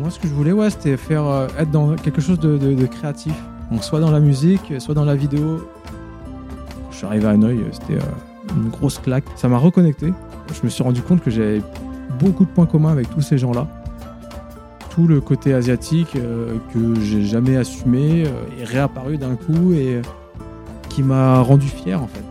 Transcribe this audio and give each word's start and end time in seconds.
Moi, 0.00 0.10
ce 0.10 0.18
que 0.18 0.26
je 0.26 0.32
voulais, 0.32 0.52
ouais, 0.52 0.70
c'était 0.70 0.96
faire 0.96 1.26
euh, 1.26 1.46
être 1.58 1.70
dans 1.70 1.94
quelque 1.94 2.20
chose 2.20 2.40
de, 2.40 2.86
créatif. 2.86 3.34
Donc, 3.70 3.84
soit 3.84 4.00
dans 4.00 4.10
la 4.10 4.18
musique, 4.18 4.72
soit 4.78 4.94
dans 4.94 5.04
la 5.04 5.14
vidéo. 5.14 5.68
Je 6.90 6.96
suis 6.96 7.06
arrivé 7.06 7.26
à 7.26 7.30
Hanoï, 7.30 7.60
c'était 7.70 8.00
euh, 8.00 8.56
une 8.56 8.70
grosse 8.70 8.98
claque. 8.98 9.24
Ça 9.36 9.48
m'a 9.48 9.58
reconnecté. 9.58 10.12
Je 10.52 10.60
me 10.64 10.70
suis 10.70 10.82
rendu 10.82 11.02
compte 11.02 11.22
que 11.22 11.30
j'avais 11.30 11.62
beaucoup 12.18 12.44
de 12.44 12.50
points 12.50 12.66
communs 12.66 12.90
avec 12.90 13.10
tous 13.10 13.20
ces 13.20 13.38
gens-là. 13.38 13.66
Tout 14.90 15.06
le 15.06 15.20
côté 15.20 15.54
asiatique 15.54 16.16
euh, 16.16 16.56
que 16.72 16.98
j'ai 17.00 17.22
jamais 17.22 17.56
assumé 17.56 18.24
euh, 18.26 18.60
est 18.60 18.64
réapparu 18.64 19.18
d'un 19.18 19.36
coup 19.36 19.72
et 19.72 19.96
euh, 19.96 20.02
qui 20.88 21.02
m'a 21.02 21.40
rendu 21.40 21.68
fier 21.68 22.02
en 22.02 22.08
fait. 22.08 22.24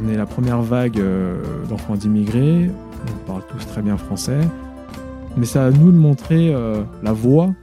On 0.00 0.08
est 0.08 0.16
la 0.16 0.26
première 0.26 0.60
vague 0.60 1.00
euh, 1.00 1.42
d'enfants 1.68 1.96
d'immigrés, 1.96 2.70
on 3.06 3.26
parle 3.26 3.42
tous 3.48 3.66
très 3.66 3.82
bien 3.82 3.96
français, 3.96 4.40
mais 5.38 5.46
c'est 5.46 5.58
à 5.58 5.70
nous 5.70 5.92
de 5.92 5.96
montrer 5.96 6.52
euh, 6.52 6.82
la 7.02 7.12
voie. 7.12 7.54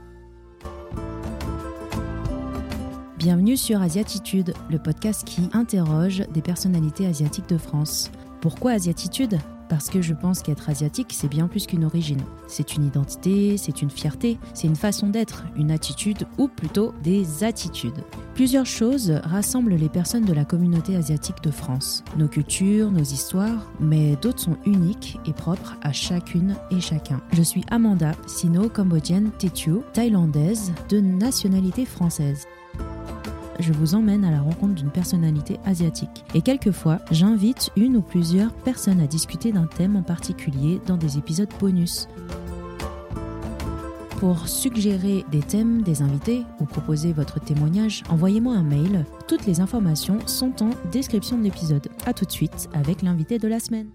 Bienvenue 3.18 3.56
sur 3.56 3.80
Asiatitude, 3.82 4.54
le 4.70 4.78
podcast 4.78 5.24
qui 5.26 5.48
interroge 5.52 6.24
des 6.32 6.42
personnalités 6.42 7.06
asiatiques 7.06 7.48
de 7.48 7.58
France. 7.58 8.10
Pourquoi 8.40 8.72
Asiatitude? 8.72 9.38
Parce 9.68 9.90
que 9.90 10.00
je 10.00 10.14
pense 10.14 10.42
qu'être 10.42 10.68
asiatique, 10.68 11.12
c'est 11.12 11.28
bien 11.28 11.48
plus 11.48 11.66
qu'une 11.66 11.84
origine. 11.84 12.22
C'est 12.46 12.76
une 12.76 12.84
identité, 12.84 13.56
c'est 13.56 13.82
une 13.82 13.90
fierté, 13.90 14.38
c'est 14.54 14.66
une 14.66 14.76
façon 14.76 15.08
d'être, 15.08 15.44
une 15.56 15.70
attitude 15.70 16.26
ou 16.38 16.48
plutôt 16.48 16.94
des 17.02 17.44
attitudes. 17.44 18.04
Plusieurs 18.34 18.66
choses 18.66 19.10
rassemblent 19.24 19.74
les 19.74 19.88
personnes 19.88 20.24
de 20.24 20.32
la 20.32 20.44
communauté 20.44 20.96
asiatique 20.96 21.42
de 21.42 21.50
France. 21.50 22.04
Nos 22.16 22.28
cultures, 22.28 22.90
nos 22.90 23.00
histoires, 23.00 23.70
mais 23.80 24.16
d'autres 24.16 24.40
sont 24.40 24.56
uniques 24.66 25.18
et 25.26 25.32
propres 25.32 25.76
à 25.82 25.92
chacune 25.92 26.54
et 26.70 26.80
chacun. 26.80 27.20
Je 27.32 27.42
suis 27.42 27.64
Amanda, 27.70 28.12
sino-cambodgienne 28.26 29.30
Tetio, 29.38 29.82
thaïlandaise 29.92 30.72
de 30.88 31.00
nationalité 31.00 31.84
française 31.84 32.46
je 33.60 33.72
vous 33.72 33.94
emmène 33.94 34.24
à 34.24 34.30
la 34.30 34.40
rencontre 34.40 34.74
d'une 34.74 34.90
personnalité 34.90 35.58
asiatique. 35.64 36.24
Et 36.34 36.42
quelquefois, 36.42 36.98
j'invite 37.10 37.70
une 37.76 37.96
ou 37.96 38.02
plusieurs 38.02 38.52
personnes 38.52 39.00
à 39.00 39.06
discuter 39.06 39.52
d'un 39.52 39.66
thème 39.66 39.96
en 39.96 40.02
particulier 40.02 40.80
dans 40.86 40.96
des 40.96 41.18
épisodes 41.18 41.52
bonus. 41.60 42.08
Pour 44.18 44.48
suggérer 44.48 45.26
des 45.30 45.40
thèmes, 45.40 45.82
des 45.82 46.00
invités 46.00 46.42
ou 46.60 46.64
proposer 46.64 47.12
votre 47.12 47.38
témoignage, 47.38 48.02
envoyez-moi 48.08 48.54
un 48.54 48.62
mail. 48.62 49.04
Toutes 49.28 49.44
les 49.44 49.60
informations 49.60 50.18
sont 50.26 50.62
en 50.62 50.70
description 50.90 51.36
de 51.36 51.42
l'épisode. 51.42 51.88
A 52.06 52.14
tout 52.14 52.24
de 52.24 52.32
suite 52.32 52.70
avec 52.72 53.02
l'invité 53.02 53.38
de 53.38 53.48
la 53.48 53.60
semaine. 53.60 53.90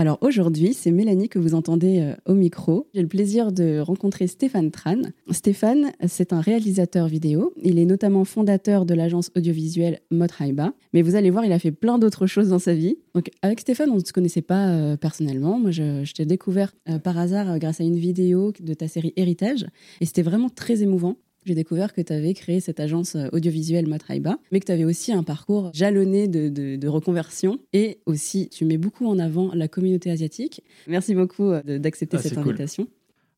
Alors 0.00 0.18
aujourd'hui, 0.20 0.74
c'est 0.74 0.92
Mélanie 0.92 1.28
que 1.28 1.40
vous 1.40 1.56
entendez 1.56 1.98
euh, 1.98 2.14
au 2.24 2.34
micro. 2.34 2.86
J'ai 2.94 3.02
le 3.02 3.08
plaisir 3.08 3.50
de 3.50 3.80
rencontrer 3.80 4.28
Stéphane 4.28 4.70
Tran. 4.70 5.02
Stéphane, 5.32 5.90
c'est 6.06 6.32
un 6.32 6.40
réalisateur 6.40 7.08
vidéo. 7.08 7.52
Il 7.60 7.80
est 7.80 7.84
notamment 7.84 8.24
fondateur 8.24 8.86
de 8.86 8.94
l'agence 8.94 9.32
audiovisuelle 9.36 9.98
Mothaiba. 10.12 10.72
Mais 10.92 11.02
vous 11.02 11.16
allez 11.16 11.30
voir, 11.30 11.44
il 11.44 11.50
a 11.50 11.58
fait 11.58 11.72
plein 11.72 11.98
d'autres 11.98 12.28
choses 12.28 12.50
dans 12.50 12.60
sa 12.60 12.74
vie. 12.74 12.96
Donc 13.16 13.28
avec 13.42 13.58
Stéphane, 13.58 13.90
on 13.90 13.96
ne 13.96 14.04
se 14.04 14.12
connaissait 14.12 14.40
pas 14.40 14.68
euh, 14.68 14.96
personnellement. 14.96 15.58
Moi, 15.58 15.72
je, 15.72 16.12
t'ai 16.12 16.26
découvert 16.26 16.72
euh, 16.88 17.00
par 17.00 17.18
hasard 17.18 17.58
grâce 17.58 17.80
à 17.80 17.84
une 17.84 17.98
vidéo 17.98 18.52
de 18.60 18.74
ta 18.74 18.86
série 18.86 19.12
Héritage. 19.16 19.66
Et 20.00 20.06
c'était 20.06 20.22
vraiment 20.22 20.48
très 20.48 20.84
émouvant. 20.84 21.16
J'ai 21.48 21.54
découvert 21.54 21.94
que 21.94 22.02
tu 22.02 22.12
avais 22.12 22.34
créé 22.34 22.60
cette 22.60 22.78
agence 22.78 23.16
euh, 23.16 23.28
audiovisuelle 23.32 23.86
Matraiba, 23.86 24.36
mais 24.52 24.60
que 24.60 24.66
tu 24.66 24.72
avais 24.72 24.84
aussi 24.84 25.12
un 25.14 25.22
parcours 25.22 25.70
jalonné 25.72 26.28
de, 26.28 26.50
de- 26.50 26.76
de 26.76 26.88
reconversion. 26.88 27.58
Et 27.72 28.00
aussi, 28.04 28.50
tu 28.50 28.66
mets 28.66 28.76
beaucoup 28.76 29.06
en 29.06 29.18
avant 29.18 29.50
la 29.54 29.66
communauté 29.66 30.10
asiatique. 30.10 30.62
Merci 30.86 31.14
beaucoup 31.14 31.44
euh, 31.50 31.78
d'accepter 31.78 32.18
Ah, 32.18 32.22
cette 32.22 32.34
cool. 32.34 32.48
invitation. 32.48 32.86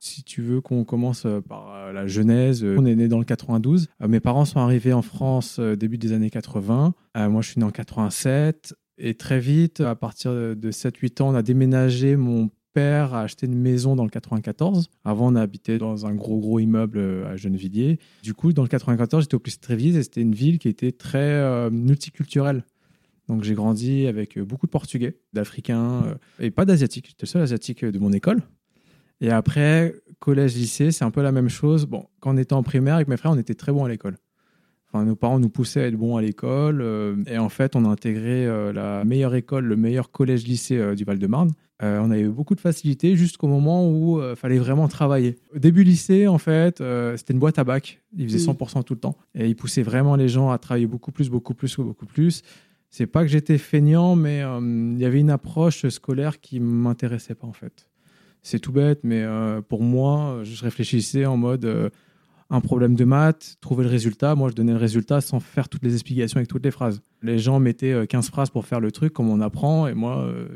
Si 0.00 0.24
tu 0.24 0.42
veux 0.42 0.60
qu'on 0.60 0.82
commence 0.84 1.24
euh, 1.24 1.40
par 1.40 1.92
la 1.92 2.08
genèse, 2.08 2.64
on 2.64 2.84
est 2.84 2.96
né 2.96 3.06
dans 3.06 3.18
le 3.20 3.24
92. 3.24 3.86
Euh, 4.02 4.08
Mes 4.08 4.18
parents 4.18 4.44
sont 4.44 4.58
arrivés 4.58 4.92
en 4.92 5.02
France 5.02 5.60
début 5.60 5.98
des 5.98 6.10
années 6.12 6.30
80. 6.30 6.94
Euh, 7.16 7.28
Moi, 7.30 7.42
je 7.42 7.50
suis 7.50 7.60
né 7.60 7.64
en 7.64 7.70
87. 7.70 8.74
Et 8.98 9.14
très 9.14 9.38
vite, 9.38 9.80
à 9.80 9.94
partir 9.94 10.32
de 10.32 10.70
7-8 10.72 11.22
ans, 11.22 11.30
on 11.30 11.34
a 11.34 11.42
déménagé. 11.42 12.16
Mon 12.16 12.50
père 12.72 13.14
a 13.14 13.22
acheté 13.22 13.46
une 13.46 13.58
maison 13.58 13.96
dans 13.96 14.04
le 14.04 14.10
94. 14.10 14.90
Avant, 15.04 15.32
on 15.32 15.36
habitait 15.36 15.78
dans 15.78 16.06
un 16.06 16.14
gros, 16.14 16.38
gros 16.38 16.58
immeuble 16.58 16.98
euh, 16.98 17.32
à 17.32 17.36
Gennevilliers. 17.36 17.98
Du 18.22 18.34
coup, 18.34 18.52
dans 18.52 18.62
le 18.62 18.68
94, 18.68 19.24
j'étais 19.24 19.34
au 19.34 19.38
plus 19.38 19.60
Trévise 19.60 19.96
et 19.96 20.02
c'était 20.02 20.22
une 20.22 20.34
ville 20.34 20.58
qui 20.58 20.68
était 20.68 20.92
très 20.92 21.18
euh, 21.18 21.70
multiculturelle. 21.70 22.64
Donc, 23.28 23.44
j'ai 23.44 23.54
grandi 23.54 24.06
avec 24.06 24.36
euh, 24.38 24.44
beaucoup 24.44 24.66
de 24.66 24.70
Portugais, 24.70 25.18
d'Africains 25.32 26.16
et 26.38 26.50
pas 26.50 26.64
d'Asiatiques. 26.64 27.06
J'étais 27.08 27.26
le 27.26 27.28
seul 27.28 27.42
Asiatique 27.42 27.84
de 27.84 27.98
mon 27.98 28.12
école. 28.12 28.42
Et 29.20 29.30
après, 29.30 29.94
collège, 30.18 30.54
lycée, 30.54 30.92
c'est 30.92 31.04
un 31.04 31.10
peu 31.10 31.22
la 31.22 31.32
même 31.32 31.48
chose. 31.48 31.86
Bon, 31.86 32.06
quand 32.20 32.34
on 32.34 32.38
était 32.38 32.54
en 32.54 32.62
primaire 32.62 32.94
avec 32.96 33.08
mes 33.08 33.16
frères, 33.16 33.32
on 33.32 33.38
était 33.38 33.54
très 33.54 33.72
bons 33.72 33.84
à 33.84 33.88
l'école. 33.88 34.16
Enfin, 34.88 35.04
nos 35.04 35.14
parents 35.14 35.38
nous 35.38 35.50
poussaient 35.50 35.82
à 35.82 35.86
être 35.86 35.96
bons 35.96 36.16
à 36.16 36.22
l'école. 36.22 37.24
et 37.26 37.38
en 37.38 37.48
fait, 37.48 37.76
on 37.76 37.84
a 37.84 37.88
intégré 37.88 38.46
la 38.72 39.04
meilleure 39.04 39.36
école, 39.36 39.66
le 39.66 39.76
meilleur 39.76 40.10
collège-lycée 40.10 40.96
du 40.96 41.04
Val-de-Marne. 41.04 41.52
Euh, 41.82 41.98
on 42.02 42.10
avait 42.10 42.24
beaucoup 42.24 42.54
de 42.54 42.60
facilité 42.60 43.16
jusqu'au 43.16 43.48
moment 43.48 43.88
où 43.88 44.20
il 44.22 44.36
fallait 44.36 44.58
vraiment 44.58 44.86
travailler. 44.88 45.36
Au 45.54 45.58
début 45.58 45.82
lycée, 45.82 46.26
en 46.26 46.38
fait, 46.38 46.80
euh, 46.80 47.16
c'était 47.16 47.32
une 47.32 47.38
boîte 47.38 47.58
à 47.58 47.64
bac. 47.64 48.00
Ils 48.16 48.28
faisaient 48.28 48.38
Mm. 48.38 48.52
100% 48.52 48.82
tout 48.84 48.94
le 48.94 49.00
temps. 49.00 49.16
Et 49.34 49.48
ils 49.48 49.56
poussaient 49.56 49.82
vraiment 49.82 50.16
les 50.16 50.28
gens 50.28 50.50
à 50.50 50.58
travailler 50.58 50.86
beaucoup 50.86 51.12
plus, 51.12 51.30
beaucoup 51.30 51.54
plus, 51.54 51.76
beaucoup 51.78 52.06
plus. 52.06 52.42
C'est 52.90 53.06
pas 53.06 53.22
que 53.22 53.28
j'étais 53.28 53.56
feignant, 53.56 54.16
mais 54.16 54.42
euh, 54.42 54.60
il 54.60 54.98
y 54.98 55.04
avait 55.04 55.20
une 55.20 55.30
approche 55.30 55.88
scolaire 55.88 56.40
qui 56.40 56.60
m'intéressait 56.60 57.36
pas, 57.36 57.46
en 57.46 57.52
fait. 57.52 57.86
C'est 58.42 58.58
tout 58.58 58.72
bête, 58.72 59.00
mais 59.04 59.22
euh, 59.22 59.60
pour 59.60 59.82
moi, 59.82 60.40
je 60.42 60.62
réfléchissais 60.62 61.24
en 61.24 61.36
mode 61.36 61.64
euh, 61.64 61.90
un 62.50 62.60
problème 62.60 62.94
de 62.94 63.04
maths, 63.04 63.56
trouver 63.60 63.84
le 63.84 63.90
résultat. 63.90 64.34
Moi, 64.34 64.48
je 64.50 64.54
donnais 64.54 64.72
le 64.72 64.78
résultat 64.78 65.20
sans 65.20 65.40
faire 65.40 65.68
toutes 65.68 65.84
les 65.84 65.94
explications 65.94 66.38
avec 66.38 66.48
toutes 66.48 66.64
les 66.64 66.70
phrases. 66.70 67.00
Les 67.22 67.38
gens 67.38 67.60
mettaient 67.60 67.92
euh, 67.92 68.06
15 68.06 68.28
phrases 68.30 68.50
pour 68.50 68.66
faire 68.66 68.80
le 68.80 68.90
truc, 68.90 69.12
comme 69.12 69.30
on 69.30 69.40
apprend, 69.40 69.86
et 69.86 69.94
moi, 69.94 70.18
euh, 70.18 70.48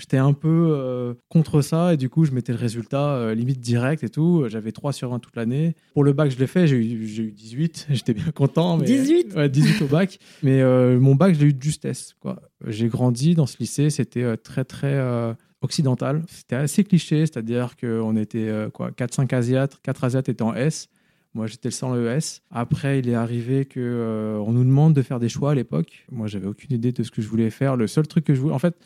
j'étais 0.00 0.16
un 0.16 0.32
peu 0.32 0.68
euh, 0.70 1.14
contre 1.28 1.60
ça, 1.60 1.94
et 1.94 1.96
du 1.96 2.08
coup, 2.08 2.24
je 2.24 2.32
mettais 2.32 2.52
le 2.52 2.58
résultat 2.58 3.14
euh, 3.14 3.34
limite 3.34 3.60
direct 3.60 4.02
et 4.02 4.08
tout. 4.08 4.44
J'avais 4.48 4.72
3 4.72 4.92
sur 4.92 5.10
20 5.10 5.18
toute 5.18 5.36
l'année. 5.36 5.74
Pour 5.94 6.04
le 6.04 6.12
bac, 6.12 6.30
je 6.30 6.38
l'ai 6.38 6.46
fait, 6.46 6.66
j'ai 6.66 6.76
eu, 6.76 7.06
j'ai 7.06 7.24
eu 7.24 7.32
18, 7.32 7.88
j'étais 7.90 8.14
bien 8.14 8.30
content. 8.32 8.78
Mais, 8.78 8.86
18? 8.86 9.34
Ouais, 9.34 9.48
18 9.48 9.82
au 9.82 9.86
bac. 9.86 10.18
Mais 10.42 10.60
euh, 10.62 10.98
mon 10.98 11.14
bac, 11.14 11.34
je 11.34 11.40
l'ai 11.40 11.46
eu 11.46 11.54
de 11.54 11.62
justesse. 11.62 12.14
quoi. 12.20 12.40
J'ai 12.66 12.88
grandi 12.88 13.34
dans 13.34 13.46
ce 13.46 13.58
lycée, 13.58 13.90
c'était 13.90 14.22
euh, 14.22 14.36
très, 14.36 14.64
très 14.64 14.94
euh, 14.94 15.34
occidental. 15.62 16.22
C'était 16.28 16.56
assez 16.56 16.84
cliché, 16.84 17.26
c'est-à-dire 17.26 17.76
qu'on 17.76 18.16
était 18.16 18.48
euh, 18.48 18.70
quoi, 18.70 18.90
4-5 18.90 19.34
Asiates, 19.34 19.78
4 19.82 20.04
Asiates 20.04 20.28
étaient 20.28 20.42
en 20.42 20.54
S. 20.54 20.88
Moi, 21.34 21.46
j'étais 21.46 21.68
le 21.68 21.72
seul 21.72 21.90
en 21.90 21.96
ES. 21.96 22.40
Après, 22.50 22.98
il 22.98 23.08
est 23.08 23.14
arrivé 23.14 23.64
que 23.64 23.80
euh, 23.80 24.38
on 24.38 24.52
nous 24.52 24.64
demande 24.64 24.94
de 24.94 25.02
faire 25.02 25.20
des 25.20 25.28
choix 25.28 25.52
à 25.52 25.54
l'époque. 25.54 26.06
Moi, 26.10 26.26
j'avais 26.26 26.46
aucune 26.46 26.74
idée 26.74 26.92
de 26.92 27.02
ce 27.02 27.10
que 27.10 27.22
je 27.22 27.28
voulais 27.28 27.50
faire. 27.50 27.76
Le 27.76 27.86
seul 27.86 28.06
truc 28.08 28.24
que 28.24 28.34
je 28.34 28.40
voulais, 28.40 28.54
en 28.54 28.58
fait, 28.58 28.76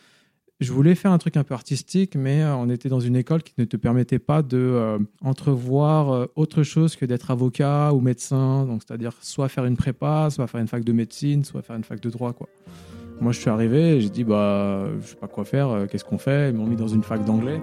je 0.60 0.72
voulais 0.72 0.94
faire 0.94 1.10
un 1.10 1.18
truc 1.18 1.36
un 1.36 1.44
peu 1.44 1.54
artistique, 1.54 2.14
mais 2.16 2.42
euh, 2.42 2.54
on 2.56 2.68
était 2.70 2.88
dans 2.88 3.00
une 3.00 3.16
école 3.16 3.42
qui 3.42 3.54
ne 3.58 3.64
te 3.64 3.76
permettait 3.76 4.18
pas 4.18 4.42
de 4.42 4.56
euh, 4.56 4.98
entrevoir 5.20 6.12
euh, 6.12 6.26
autre 6.36 6.62
chose 6.62 6.96
que 6.96 7.04
d'être 7.04 7.30
avocat 7.30 7.92
ou 7.92 8.00
médecin. 8.00 8.64
Donc, 8.64 8.82
c'est-à-dire 8.86 9.12
soit 9.20 9.48
faire 9.48 9.64
une 9.64 9.76
prépa, 9.76 10.28
soit 10.30 10.46
faire 10.46 10.60
une 10.60 10.68
fac 10.68 10.84
de 10.84 10.92
médecine, 10.92 11.44
soit 11.44 11.62
faire 11.62 11.76
une 11.76 11.84
fac 11.84 12.00
de 12.00 12.10
droit. 12.10 12.34
Moi, 13.20 13.32
je 13.32 13.40
suis 13.40 13.50
arrivé, 13.50 14.00
j'ai 14.00 14.10
dit 14.10 14.24
bah, 14.24 14.88
je 15.00 15.08
sais 15.08 15.16
pas 15.16 15.28
quoi 15.28 15.44
faire. 15.44 15.86
Qu'est-ce 15.90 16.04
qu'on 16.04 16.18
fait? 16.18 16.50
Ils 16.50 16.56
m'ont 16.56 16.66
mis 16.66 16.76
dans 16.76 16.88
une 16.88 17.02
fac 17.02 17.24
d'anglais. 17.24 17.60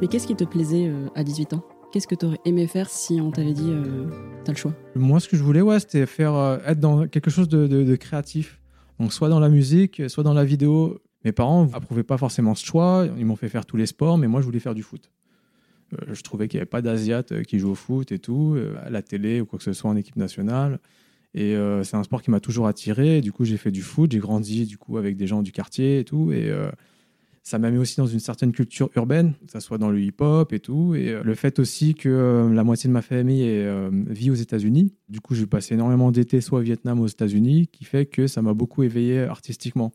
Mais 0.00 0.08
qu'est-ce 0.08 0.26
qui 0.26 0.34
te 0.34 0.44
plaisait 0.44 0.88
euh, 0.88 1.08
à 1.14 1.24
18 1.24 1.52
ans? 1.52 1.62
Qu'est-ce 1.92 2.06
que 2.06 2.14
tu 2.14 2.24
aurais 2.24 2.40
aimé 2.46 2.66
faire 2.66 2.88
si 2.88 3.20
on 3.20 3.30
t'avait 3.30 3.52
dit 3.52 3.68
euh, 3.68 4.06
t'as 4.44 4.52
le 4.52 4.56
choix? 4.56 4.74
Moi, 4.94 5.20
ce 5.20 5.28
que 5.28 5.36
je 5.36 5.42
voulais, 5.42 5.60
ouais, 5.60 5.78
c'était 5.78 6.06
faire 6.06 6.34
euh, 6.34 6.58
être 6.64 6.80
dans 6.80 7.06
quelque 7.06 7.30
chose 7.30 7.48
de, 7.48 7.96
créatif. 7.96 8.60
Donc, 8.98 9.12
soit 9.12 9.28
dans 9.28 9.40
la 9.40 9.48
musique, 9.48 10.02
soit 10.08 10.24
dans 10.24 10.32
la 10.32 10.44
vidéo. 10.44 11.00
Mes 11.24 11.32
parents 11.32 11.68
approuvaient 11.74 12.02
pas 12.02 12.16
forcément 12.16 12.54
ce 12.54 12.64
choix. 12.64 13.06
Ils 13.18 13.26
m'ont 13.26 13.36
fait 13.36 13.48
faire 13.48 13.66
tous 13.66 13.76
les 13.76 13.86
sports, 13.86 14.16
mais 14.16 14.26
moi, 14.26 14.40
je 14.40 14.46
voulais 14.46 14.60
faire 14.60 14.74
du 14.74 14.82
foot. 14.82 15.10
Euh, 15.92 16.14
je 16.14 16.22
trouvais 16.22 16.48
qu'il 16.48 16.58
n'y 16.58 16.62
avait 16.62 16.70
pas 16.70 16.80
d'Asiates 16.80 17.32
euh, 17.32 17.42
qui 17.42 17.58
jouent 17.58 17.72
au 17.72 17.74
foot 17.74 18.12
et 18.12 18.18
tout, 18.18 18.56
à 18.82 18.88
la 18.88 19.02
télé 19.02 19.40
ou 19.40 19.46
quoi 19.46 19.58
que 19.58 19.64
ce 19.64 19.72
soit 19.72 19.90
en 19.90 19.96
équipe 19.96 20.16
nationale. 20.16 20.78
Et 21.34 21.54
c'est 21.84 21.94
un 21.96 22.02
sport 22.02 22.22
qui 22.22 22.30
m'a 22.32 22.40
toujours 22.40 22.66
attiré. 22.66 23.20
Du 23.20 23.30
coup, 23.30 23.44
j'ai 23.44 23.56
fait 23.56 23.70
du 23.70 23.82
foot. 23.82 24.10
J'ai 24.10 24.18
grandi 24.18 24.66
du 24.66 24.78
coup 24.78 24.98
avec 24.98 25.16
des 25.16 25.28
gens 25.28 25.42
du 25.42 25.52
quartier 25.52 26.00
et 26.00 26.04
tout. 26.04 26.32
Et 26.32 26.52
ça 27.42 27.58
m'a 27.58 27.70
mis 27.70 27.78
aussi 27.78 27.96
dans 27.96 28.06
une 28.06 28.20
certaine 28.20 28.52
culture 28.52 28.90
urbaine, 28.96 29.32
que 29.46 29.52
ça 29.52 29.60
soit 29.60 29.78
dans 29.78 29.90
le 29.90 30.00
hip-hop 30.00 30.52
et 30.52 30.60
tout. 30.60 30.94
Et 30.94 31.08
euh, 31.08 31.22
le 31.24 31.34
fait 31.34 31.58
aussi 31.58 31.94
que 31.94 32.08
euh, 32.08 32.52
la 32.52 32.64
moitié 32.64 32.88
de 32.88 32.92
ma 32.92 33.02
famille 33.02 33.42
est, 33.42 33.64
euh, 33.64 33.90
vit 34.08 34.30
aux 34.30 34.34
États-Unis. 34.34 34.92
Du 35.08 35.20
coup, 35.20 35.34
j'ai 35.34 35.46
passé 35.46 35.74
énormément 35.74 36.10
d'été 36.12 36.40
soit 36.40 36.58
au 36.58 36.62
Vietnam 36.62 37.00
aux 37.00 37.06
États-Unis, 37.06 37.68
qui 37.68 37.84
fait 37.84 38.06
que 38.06 38.26
ça 38.26 38.42
m'a 38.42 38.52
beaucoup 38.54 38.82
éveillé 38.82 39.20
artistiquement. 39.20 39.90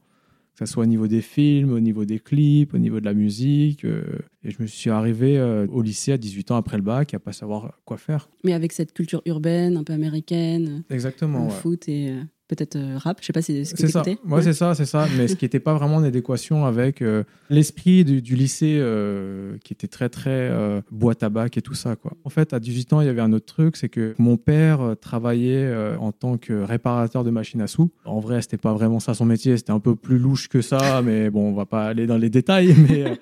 Que 0.57 0.65
ce 0.65 0.71
soit 0.71 0.83
au 0.83 0.88
niveau 0.88 1.07
des 1.07 1.19
films, 1.21 1.74
au 1.74 1.81
niveau 1.81 2.06
des 2.06 2.18
clips, 2.18 2.74
au 2.74 2.77
niveau 2.77 3.01
de 3.01 3.06
la 3.06 3.13
musique. 3.13 3.83
euh, 3.83 4.03
et 4.42 4.51
je 4.51 4.62
me 4.62 4.68
suis 4.68 4.89
arrivé 4.89 5.38
euh, 5.38 5.68
au 5.68 5.81
lycée 5.81 6.13
à 6.13 6.18
18 6.18 6.51
ans 6.51 6.56
après 6.56 6.77
le 6.77 6.83
bac 6.83 7.13
à 7.13 7.19
pas 7.19 7.33
savoir 7.33 7.77
quoi 7.83 7.97
faire. 7.97 8.30
Mais 8.45 8.53
avec 8.53 8.71
cette 8.71 8.94
culture 8.94 9.21
urbaine, 9.25 9.75
un 9.75 9.83
peu 9.83 9.92
américaine, 9.92 10.83
Exactement. 10.89 11.39
le 11.39 11.45
ouais. 11.47 11.51
foot 11.51 11.89
et, 11.89 12.13
peut-être 12.47 12.75
euh, 12.75 12.97
rap. 12.97 13.18
Je 13.21 13.25
sais 13.25 13.33
pas 13.33 13.42
si 13.42 13.65
c'est 13.65 13.77
ce 13.77 13.88
ça. 13.88 14.01
t'écoutais. 14.01 14.27
Ouais, 14.27 14.42
c'est 14.42 14.53
ça, 14.53 14.75
c'est 14.75 14.86
ça. 14.86 15.07
Mais 15.18 15.27
ce 15.27 15.36
qui 15.36 15.45
n'était 15.45 15.59
pas 15.59 15.74
vraiment 15.74 15.97
en 15.97 16.03
adéquation 16.03 16.65
avec 16.65 17.01
euh, 17.01 17.24
l'esprit 17.50 18.03
du, 18.03 18.21
du 18.21 18.36
lycée 18.36 18.77
euh, 18.80 19.57
qui 19.63 19.74
était 19.74 19.88
très, 19.88 20.09
très 20.09 20.30
euh, 20.30 20.81
bois 20.92 21.15
tabac 21.15 21.50
et 21.56 21.62
tout 21.62 21.74
ça. 21.74 21.95
Quoi. 21.95 22.13
En 22.24 22.30
fait, 22.30 22.53
à 22.53 22.59
18 22.59 22.94
ans, 22.94 23.01
il 23.01 23.07
y 23.07 23.09
avait 23.09 23.21
un 23.21 23.33
autre 23.33 23.45
truc, 23.45 23.77
c'est 23.77 23.89
que 23.89 24.15
mon 24.18 24.38
père 24.38 24.95
travaillait 25.00 25.74
en 26.00 26.12
tant 26.12 26.38
que 26.38 26.53
réparateur 26.53 27.24
de 27.24 27.31
machines 27.31 27.62
à 27.62 27.68
sous. 27.68 27.92
En 28.06 28.19
vrai, 28.19 28.42
c'était 28.42 28.57
pas 28.57 28.74
vraiment 28.74 29.00
ça 29.00 29.13
son 29.13 29.25
métier, 29.25 29.57
c'était 29.57 29.71
un 29.71 29.80
peu 29.80 29.95
plus 29.95 30.18
louche 30.18 30.47
que 30.47 30.62
ça, 30.62 31.01
mais 31.03 31.30
bon, 31.30 31.50
on 31.50 31.53
va 31.53 31.65
pas 31.65 31.86
aller 31.86 32.07
dans 32.07 32.18
les 32.18 32.30
détails. 32.30 32.75
Mais 32.89 33.18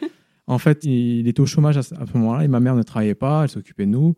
en 0.47 0.57
fait, 0.57 0.83
il, 0.83 1.27
était 1.27 1.39
au 1.39 1.45
chômage 1.45 1.77
à 1.77 1.83
ce, 1.83 1.95
à 1.95 2.05
ce 2.05 2.17
moment-là 2.17 2.43
et 2.43 2.47
ma 2.47 2.59
mère 2.59 2.75
ne 2.75 2.83
travaillait 2.83 3.15
pas, 3.15 3.43
elle 3.43 3.49
s'occupait 3.49 3.85
de 3.85 3.91
nous. 3.91 4.15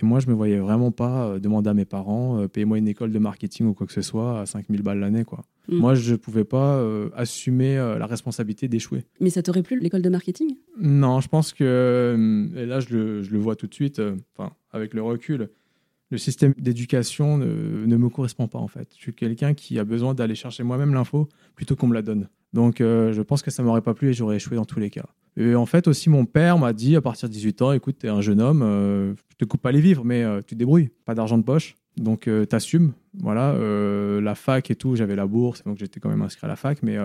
Et 0.00 0.04
moi, 0.04 0.20
je 0.20 0.28
me 0.28 0.34
voyais 0.34 0.58
vraiment 0.58 0.90
pas 0.90 1.26
euh, 1.26 1.38
demander 1.38 1.70
à 1.70 1.74
mes 1.74 1.84
parents, 1.86 2.38
euh, 2.38 2.48
payez-moi 2.48 2.78
une 2.78 2.88
école 2.88 3.12
de 3.12 3.18
marketing 3.18 3.66
ou 3.66 3.74
quoi 3.74 3.86
que 3.86 3.92
ce 3.92 4.02
soit 4.02 4.40
à 4.40 4.46
5000 4.46 4.82
balles 4.82 5.00
l'année. 5.00 5.24
quoi. 5.24 5.44
Mm. 5.68 5.78
Moi, 5.78 5.94
je 5.94 6.14
pouvais 6.14 6.44
pas 6.44 6.76
euh, 6.76 7.10
assumer 7.14 7.76
euh, 7.76 7.98
la 7.98 8.06
responsabilité 8.06 8.68
d'échouer. 8.68 9.04
Mais 9.20 9.30
ça 9.30 9.42
t'aurait 9.42 9.62
plu 9.62 9.78
l'école 9.80 10.02
de 10.02 10.08
marketing? 10.08 10.56
Non, 10.78 11.20
je 11.20 11.28
pense 11.28 11.52
que, 11.52 12.48
et 12.56 12.66
là 12.66 12.80
je 12.80 12.94
le, 12.94 13.22
je 13.22 13.30
le 13.32 13.38
vois 13.38 13.56
tout 13.56 13.66
de 13.66 13.74
suite, 13.74 13.98
euh, 13.98 14.16
avec 14.70 14.94
le 14.94 15.02
recul, 15.02 15.50
le 16.10 16.18
système 16.18 16.52
d'éducation 16.58 17.38
ne, 17.38 17.84
ne 17.86 17.96
me 17.96 18.08
correspond 18.08 18.46
pas 18.46 18.58
en 18.58 18.68
fait. 18.68 18.88
Je 18.96 19.02
suis 19.02 19.14
quelqu'un 19.14 19.54
qui 19.54 19.78
a 19.78 19.84
besoin 19.84 20.14
d'aller 20.14 20.36
chercher 20.36 20.62
moi-même 20.62 20.94
l'info 20.94 21.28
plutôt 21.56 21.74
qu'on 21.74 21.88
me 21.88 21.94
la 21.94 22.02
donne. 22.02 22.28
Donc 22.52 22.76
je 22.78 23.20
pense 23.22 23.42
que 23.42 23.50
ça 23.50 23.64
m'aurait 23.64 23.82
pas 23.82 23.92
plu 23.92 24.10
et 24.10 24.12
j'aurais 24.12 24.36
échoué 24.36 24.56
dans 24.56 24.64
tous 24.64 24.78
les 24.78 24.88
cas. 24.88 25.06
Et 25.36 25.54
en 25.54 25.66
fait 25.66 25.86
aussi 25.86 26.08
mon 26.08 26.24
père 26.24 26.58
m'a 26.58 26.72
dit 26.72 26.96
à 26.96 27.00
partir 27.00 27.28
de 27.28 27.34
18 27.34 27.62
ans, 27.62 27.72
écoute, 27.72 27.96
t'es 27.98 28.08
un 28.08 28.20
jeune 28.20 28.40
homme, 28.40 28.62
euh, 28.62 29.14
je 29.38 29.44
te 29.44 29.44
coupe 29.44 29.60
pas 29.60 29.72
les 29.72 29.82
vivres, 29.82 30.04
mais 30.04 30.24
euh, 30.24 30.38
tu 30.38 30.54
te 30.54 30.58
débrouilles, 30.58 30.90
pas 31.04 31.14
d'argent 31.14 31.36
de 31.36 31.42
poche. 31.42 31.76
Donc 31.98 32.26
euh, 32.26 32.46
t'assumes, 32.46 32.92
voilà, 33.18 33.52
euh, 33.52 34.20
la 34.20 34.34
fac 34.34 34.70
et 34.70 34.76
tout, 34.76 34.96
j'avais 34.96 35.14
la 35.14 35.26
bourse, 35.26 35.62
donc 35.64 35.76
j'étais 35.78 36.00
quand 36.00 36.08
même 36.08 36.22
inscrit 36.22 36.46
à 36.46 36.48
la 36.48 36.56
fac, 36.56 36.82
mais 36.82 36.96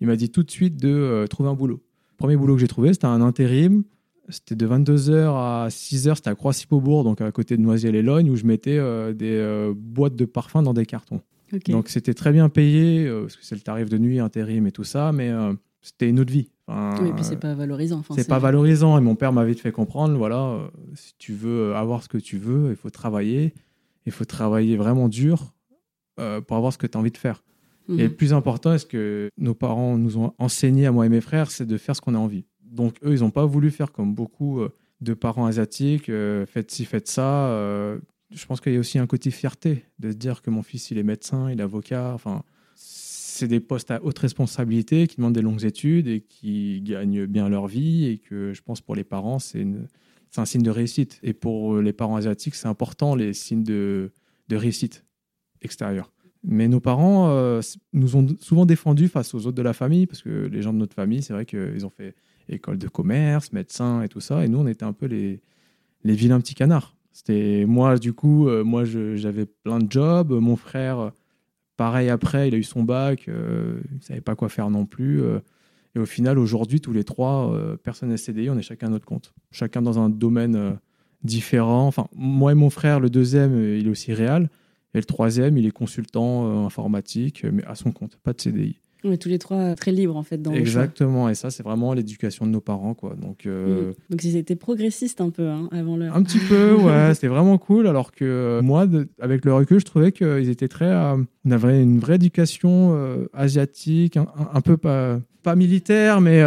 il 0.00 0.06
m'a 0.06 0.16
dit 0.16 0.30
tout 0.30 0.42
de 0.42 0.50
suite 0.50 0.76
de 0.76 1.26
trouver 1.30 1.48
un 1.48 1.54
boulot. 1.54 1.82
Premier 2.18 2.36
boulot 2.36 2.54
que 2.54 2.60
j'ai 2.60 2.68
trouvé, 2.68 2.92
c'était 2.92 3.06
un 3.06 3.20
intérim. 3.20 3.84
C'était 4.28 4.54
de 4.54 4.66
22h 4.66 5.34
à 5.34 5.66
6h, 5.68 6.14
c'était 6.16 6.30
à 6.30 6.34
Croissy-Beaubourg, 6.34 7.04
donc 7.04 7.20
à 7.20 7.32
côté 7.32 7.56
de 7.56 7.62
Noisy-les-Lognes, 7.62 8.30
où 8.30 8.36
je 8.36 8.44
mettais 8.44 8.78
des 9.14 9.72
boîtes 9.74 10.14
de 10.14 10.24
parfum 10.24 10.62
dans 10.62 10.74
des 10.74 10.86
cartons. 10.86 11.20
Donc 11.68 11.88
c'était 11.88 12.14
très 12.14 12.32
bien 12.32 12.48
payé, 12.48 13.10
parce 13.22 13.36
que 13.36 13.44
c'est 13.44 13.54
le 13.54 13.60
tarif 13.60 13.88
de 13.88 13.98
nuit, 13.98 14.20
intérim 14.20 14.66
et 14.66 14.72
tout 14.72 14.84
ça, 14.84 15.12
mais 15.12 15.30
c'était 15.82 16.08
une 16.08 16.20
autre 16.20 16.32
vie. 16.32 16.50
Enfin, 16.66 17.02
oui, 17.02 17.10
et 17.10 17.12
puis 17.12 17.24
c'est 17.24 17.38
pas 17.38 17.54
valorisant. 17.54 17.98
Enfin, 17.98 18.14
c'est 18.16 18.28
pas 18.28 18.38
valorisant. 18.38 18.96
Et 18.96 19.00
mon 19.00 19.14
père 19.14 19.32
m'avait 19.32 19.54
fait 19.54 19.72
comprendre, 19.72 20.16
voilà, 20.16 20.40
euh, 20.40 20.68
si 20.94 21.14
tu 21.18 21.34
veux 21.34 21.74
avoir 21.74 22.02
ce 22.02 22.08
que 22.08 22.18
tu 22.18 22.38
veux, 22.38 22.70
il 22.70 22.76
faut 22.76 22.90
travailler. 22.90 23.52
Il 24.06 24.12
faut 24.12 24.24
travailler 24.24 24.76
vraiment 24.76 25.08
dur 25.08 25.52
euh, 26.18 26.40
pour 26.40 26.56
avoir 26.56 26.72
ce 26.72 26.78
que 26.78 26.86
tu 26.86 26.96
as 26.96 27.00
envie 27.00 27.10
de 27.10 27.18
faire. 27.18 27.44
Mhm. 27.88 28.00
Et 28.00 28.02
le 28.04 28.14
plus 28.14 28.32
important, 28.32 28.72
est 28.72 28.78
ce 28.78 28.86
que 28.86 29.28
nos 29.38 29.54
parents 29.54 29.98
nous 29.98 30.18
ont 30.18 30.32
enseigné 30.38 30.86
à 30.86 30.92
moi 30.92 31.06
et 31.06 31.08
mes 31.08 31.20
frères, 31.20 31.50
c'est 31.50 31.66
de 31.66 31.76
faire 31.76 31.96
ce 31.96 32.00
qu'on 32.00 32.14
a 32.14 32.18
envie. 32.18 32.44
Donc 32.64 32.96
eux, 33.04 33.12
ils 33.12 33.20
n'ont 33.20 33.30
pas 33.30 33.44
voulu 33.44 33.70
faire 33.70 33.92
comme 33.92 34.14
beaucoup 34.14 34.60
euh, 34.60 34.70
de 35.00 35.14
parents 35.14 35.46
asiatiques, 35.46 36.08
euh, 36.08 36.46
faites 36.46 36.70
ci, 36.70 36.84
faites 36.84 37.08
ça. 37.08 37.48
euh, 37.48 37.98
je 38.30 38.46
pense 38.46 38.60
qu'il 38.62 38.72
y 38.72 38.76
a 38.76 38.80
aussi 38.80 38.98
un 38.98 39.06
côté 39.06 39.30
fierté 39.30 39.84
de 39.98 40.10
se 40.10 40.16
dire 40.16 40.40
que 40.40 40.48
mon 40.48 40.62
fils, 40.62 40.90
il 40.90 40.96
est 40.96 41.02
médecin, 41.02 41.50
il 41.50 41.60
est 41.60 41.62
avocat. 41.62 42.12
Enfin, 42.14 42.42
c'est 43.42 43.48
des 43.48 43.58
postes 43.58 43.90
à 43.90 44.00
haute 44.04 44.20
responsabilité 44.20 45.08
qui 45.08 45.16
demandent 45.16 45.34
des 45.34 45.42
longues 45.42 45.64
études 45.64 46.06
et 46.06 46.20
qui 46.20 46.80
gagnent 46.82 47.26
bien 47.26 47.48
leur 47.48 47.66
vie. 47.66 48.04
Et 48.04 48.18
que 48.18 48.52
je 48.52 48.62
pense 48.62 48.80
pour 48.80 48.94
les 48.94 49.02
parents, 49.02 49.40
c'est 49.40 49.66
un 50.36 50.44
signe 50.44 50.62
de 50.62 50.70
réussite. 50.70 51.18
Et 51.24 51.32
pour 51.32 51.78
les 51.78 51.92
parents 51.92 52.14
asiatiques, 52.14 52.54
c'est 52.54 52.68
important 52.68 53.16
les 53.16 53.32
signes 53.32 53.64
de, 53.64 54.12
de 54.48 54.56
réussite 54.56 55.04
extérieure. 55.60 56.12
Mais 56.44 56.68
nos 56.68 56.78
parents 56.78 57.30
euh, 57.30 57.60
nous 57.92 58.14
ont 58.14 58.28
souvent 58.38 58.64
défendus 58.64 59.08
face 59.08 59.34
aux 59.34 59.44
autres 59.46 59.56
de 59.56 59.62
la 59.62 59.72
famille, 59.72 60.06
parce 60.06 60.22
que 60.22 60.46
les 60.46 60.62
gens 60.62 60.72
de 60.72 60.78
notre 60.78 60.94
famille, 60.94 61.22
c'est 61.22 61.32
vrai 61.32 61.44
qu'ils 61.44 61.84
ont 61.84 61.90
fait 61.90 62.14
école 62.48 62.78
de 62.78 62.86
commerce, 62.86 63.52
médecin 63.52 64.02
et 64.02 64.08
tout 64.08 64.20
ça, 64.20 64.44
et 64.44 64.48
nous, 64.48 64.58
on 64.58 64.68
était 64.68 64.84
un 64.84 64.92
peu 64.92 65.06
les, 65.06 65.40
les 66.04 66.14
vilains 66.14 66.40
petits 66.40 66.54
canards. 66.54 66.94
C'était 67.12 67.64
moi, 67.66 67.98
du 67.98 68.12
coup, 68.12 68.48
euh, 68.48 68.62
moi, 68.62 68.84
j'avais 68.84 69.46
plein 69.46 69.80
de 69.80 69.90
jobs. 69.90 70.30
Mon 70.30 70.54
frère, 70.54 71.12
pareil 71.76 72.08
après, 72.08 72.48
il 72.48 72.54
a 72.54 72.58
eu 72.58 72.62
son 72.62 72.82
bac, 72.82 73.28
euh, 73.28 73.80
il 73.94 74.02
savait 74.02 74.20
pas 74.20 74.34
quoi 74.34 74.48
faire 74.48 74.70
non 74.70 74.86
plus. 74.86 75.22
euh, 75.22 75.40
et 75.94 75.98
au 75.98 76.06
final, 76.06 76.38
aujourd'hui, 76.38 76.80
tous 76.80 76.92
les 76.92 77.04
trois, 77.04 77.52
euh, 77.52 77.76
personne 77.76 78.16
CDI, 78.16 78.48
on 78.48 78.56
est 78.56 78.62
chacun 78.62 78.86
à 78.86 78.90
notre 78.90 79.04
compte. 79.04 79.34
Chacun 79.50 79.82
dans 79.82 79.98
un 79.98 80.08
domaine 80.08 80.56
euh, 80.56 80.72
différent. 81.22 81.90
Moi 82.14 82.52
et 82.52 82.54
mon 82.54 82.70
frère, 82.70 82.98
le 82.98 83.10
deuxième, 83.10 83.62
il 83.62 83.86
est 83.86 83.90
aussi 83.90 84.14
réel. 84.14 84.48
Et 84.94 84.98
le 84.98 85.04
troisième, 85.04 85.58
il 85.58 85.66
est 85.66 85.70
consultant 85.70 86.66
informatique, 86.66 87.44
mais 87.50 87.64
à 87.64 87.74
son 87.74 87.92
compte, 87.92 88.18
pas 88.22 88.34
de 88.34 88.40
CDI. 88.40 88.78
On 89.04 89.10
est 89.12 89.16
tous 89.16 89.28
les 89.28 89.38
trois 89.38 89.56
euh, 89.56 89.74
très 89.74 89.90
libres 89.90 90.16
en 90.16 90.22
fait 90.22 90.40
dans. 90.40 90.52
Exactement. 90.52 91.28
Et 91.28 91.34
ça, 91.34 91.50
c'est 91.50 91.62
vraiment 91.62 91.92
l'éducation 91.92 92.46
de 92.46 92.50
nos 92.52 92.60
parents, 92.60 92.94
quoi. 92.94 93.14
Donc, 93.20 93.46
euh, 93.46 93.88
Mhm. 93.88 93.94
Donc 94.10 94.24
ils 94.24 94.36
étaient 94.36 94.54
progressistes 94.56 95.20
un 95.20 95.30
peu 95.30 95.48
hein, 95.48 95.68
avant 95.72 95.96
l'heure. 95.96 96.14
un 96.16 96.22
petit 96.22 96.38
peu, 96.38 96.74
ouais, 96.82 97.12
c'était 97.14 97.28
vraiment 97.28 97.58
cool. 97.58 97.86
Alors 97.88 98.12
que 98.12 98.24
euh, 98.24 98.62
moi, 98.62 98.86
de- 98.86 99.08
avec 99.20 99.44
le 99.44 99.52
recul, 99.54 99.80
je 99.80 99.84
trouvais 99.84 100.12
qu'ils 100.12 100.48
étaient 100.50 100.68
très. 100.68 100.86
euh, 100.86 101.16
on 101.44 101.50
avait 101.50 101.82
une 101.82 101.98
vraie 101.98 102.14
éducation 102.16 102.94
euh, 102.94 103.26
asiatique, 103.32 104.16
un, 104.16 104.26
un- 104.54 104.60
peu 104.60 104.76
pas, 104.76 105.18
pas 105.42 105.56
militaire, 105.56 106.20
mais 106.20 106.40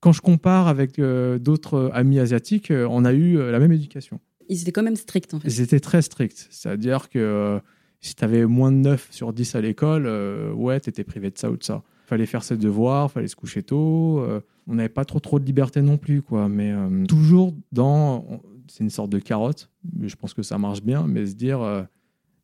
quand 0.00 0.12
je 0.12 0.20
compare 0.20 0.68
avec 0.68 1.00
d'autres 1.00 1.90
amis 1.94 2.18
asiatiques, 2.20 2.70
on 2.70 3.04
a 3.04 3.12
eu 3.12 3.36
la 3.50 3.58
même 3.58 3.72
éducation. 3.72 4.20
Ils 4.48 4.60
étaient 4.60 4.72
quand 4.72 4.82
même 4.82 4.96
stricts 4.96 5.32
en 5.34 5.40
fait. 5.40 5.48
Ils 5.48 5.60
étaient 5.62 5.80
très 5.80 6.02
stricts. 6.02 6.46
C'est-à-dire 6.50 7.08
que 7.08 7.58
si 8.04 8.14
tu 8.14 8.22
avais 8.22 8.44
moins 8.44 8.70
de 8.70 8.76
9 8.76 9.08
sur 9.10 9.32
10 9.32 9.54
à 9.54 9.62
l'école, 9.62 10.04
euh, 10.06 10.52
ouais, 10.52 10.78
tu 10.78 10.90
étais 10.90 11.04
privé 11.04 11.30
de 11.30 11.38
ça 11.38 11.50
ou 11.50 11.56
de 11.56 11.64
ça. 11.64 11.82
Fallait 12.04 12.26
faire 12.26 12.42
ses 12.42 12.58
devoirs, 12.58 13.10
fallait 13.10 13.28
se 13.28 13.34
coucher 13.34 13.62
tôt. 13.62 14.18
euh, 14.20 14.40
on 14.66 14.74
n'avait 14.74 14.90
pas 14.90 15.06
trop 15.06 15.20
trop 15.20 15.38
de 15.38 15.46
liberté 15.46 15.80
non 15.80 15.96
plus, 15.96 16.20
quoi. 16.20 16.50
Mais 16.50 16.70
euh, 16.70 17.06
toujours 17.06 17.54
dans. 17.72 18.42
C'est 18.68 18.84
une 18.84 18.90
sorte 18.90 19.08
de 19.08 19.18
carotte. 19.18 19.70
Je 20.02 20.14
pense 20.16 20.34
que 20.34 20.42
ça 20.42 20.58
marche 20.58 20.82
bien, 20.82 21.06
mais 21.06 21.24
se 21.24 21.34
dire. 21.34 21.86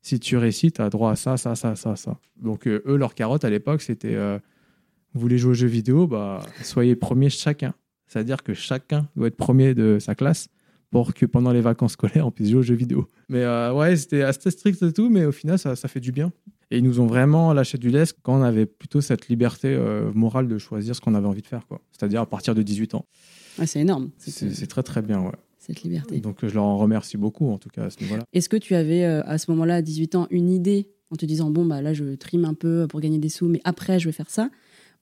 si 0.01 0.19
tu 0.19 0.39
réussis, 0.39 0.73
tu 0.73 0.81
as 0.81 0.89
droit 0.89 1.13
à 1.13 1.17
ça, 1.17 1.37
ça, 1.37 1.55
ça, 1.55 1.77
ça, 1.77 1.95
ça. 1.95 2.19
Donc, 2.41 2.67
eux, 2.67 2.83
leur 2.87 3.15
carotte 3.15 3.45
à 3.45 3.51
l'époque, 3.51 3.83
c'était 3.83 4.17
vous 5.13 5.21
voulez 5.21 5.37
jouer 5.37 5.51
aux 5.51 5.55
jeux 5.55 5.67
vidéo, 5.67 6.07
bah, 6.07 6.41
soyez 6.63 6.97
premier 6.97 7.29
chacun. 7.29 7.75
C'est-à-dire 8.07 8.43
que 8.43 8.55
chacun 8.55 9.09
doit 9.15 9.29
être 9.29 9.37
premier 9.37 9.75
de 9.75 9.99
sa 9.99 10.15
classe 10.15 10.49
pour 10.91 11.15
que 11.15 11.25
pendant 11.27 11.53
les 11.53 11.61
vacances 11.61 11.93
scolaires, 11.93 12.27
on 12.27 12.31
puisse 12.31 12.49
jouer 12.51 12.59
aux 12.61 12.63
jeux 12.63 12.75
vidéo. 12.75 13.09
Mais 13.29 13.43
euh, 13.43 13.73
ouais, 13.73 13.97
c'était 13.97 14.23
assez 14.23 14.51
strict 14.51 14.83
et 14.83 14.93
tout, 14.93 15.09
mais 15.09 15.25
au 15.25 15.33
final, 15.33 15.59
ça, 15.59 15.77
ça 15.77 15.89
fait 15.89 16.01
du 16.01 16.13
bien. 16.13 16.33
Et 16.73 16.79
ils 16.79 16.85
nous 16.85 17.01
ont 17.01 17.07
vraiment 17.07 17.53
lâché 17.53 17.79
du 17.79 17.91
lest 17.91 18.17
quand 18.23 18.39
on 18.39 18.43
avait 18.43 18.67
plutôt 18.67 19.01
cette 19.01 19.29
liberté 19.29 19.69
euh, 19.69 20.13
morale 20.13 20.47
de 20.49 20.59
choisir 20.59 20.95
ce 20.95 21.01
qu'on 21.01 21.15
avait 21.15 21.27
envie 21.27 21.43
de 21.43 21.47
faire. 21.47 21.67
quoi. 21.67 21.81
C'est-à-dire 21.93 22.21
à 22.21 22.27
partir 22.27 22.55
de 22.55 22.63
18 22.63 22.95
ans. 22.95 23.05
Ah, 23.59 23.67
c'est 23.67 23.81
énorme 23.81 24.11
C'est 24.19 24.67
très 24.69 24.83
très 24.83 25.03
bien, 25.03 25.21
ouais. 25.21 25.33
cette 25.59 25.83
liberté. 25.83 26.21
Donc 26.21 26.39
je 26.47 26.55
leur 26.55 26.65
en 26.65 26.79
remercie 26.79 27.17
beaucoup, 27.17 27.49
en 27.51 27.59
tout 27.59 27.69
cas, 27.71 27.85
à 27.85 27.91
ce 27.91 28.01
niveau-là. 28.03 28.25
Est-ce 28.33 28.49
que 28.49 28.57
tu 28.57 28.75
avais 28.75 29.05
euh, 29.05 29.23
à 29.25 29.39
ce 29.39 29.51
moment-là, 29.51 29.77
à 29.77 29.83
18 29.83 30.15
ans, 30.15 30.27
une 30.31 30.51
idée 30.51 30.91
en 31.11 31.17
te 31.17 31.27
disant 31.27 31.51
bon 31.51 31.67
bah 31.67 31.83
là 31.83 31.93
je 31.93 32.15
trime 32.15 32.45
un 32.45 32.55
peu 32.55 32.87
pour 32.89 33.01
gagner 33.01 33.19
des 33.19 33.29
sous, 33.29 33.49
mais 33.49 33.61
après 33.65 33.99
je 33.99 34.07
vais 34.07 34.13
faire 34.13 34.31
ça, 34.31 34.49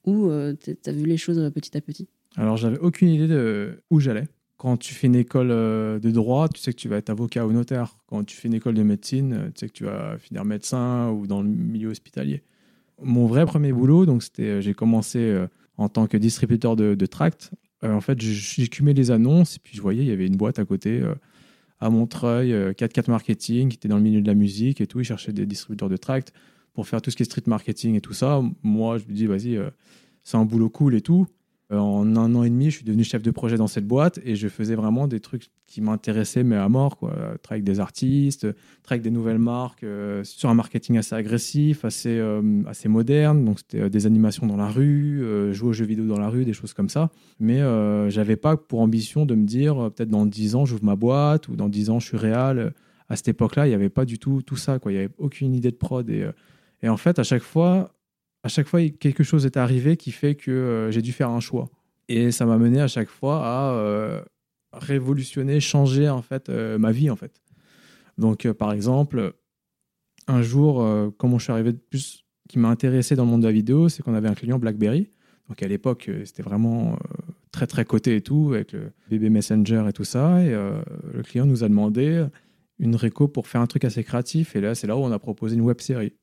ou 0.05 0.27
tu 0.63 0.75
as 0.87 0.91
vu 0.91 1.05
les 1.05 1.17
choses 1.17 1.51
petit 1.53 1.77
à 1.77 1.81
petit? 1.81 2.07
Alors, 2.35 2.57
j'avais 2.57 2.77
aucune 2.79 3.09
idée 3.09 3.27
de 3.27 3.81
où 3.89 3.99
j'allais. 3.99 4.27
Quand 4.59 4.77
tu 4.77 4.93
fais 4.93 5.07
une 5.07 5.15
école 5.15 5.49
euh, 5.49 5.97
de 5.99 6.11
droit, 6.11 6.47
tu 6.49 6.59
sais 6.59 6.71
que 6.71 6.77
tu 6.77 6.87
vas 6.87 6.97
être 6.97 7.09
avocat 7.09 7.47
ou 7.47 7.51
notaire. 7.51 7.97
Quand 8.05 8.23
tu 8.23 8.37
fais 8.37 8.49
une 8.49 8.53
école 8.53 8.75
de 8.75 8.83
médecine, 8.83 9.33
euh, 9.33 9.45
tu 9.47 9.61
sais 9.61 9.67
que 9.67 9.73
tu 9.73 9.85
vas 9.85 10.19
finir 10.19 10.45
médecin 10.45 11.09
ou 11.09 11.25
dans 11.25 11.41
le 11.41 11.49
milieu 11.49 11.89
hospitalier. 11.89 12.43
Mon 13.01 13.25
vrai 13.25 13.45
premier 13.45 13.71
boulot, 13.71 14.05
donc 14.05 14.21
c'était, 14.21 14.43
euh, 14.43 14.61
j'ai 14.61 14.73
commencé 14.73 15.47
en 15.77 15.87
tant 15.87 16.07
que 16.07 16.17
distributeur 16.17 16.75
de, 16.75 17.05
tracts. 17.05 17.51
Euh, 17.83 17.93
en 17.93 18.01
fait, 18.01 18.19
cumulé 18.69 18.93
les 18.93 19.11
annonces 19.11 19.55
et 19.55 19.59
puis 19.59 19.75
je 19.75 19.81
voyais 19.81 20.03
il 20.03 20.09
y 20.09 20.11
avait 20.11 20.27
une 20.27 20.35
boîte 20.35 20.59
à 20.59 20.65
côté 20.65 21.01
à 21.79 21.89
Montreuil, 21.89 22.51
euh, 22.51 22.73
4-4 22.73 23.09
Marketing, 23.09 23.69
qui 23.69 23.77
était 23.77 23.87
dans 23.87 23.95
le 23.95 24.03
milieu 24.03 24.21
de 24.21 24.27
la 24.27 24.33
musique 24.33 24.81
et 24.81 24.87
tout. 24.87 24.99
Ils 24.99 25.05
cherchaient 25.05 25.31
des 25.31 25.45
distributeurs 25.45 25.87
de 25.87 25.95
tracts 25.95 26.33
pour 26.73 26.85
faire 26.87 27.01
tout 27.01 27.09
ce 27.09 27.15
qui 27.15 27.23
est 27.23 27.25
street 27.25 27.43
marketing 27.47 27.95
et 27.95 28.01
tout 28.01 28.13
ça. 28.13 28.41
Moi, 28.61 28.97
je 28.97 29.05
me 29.05 29.13
dis, 29.13 29.25
vas-y, 29.25 29.57
c'est 30.23 30.35
un 30.35 30.45
boulot 30.45 30.69
cool 30.69 30.95
et 30.95 31.01
tout. 31.01 31.25
Euh, 31.71 31.77
en 31.77 32.15
un 32.15 32.33
an 32.33 32.43
et 32.43 32.49
demi, 32.49 32.71
je 32.71 32.77
suis 32.77 32.83
devenu 32.83 33.03
chef 33.03 33.21
de 33.21 33.29
projet 33.29 33.55
dans 33.55 33.67
cette 33.67 33.85
boîte 33.85 34.19
et 34.23 34.35
je 34.35 34.47
faisais 34.47 34.73
vraiment 34.73 35.07
des 35.07 35.19
trucs 35.19 35.49
qui 35.67 35.81
m'intéressaient, 35.81 36.43
mais 36.43 36.55
à 36.55 36.67
mort. 36.67 36.97
Quoi. 36.97 37.13
Avec 37.47 37.63
des 37.63 37.79
artistes, 37.79 38.41
travailler 38.81 39.01
avec 39.01 39.01
des 39.03 39.11
nouvelles 39.11 39.37
marques, 39.37 39.83
euh, 39.83 40.23
sur 40.23 40.49
un 40.49 40.55
marketing 40.55 40.97
assez 40.97 41.13
agressif, 41.13 41.85
assez, 41.85 42.17
euh, 42.17 42.63
assez 42.65 42.89
moderne. 42.89 43.45
Donc, 43.45 43.59
c'était 43.59 43.87
des 43.89 44.05
animations 44.07 44.47
dans 44.47 44.57
la 44.57 44.67
rue, 44.67 45.23
jouer 45.53 45.69
aux 45.69 45.73
jeux 45.73 45.85
vidéo 45.85 46.05
dans 46.07 46.19
la 46.19 46.29
rue, 46.29 46.43
des 46.43 46.53
choses 46.53 46.73
comme 46.73 46.89
ça. 46.89 47.11
Mais 47.39 47.59
j'avais 48.09 48.35
pas 48.35 48.57
pour 48.57 48.81
ambition 48.81 49.25
de 49.25 49.35
me 49.35 49.45
dire, 49.45 49.91
peut-être 49.95 50.09
dans 50.09 50.25
10 50.25 50.55
ans, 50.55 50.65
j'ouvre 50.65 50.83
ma 50.83 50.95
boîte 50.95 51.47
ou 51.49 51.55
dans 51.55 51.69
10 51.69 51.91
ans, 51.91 51.99
je 51.99 52.07
suis 52.07 52.17
réal. 52.17 52.73
À 53.09 53.15
cette 53.15 53.27
époque-là, 53.27 53.67
il 53.67 53.69
n'y 53.69 53.75
avait 53.75 53.89
pas 53.89 54.05
du 54.05 54.19
tout 54.19 54.41
tout 54.41 54.55
ça. 54.55 54.79
Quoi. 54.79 54.91
Il 54.91 54.95
n'y 54.95 55.03
avait 55.03 55.13
aucune 55.17 55.53
idée 55.53 55.71
de 55.71 55.75
prod. 55.75 56.09
Et, 56.09 56.27
et 56.81 56.89
en 56.89 56.97
fait, 56.97 57.19
à 57.19 57.23
chaque 57.23 57.41
fois, 57.43 57.91
à 58.43 58.47
chaque 58.47 58.67
fois, 58.67 58.87
quelque 58.89 59.23
chose 59.23 59.45
est 59.45 59.57
arrivé 59.57 59.97
qui 59.97 60.11
fait 60.11 60.35
que 60.35 60.51
euh, 60.51 60.91
j'ai 60.91 61.01
dû 61.01 61.11
faire 61.11 61.29
un 61.29 61.39
choix. 61.39 61.69
Et 62.07 62.31
ça 62.31 62.45
m'a 62.45 62.57
mené 62.57 62.81
à 62.81 62.87
chaque 62.87 63.09
fois 63.09 63.41
à 63.45 63.73
euh, 63.73 64.21
révolutionner, 64.73 65.59
changer 65.59 66.09
en 66.09 66.21
fait 66.21 66.49
euh, 66.49 66.77
ma 66.77 66.91
vie 66.91 67.09
en 67.09 67.15
fait. 67.15 67.41
Donc, 68.17 68.51
par 68.53 68.73
exemple, 68.73 69.33
un 70.27 70.41
jour, 70.41 70.85
comment 71.17 71.37
je 71.39 71.43
suis 71.45 71.53
arrivé 71.53 71.71
de 71.71 71.77
plus, 71.77 72.25
qui 72.49 72.59
m'a 72.59 72.67
intéressé 72.67 73.15
dans 73.15 73.23
le 73.23 73.31
monde 73.31 73.41
de 73.41 73.47
la 73.47 73.53
vidéo, 73.53 73.87
c'est 73.87 74.03
qu'on 74.03 74.13
avait 74.13 74.27
un 74.27 74.35
client 74.35 74.59
BlackBerry. 74.59 75.09
Donc 75.47 75.63
à 75.63 75.67
l'époque, 75.69 76.11
c'était 76.25 76.43
vraiment 76.43 76.99
très 77.51 77.65
très 77.65 77.85
coté 77.85 78.17
et 78.17 78.21
tout, 78.21 78.51
avec 78.53 78.73
le 78.73 78.91
bébé 79.09 79.29
Messenger 79.29 79.85
et 79.87 79.93
tout 79.93 80.03
ça. 80.03 80.43
Et 80.43 80.51
le 80.51 81.23
client 81.23 81.45
nous 81.45 81.63
a 81.63 81.69
demandé 81.69 82.27
une 82.77 82.97
réco 82.97 83.29
pour 83.29 83.47
faire 83.47 83.61
un 83.61 83.67
truc 83.67 83.85
assez 83.85 84.03
créatif. 84.03 84.53
Et 84.57 84.61
là, 84.61 84.75
c'est 84.75 84.85
là 84.85 84.97
où 84.97 84.99
on 84.99 85.11
a 85.13 85.19
proposé 85.19 85.55
une 85.55 85.61
web 85.61 85.79
série. 85.79 86.13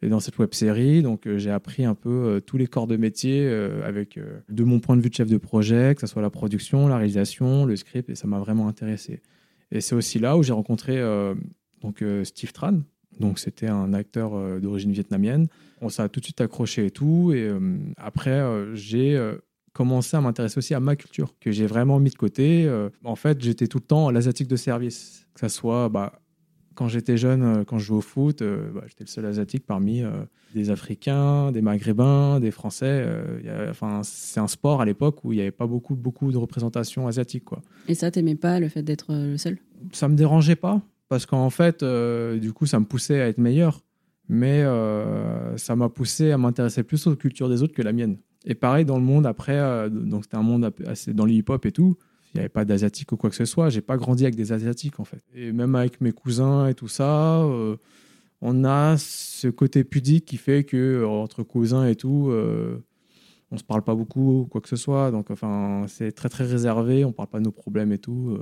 Et 0.00 0.08
dans 0.08 0.20
cette 0.20 0.38
web 0.38 0.54
série, 0.54 1.02
donc 1.02 1.26
euh, 1.26 1.38
j'ai 1.38 1.50
appris 1.50 1.84
un 1.84 1.94
peu 1.94 2.10
euh, 2.10 2.40
tous 2.40 2.56
les 2.56 2.68
corps 2.68 2.86
de 2.86 2.96
métier 2.96 3.42
euh, 3.44 3.86
avec, 3.86 4.18
de 4.48 4.64
mon 4.64 4.78
point 4.78 4.96
de 4.96 5.02
vue 5.02 5.10
de 5.10 5.14
chef 5.14 5.28
de 5.28 5.38
projet, 5.38 5.94
que 5.94 6.00
ce 6.00 6.06
soit 6.06 6.22
la 6.22 6.30
production, 6.30 6.86
la 6.86 6.96
réalisation, 6.96 7.64
le 7.64 7.74
script, 7.74 8.08
et 8.08 8.14
ça 8.14 8.28
m'a 8.28 8.38
vraiment 8.38 8.68
intéressé. 8.68 9.22
Et 9.72 9.80
c'est 9.80 9.94
aussi 9.94 10.18
là 10.18 10.36
où 10.36 10.42
j'ai 10.42 10.52
rencontré 10.52 10.98
donc 11.82 12.02
Steve 12.24 12.52
Tran. 12.52 12.80
Donc 13.20 13.38
c'était 13.38 13.66
un 13.66 13.92
acteur 13.92 14.30
d'origine 14.60 14.92
vietnamienne. 14.92 15.48
On 15.82 15.90
s'est 15.90 16.08
tout 16.08 16.20
de 16.20 16.24
suite 16.24 16.40
accroché 16.40 16.86
et 16.86 16.90
tout. 16.90 17.32
Et 17.34 17.52
après, 17.98 18.42
j'ai 18.72 19.20
commencé 19.74 20.16
à 20.16 20.22
m'intéresser 20.22 20.56
aussi 20.56 20.72
à 20.72 20.80
ma 20.80 20.96
culture, 20.96 21.34
que 21.38 21.52
j'ai 21.52 21.66
vraiment 21.66 22.00
mis 22.00 22.08
de 22.08 22.14
côté. 22.14 22.66
en 23.04 23.16
fait, 23.16 23.42
j'étais 23.42 23.66
tout 23.66 23.76
le 23.76 23.84
temps 23.84 24.10
l'asiatique 24.10 24.48
de 24.48 24.56
service, 24.56 25.26
que 25.34 25.40
ce 25.40 25.54
soit 25.54 25.90
bah, 25.90 26.18
quand 26.78 26.86
j'étais 26.86 27.16
jeune, 27.16 27.42
euh, 27.42 27.64
quand 27.64 27.80
je 27.80 27.86
jouais 27.86 27.98
au 27.98 28.02
foot, 28.02 28.40
euh, 28.40 28.70
bah, 28.72 28.82
j'étais 28.86 29.02
le 29.02 29.08
seul 29.08 29.26
asiatique 29.26 29.66
parmi 29.66 30.04
euh, 30.04 30.10
des 30.54 30.70
Africains, 30.70 31.50
des 31.50 31.60
Maghrébins, 31.60 32.38
des 32.38 32.52
Français. 32.52 33.04
enfin, 33.68 34.02
c'est 34.04 34.38
un 34.38 34.46
sport 34.46 34.80
à 34.80 34.84
l'époque 34.84 35.24
où 35.24 35.32
il 35.32 35.36
n'y 35.36 35.42
avait 35.42 35.50
pas 35.50 35.66
beaucoup, 35.66 35.96
beaucoup 35.96 36.30
de 36.30 36.36
représentation 36.36 37.08
asiatique. 37.08 37.44
Quoi. 37.44 37.60
Et 37.88 37.94
ça, 37.94 38.12
t'aimais 38.12 38.36
pas 38.36 38.60
le 38.60 38.68
fait 38.68 38.82
d'être 38.82 39.12
le 39.12 39.36
seul? 39.36 39.58
Ça 39.90 40.06
me 40.06 40.14
dérangeait 40.14 40.54
pas, 40.54 40.80
parce 41.08 41.26
qu'en 41.26 41.50
fait, 41.50 41.84
du 41.84 42.52
coup, 42.52 42.66
ça 42.66 42.78
me 42.78 42.84
poussait 42.84 43.20
à 43.20 43.26
être 43.26 43.38
meilleur. 43.38 43.82
Mais 44.28 44.62
ça 45.56 45.74
m'a 45.74 45.88
poussé 45.88 46.30
à 46.30 46.38
m'intéresser 46.38 46.82
plus 46.82 47.06
aux 47.06 47.16
cultures 47.16 47.48
des 47.48 47.62
autres 47.62 47.74
que 47.74 47.82
la 47.82 47.92
mienne. 47.92 48.18
Et 48.46 48.54
pareil 48.54 48.84
dans 48.84 48.98
le 48.98 49.04
monde 49.04 49.26
après, 49.26 49.90
donc 49.90 50.24
c'était 50.24 50.36
un 50.36 50.42
monde 50.42 50.72
assez 50.86 51.12
dans 51.12 51.26
le 51.26 51.32
hip-hop 51.32 51.66
et 51.66 51.72
tout 51.72 51.96
n'y 52.38 52.44
avait 52.44 52.48
pas 52.48 52.64
d'asiatique 52.64 53.12
ou 53.12 53.16
quoi 53.16 53.30
que 53.30 53.36
ce 53.36 53.44
soit. 53.44 53.70
J'ai 53.70 53.80
pas 53.80 53.96
grandi 53.96 54.24
avec 54.24 54.36
des 54.36 54.52
asiatiques 54.52 55.00
en 55.00 55.04
fait. 55.04 55.22
Et 55.34 55.52
même 55.52 55.74
avec 55.74 56.00
mes 56.00 56.12
cousins 56.12 56.66
et 56.68 56.74
tout 56.74 56.88
ça, 56.88 57.42
euh, 57.42 57.76
on 58.40 58.64
a 58.64 58.96
ce 58.98 59.48
côté 59.48 59.84
pudique 59.84 60.24
qui 60.24 60.36
fait 60.36 60.64
que 60.64 60.76
euh, 60.76 61.08
entre 61.08 61.42
cousins 61.42 61.86
et 61.86 61.96
tout, 61.96 62.28
euh, 62.30 62.78
on 63.50 63.56
se 63.56 63.64
parle 63.64 63.82
pas 63.82 63.94
beaucoup 63.94 64.46
quoi 64.50 64.60
que 64.60 64.68
ce 64.68 64.76
soit. 64.76 65.10
Donc 65.10 65.30
enfin, 65.30 65.84
c'est 65.88 66.12
très 66.12 66.28
très 66.28 66.44
réservé. 66.44 67.04
On 67.04 67.12
parle 67.12 67.28
pas 67.28 67.38
de 67.38 67.44
nos 67.44 67.52
problèmes 67.52 67.92
et 67.92 67.98
tout. 67.98 68.38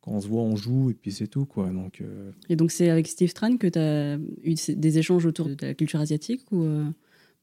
quand 0.00 0.12
on 0.12 0.20
se 0.20 0.28
voit, 0.28 0.42
on 0.42 0.56
joue 0.56 0.90
et 0.90 0.94
puis 0.94 1.12
c'est 1.12 1.28
tout 1.28 1.46
quoi. 1.46 1.68
Donc. 1.70 2.02
Et 2.48 2.56
donc 2.56 2.70
c'est 2.70 2.90
avec 2.90 3.08
Steve 3.08 3.32
Tran 3.32 3.56
que 3.56 3.66
tu 3.66 3.78
as 3.78 4.18
eu 4.44 4.54
des 4.76 4.98
échanges 4.98 5.26
autour 5.26 5.48
de 5.48 5.56
la 5.60 5.74
culture 5.74 6.00
asiatique 6.00 6.42
ou 6.52 6.66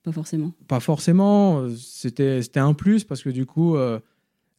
pas 0.04 0.12
forcément? 0.12 0.54
Pas 0.68 0.80
forcément. 0.80 1.68
C'était 1.76 2.42
c'était 2.42 2.60
un 2.60 2.74
plus 2.74 3.04
parce 3.04 3.24
que 3.24 3.30
du 3.30 3.46
coup 3.46 3.76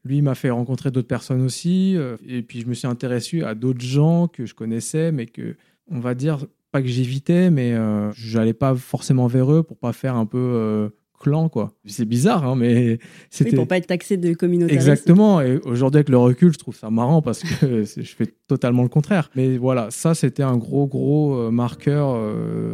lui 0.04 0.22
m'a 0.22 0.34
fait 0.34 0.50
rencontrer 0.50 0.90
d'autres 0.90 1.08
personnes 1.08 1.42
aussi. 1.42 1.96
Euh, 1.96 2.16
et 2.26 2.42
puis 2.42 2.60
je 2.60 2.66
me 2.66 2.74
suis 2.74 2.86
intéressé 2.86 3.42
à 3.42 3.54
d'autres 3.54 3.80
gens 3.80 4.28
que 4.28 4.46
je 4.46 4.54
connaissais, 4.54 5.12
mais 5.12 5.26
que, 5.26 5.56
on 5.90 5.98
va 5.98 6.14
dire, 6.14 6.46
pas 6.72 6.82
que 6.82 6.88
j'évitais, 6.88 7.50
mais 7.50 7.72
euh, 7.72 8.12
je 8.12 8.38
n'allais 8.38 8.52
pas 8.52 8.74
forcément 8.74 9.26
vers 9.26 9.52
eux 9.52 9.62
pour 9.62 9.76
pas 9.78 9.92
faire 9.92 10.16
un 10.16 10.26
peu 10.26 10.38
euh, 10.38 10.88
clan, 11.20 11.48
quoi. 11.48 11.72
C'est 11.86 12.04
bizarre, 12.04 12.44
hein, 12.44 12.56
mais 12.56 12.98
c'était. 13.30 13.50
Oui, 13.52 13.56
pour 13.56 13.68
pas 13.68 13.78
être 13.78 13.86
taxé 13.86 14.16
de 14.16 14.34
communauté. 14.34 14.74
Exactement. 14.74 15.40
Et 15.40 15.58
aujourd'hui, 15.64 15.98
avec 15.98 16.08
le 16.08 16.18
recul, 16.18 16.52
je 16.52 16.58
trouve 16.58 16.76
ça 16.76 16.90
marrant 16.90 17.22
parce 17.22 17.42
que 17.42 17.84
je 17.84 18.02
fais 18.02 18.26
totalement 18.46 18.82
le 18.82 18.88
contraire. 18.88 19.30
Mais 19.34 19.56
voilà, 19.56 19.90
ça, 19.90 20.14
c'était 20.14 20.42
un 20.42 20.56
gros, 20.56 20.86
gros 20.86 21.50
marqueur 21.50 22.18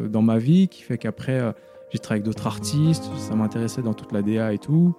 dans 0.08 0.22
ma 0.22 0.38
vie 0.38 0.68
qui 0.68 0.82
fait 0.82 0.98
qu'après, 0.98 1.54
j'ai 1.92 1.98
travaillé 1.98 2.22
avec 2.22 2.24
d'autres 2.24 2.46
artistes, 2.46 3.04
ça 3.18 3.34
m'intéressait 3.34 3.82
dans 3.82 3.94
toute 3.94 4.12
la 4.12 4.22
DA 4.22 4.52
et 4.52 4.58
tout. 4.58 4.94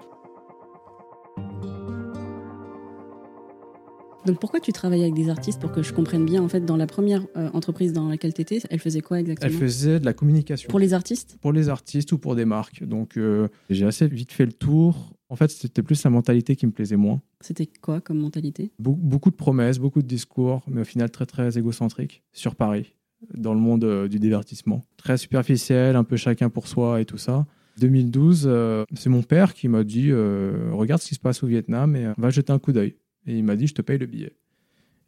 Donc 4.25 4.40
pourquoi 4.40 4.60
tu 4.60 4.72
travailles 4.72 5.01
avec 5.01 5.16
des 5.16 5.30
artistes 5.30 5.60
pour 5.60 5.72
que 5.72 5.82
je 5.82 5.94
comprenne 5.94 6.25
bien 6.25 6.44
en 6.44 6.48
fait 6.48 6.62
dans 6.62 6.78
la 6.78 6.86
première 6.86 7.25
euh, 7.36 7.50
entreprise 7.54 7.92
dans 7.92 8.08
laquelle 8.08 8.34
tu 8.34 8.42
étais, 8.42 8.60
elle 8.70 8.80
faisait 8.80 9.01
quoi 9.01 9.20
exactement? 9.20 9.51
Elle 9.51 9.60
faisait 9.60 10.00
de 10.00 10.06
la 10.06 10.13
communication. 10.13 10.70
Pour 10.70 10.80
les 10.80 10.94
artistes? 10.94 11.38
Pour 11.42 11.51
les 11.51 11.70
artistes 11.70 12.12
ou 12.12 12.18
pour 12.18 12.36
des 12.36 12.46
marques. 12.46 12.84
Donc 12.84 13.18
euh, 13.18 13.48
j'ai 13.70 13.86
assez 13.86 14.08
vite 14.08 14.32
fait 14.32 14.46
le 14.46 14.54
tour. 14.54 15.13
En 15.30 15.36
fait, 15.36 15.50
c'était 15.50 15.82
plus 15.82 16.04
la 16.04 16.10
mentalité 16.10 16.56
qui 16.56 16.68
me 16.68 16.72
plaisait 16.72 16.98
moins. 16.98 17.22
C'était 17.40 17.66
quoi 17.66 18.01
comme 18.01 18.20
mentalité? 18.20 18.72
Beaucoup 18.80 19.32
de 19.32 19.36
promesses, 19.36 19.80
beaucoup 19.80 20.01
de 20.01 20.08
discours, 20.08 20.62
mais 20.68 20.82
au 20.82 20.86
final 20.86 21.10
très 21.10 21.25
très 21.25 21.58
égocentrique 21.58 22.22
sur 22.34 22.56
Paris, 22.56 22.94
dans 23.34 23.54
le 23.54 23.60
monde 23.60 23.86
euh, 23.86 24.08
du 24.08 24.20
divertissement. 24.20 24.84
Très 24.98 25.18
superficiel, 25.18 25.96
un 25.96 26.04
peu 26.04 26.18
chacun 26.18 26.50
pour 26.50 26.68
soi 26.68 27.01
et 27.01 27.06
tout 27.06 27.18
ça. 27.18 27.48
2012, 27.80 28.51
c'est 28.94 29.10
mon 29.10 29.24
père 29.24 29.54
qui 29.54 29.68
m'a 29.70 29.84
dit 29.84 30.12
regarde 30.12 31.01
ce 31.01 31.08
qui 31.08 31.16
se 31.16 31.20
passe 31.20 31.42
au 31.42 31.48
Vietnam 31.48 31.96
et 31.96 32.10
va 32.18 32.30
jeter 32.30 32.51
un 32.51 32.60
coup 32.60 32.74
d'œil. 32.74 32.98
Et 33.28 33.38
il 33.38 33.44
m'a 33.44 33.56
dit, 33.56 33.68
je 33.68 33.74
te 33.74 33.82
paye 33.82 33.98
le 33.98 34.06
billet. 34.06 34.34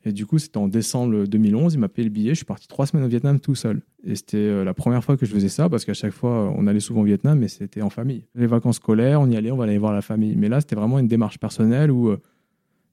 Et 0.05 0.11
du 0.11 0.25
coup, 0.25 0.37
c'était 0.37 0.57
en 0.57 0.67
décembre 0.67 1.25
2011, 1.25 1.75
il 1.75 1.79
m'a 1.79 1.87
payé 1.87 2.07
le 2.07 2.13
billet. 2.13 2.31
Je 2.31 2.37
suis 2.37 2.45
parti 2.45 2.67
trois 2.67 2.85
semaines 2.85 3.05
au 3.05 3.07
Vietnam 3.07 3.39
tout 3.39 3.55
seul. 3.55 3.81
Et 4.03 4.15
c'était 4.15 4.37
euh, 4.37 4.65
la 4.65 4.73
première 4.73 5.03
fois 5.03 5.15
que 5.15 5.25
je 5.25 5.33
faisais 5.33 5.49
ça, 5.49 5.69
parce 5.69 5.85
qu'à 5.85 5.93
chaque 5.93 6.11
fois, 6.11 6.53
on 6.57 6.67
allait 6.67 6.81
souvent 6.81 7.01
au 7.01 7.05
Vietnam, 7.05 7.39
mais 7.39 7.47
c'était 7.47 7.81
en 7.81 7.89
famille. 7.89 8.25
Les 8.35 8.47
vacances 8.47 8.77
scolaires, 8.77 9.21
on 9.21 9.29
y 9.29 9.37
allait, 9.37 9.51
on 9.51 9.55
va 9.55 9.63
aller 9.63 9.77
voir 9.77 9.93
la 9.93 10.01
famille. 10.01 10.35
Mais 10.35 10.49
là, 10.49 10.59
c'était 10.59 10.75
vraiment 10.75 10.99
une 10.99 11.07
démarche 11.07 11.39
personnelle 11.39 11.89
où 11.89 12.09
euh, 12.09 12.21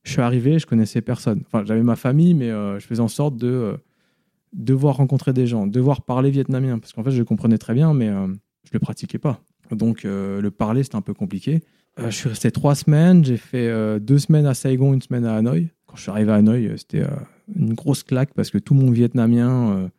je 0.04 0.12
suis 0.12 0.22
arrivé, 0.22 0.60
je 0.60 0.66
connaissais 0.66 1.00
personne. 1.00 1.42
Enfin, 1.46 1.64
j'avais 1.64 1.82
ma 1.82 1.96
famille, 1.96 2.34
mais 2.34 2.50
euh, 2.50 2.78
je 2.78 2.86
faisais 2.86 3.02
en 3.02 3.08
sorte 3.08 3.36
de 3.36 3.76
devoir 4.52 4.96
rencontrer 4.96 5.32
des 5.32 5.46
gens, 5.46 5.66
devoir 5.66 6.02
parler 6.02 6.30
vietnamien, 6.30 6.78
parce 6.78 6.92
qu'en 6.92 7.02
fait, 7.02 7.10
je 7.10 7.18
le 7.18 7.24
comprenais 7.24 7.58
très 7.58 7.74
bien, 7.74 7.92
mais 7.92 8.06
je 8.06 8.12
ne 8.12 8.36
le 8.72 8.78
pratiquais 8.80 9.18
pas. 9.18 9.40
Donc, 9.70 10.02
le 10.02 10.48
parler, 10.48 10.82
c'était 10.82 10.96
un 10.96 11.02
peu 11.02 11.14
compliqué. 11.14 11.62
Euh, 12.00 12.10
je 12.10 12.16
suis 12.16 12.28
resté 12.28 12.50
trois 12.50 12.74
semaines. 12.74 13.24
J'ai 13.24 13.36
fait 13.36 13.68
euh, 13.68 13.98
deux 13.98 14.18
semaines 14.18 14.46
à 14.46 14.54
Saigon, 14.54 14.94
une 14.94 15.02
semaine 15.02 15.24
à 15.24 15.34
Hanoï. 15.34 15.68
Quand 15.86 15.96
je 15.96 16.02
suis 16.02 16.10
arrivé 16.10 16.30
à 16.32 16.36
Hanoï, 16.36 16.66
euh, 16.66 16.76
c'était 16.76 17.04
une 17.54 17.74
grosse 17.74 18.02
claque 18.02 18.32
parce 18.34 18.50
que 18.50 18.58
tout 18.58 18.74
mon 18.74 18.90
vietnamien, 18.90 19.90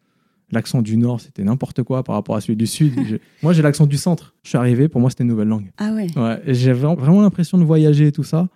l'accent 0.51 0.81
du 0.81 0.97
nord, 0.97 1.19
c'était 1.19 1.43
n'importe 1.43 1.83
quoi 1.83 2.03
par 2.03 2.15
rapport 2.15 2.35
à 2.35 2.41
celui 2.41 2.55
du 2.55 2.67
sud. 2.67 2.93
moi, 3.43 3.53
j'ai 3.53 3.61
l'accent 3.61 3.85
du 3.85 3.97
centre. 3.97 4.35
Je 4.43 4.49
suis 4.49 4.57
arrivé, 4.57 4.87
pour 4.87 5.01
moi, 5.01 5.09
c'était 5.09 5.23
une 5.23 5.29
nouvelle 5.29 5.49
langue. 5.49 5.71
Ah 5.77 5.93
ouais. 5.93 6.07
ouais 6.17 6.41
J'avais 6.47 6.79
vraiment 6.79 7.21
l'impression 7.21 7.57
de 7.57 7.63
voyager 7.63 8.07
et 8.07 8.11
tout 8.11 8.23
ça. 8.23 8.47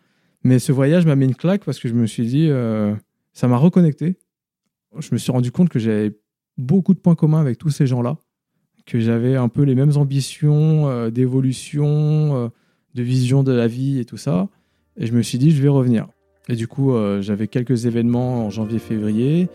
Mais 0.44 0.60
ce 0.60 0.72
voyage 0.72 1.06
m'a 1.06 1.16
mis 1.16 1.26
une 1.26 1.36
claque 1.36 1.66
parce 1.66 1.80
que 1.80 1.90
je 1.90 1.94
me 1.94 2.06
suis 2.06 2.26
dit, 2.26 2.50
ça 3.34 3.48
m'a 3.48 3.58
reconnecté. 3.58 4.18
Je 4.98 5.10
me 5.12 5.18
suis 5.18 5.32
rendu 5.32 5.52
compte 5.52 5.70
que 5.70 5.80
j'avais 5.80 6.16
beaucoup 6.58 6.94
de 6.94 7.00
points 7.00 7.16
communs 7.16 7.42
avec 7.42 7.58
tous 7.58 7.70
ces 7.70 7.86
gens-là, 7.86 8.18
que 8.86 9.00
j'avais 9.00 9.36
un 9.36 9.50
peu 9.50 9.64
les 9.64 9.76
mêmes 9.76 9.98
ambitions 9.98 11.10
d'évolution 11.10 12.52
de 12.96 13.04
vision 13.04 13.44
de 13.44 13.52
la 13.52 13.68
vie 13.68 14.00
et 14.00 14.06
tout 14.06 14.18
ça. 14.18 14.48
Et 14.98 15.06
je 15.06 15.14
me 15.14 15.22
suis 15.22 15.38
dit, 15.38 15.52
je 15.52 15.62
vais 15.62 15.68
revenir. 15.68 16.08
Et 16.48 16.56
du 16.56 16.68
coup, 16.68 16.94
euh, 16.94 17.22
j'avais 17.22 17.48
quelques 17.48 17.86
événements 17.86 18.46
en 18.46 18.50
janvier-février. 18.50 19.50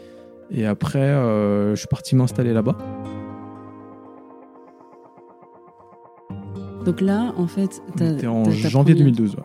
Et 0.51 0.67
après, 0.67 0.99
euh, 0.99 1.71
je 1.75 1.77
suis 1.77 1.89
parti 1.89 2.15
m'installer 2.15 2.53
là-bas. 2.53 2.77
Donc 6.85 7.01
là, 7.01 7.33
en 7.37 7.47
fait, 7.47 7.83
c'était 7.97 8.27
en 8.27 8.51
janvier 8.51 8.95
2012. 8.95 9.37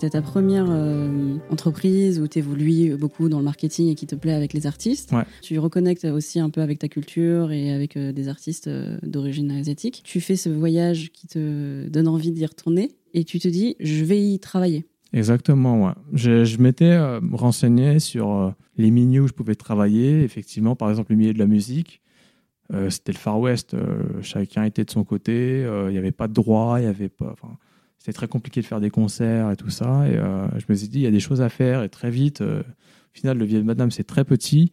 C'est 0.00 0.10
ta 0.10 0.22
première 0.22 0.66
euh, 0.68 1.36
entreprise 1.50 2.20
où 2.20 2.28
tu 2.28 2.40
évolues 2.40 2.96
beaucoup 2.96 3.28
dans 3.28 3.38
le 3.38 3.44
marketing 3.44 3.88
et 3.88 3.94
qui 3.94 4.06
te 4.06 4.14
plaît 4.14 4.34
avec 4.34 4.52
les 4.52 4.66
artistes. 4.66 5.14
Tu 5.40 5.58
reconnectes 5.58 6.04
aussi 6.04 6.40
un 6.40 6.50
peu 6.50 6.60
avec 6.60 6.78
ta 6.78 6.88
culture 6.88 7.52
et 7.52 7.72
avec 7.72 7.96
des 7.96 8.28
artistes 8.28 8.68
d'origine 9.02 9.50
asiatique. 9.52 10.02
Tu 10.04 10.20
fais 10.20 10.36
ce 10.36 10.48
voyage 10.48 11.10
qui 11.12 11.26
te 11.26 11.88
donne 11.88 12.08
envie 12.08 12.32
d'y 12.32 12.44
retourner 12.44 12.90
et 13.14 13.24
tu 13.24 13.38
te 13.38 13.48
dis, 13.48 13.76
je 13.80 14.04
vais 14.04 14.20
y 14.20 14.38
travailler. 14.40 14.84
Exactement, 15.14 15.86
ouais. 15.86 15.92
Je, 16.12 16.44
je 16.44 16.58
m'étais 16.58 16.90
euh, 16.90 17.20
renseigné 17.32 18.00
sur 18.00 18.32
euh, 18.32 18.50
les 18.76 18.90
milieux 18.90 19.22
où 19.22 19.28
je 19.28 19.32
pouvais 19.32 19.54
travailler. 19.54 20.24
Effectivement, 20.24 20.74
par 20.74 20.90
exemple, 20.90 21.12
le 21.12 21.18
milieu 21.18 21.32
de 21.32 21.38
la 21.38 21.46
musique, 21.46 22.02
euh, 22.72 22.90
c'était 22.90 23.12
le 23.12 23.18
Far 23.18 23.38
West. 23.38 23.76
chacun 24.22 24.64
était 24.64 24.84
de 24.84 24.90
son 24.90 25.04
côté. 25.04 25.60
Il 25.60 25.92
n'y 25.92 25.98
avait 25.98 26.10
pas 26.10 26.26
de 26.26 26.32
droit. 26.32 26.80
Il 26.80 26.84
y 26.84 26.88
avait 26.88 27.08
pas. 27.08 27.36
C'était 27.98 28.12
très 28.12 28.28
compliqué 28.28 28.60
de 28.60 28.66
faire 28.66 28.80
des 28.80 28.90
concerts 28.90 29.50
et 29.50 29.56
tout 29.56 29.70
ça. 29.70 30.06
Et 30.06 30.14
je 30.14 30.64
me 30.68 30.74
suis 30.74 30.88
dit, 30.88 30.98
il 30.98 31.04
y 31.04 31.06
a 31.06 31.10
des 31.10 31.20
choses 31.20 31.40
à 31.40 31.48
faire. 31.48 31.82
Et 31.82 31.88
très 31.88 32.10
vite, 32.10 32.42
au 32.42 32.62
final, 33.12 33.38
le 33.38 33.62
Madame, 33.62 33.90
c'est 33.90 34.04
très 34.04 34.24
petit. 34.24 34.72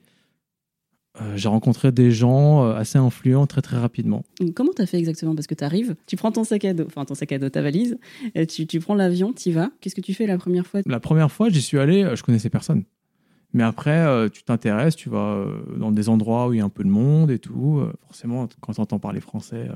Euh, 1.20 1.36
j'ai 1.36 1.50
rencontré 1.50 1.92
des 1.92 2.10
gens 2.12 2.64
euh, 2.64 2.74
assez 2.74 2.98
influents 2.98 3.46
très 3.46 3.62
très 3.62 3.78
rapidement. 3.78 4.24
Comment 4.56 4.72
tu 4.74 4.82
as 4.82 4.86
fait 4.86 4.98
exactement? 4.98 5.36
Parce 5.36 5.48
que 5.48 5.56
tu 5.56 5.64
arrives, 5.64 5.96
tu 6.08 6.16
prends 6.16 6.32
ton 6.32 6.46
sac 6.46 6.64
à 6.64 6.74
dos, 6.74 6.86
enfin 6.86 7.04
ton 7.04 7.16
sac 7.16 7.34
à 7.34 7.38
dos, 7.38 7.50
ta 7.50 7.62
valise, 7.62 7.98
et 8.34 8.48
tu, 8.48 8.66
tu 8.66 8.80
prends 8.80 8.96
l'avion, 8.96 9.34
tu 9.34 9.50
y 9.50 9.52
vas. 9.52 9.72
Qu'est-ce 9.82 9.96
que 9.96 10.02
tu 10.02 10.14
fais 10.14 10.26
la 10.26 10.38
première 10.38 10.66
fois? 10.66 10.80
La 10.86 11.02
première 11.02 11.30
fois, 11.30 11.50
j'y 11.50 11.62
suis 11.62 11.80
allé, 11.80 12.04
euh, 12.04 12.16
je 12.16 12.24
connaissais 12.24 12.50
personne. 12.50 12.84
Mais 13.54 13.64
après, 13.64 14.30
tu 14.30 14.44
t'intéresses, 14.44 14.96
tu 14.96 15.10
vas 15.10 15.46
dans 15.76 15.92
des 15.92 16.08
endroits 16.08 16.48
où 16.48 16.54
il 16.54 16.60
y 16.60 16.62
a 16.62 16.64
un 16.64 16.70
peu 16.70 16.86
de 16.86 16.90
monde 16.90 17.30
et 17.32 17.38
tout. 17.38 17.84
Forcément, 18.08 18.48
quand 18.62 18.72
tu 18.72 18.80
entends 18.80 18.98
parler 18.98 19.20
français, 19.20 19.68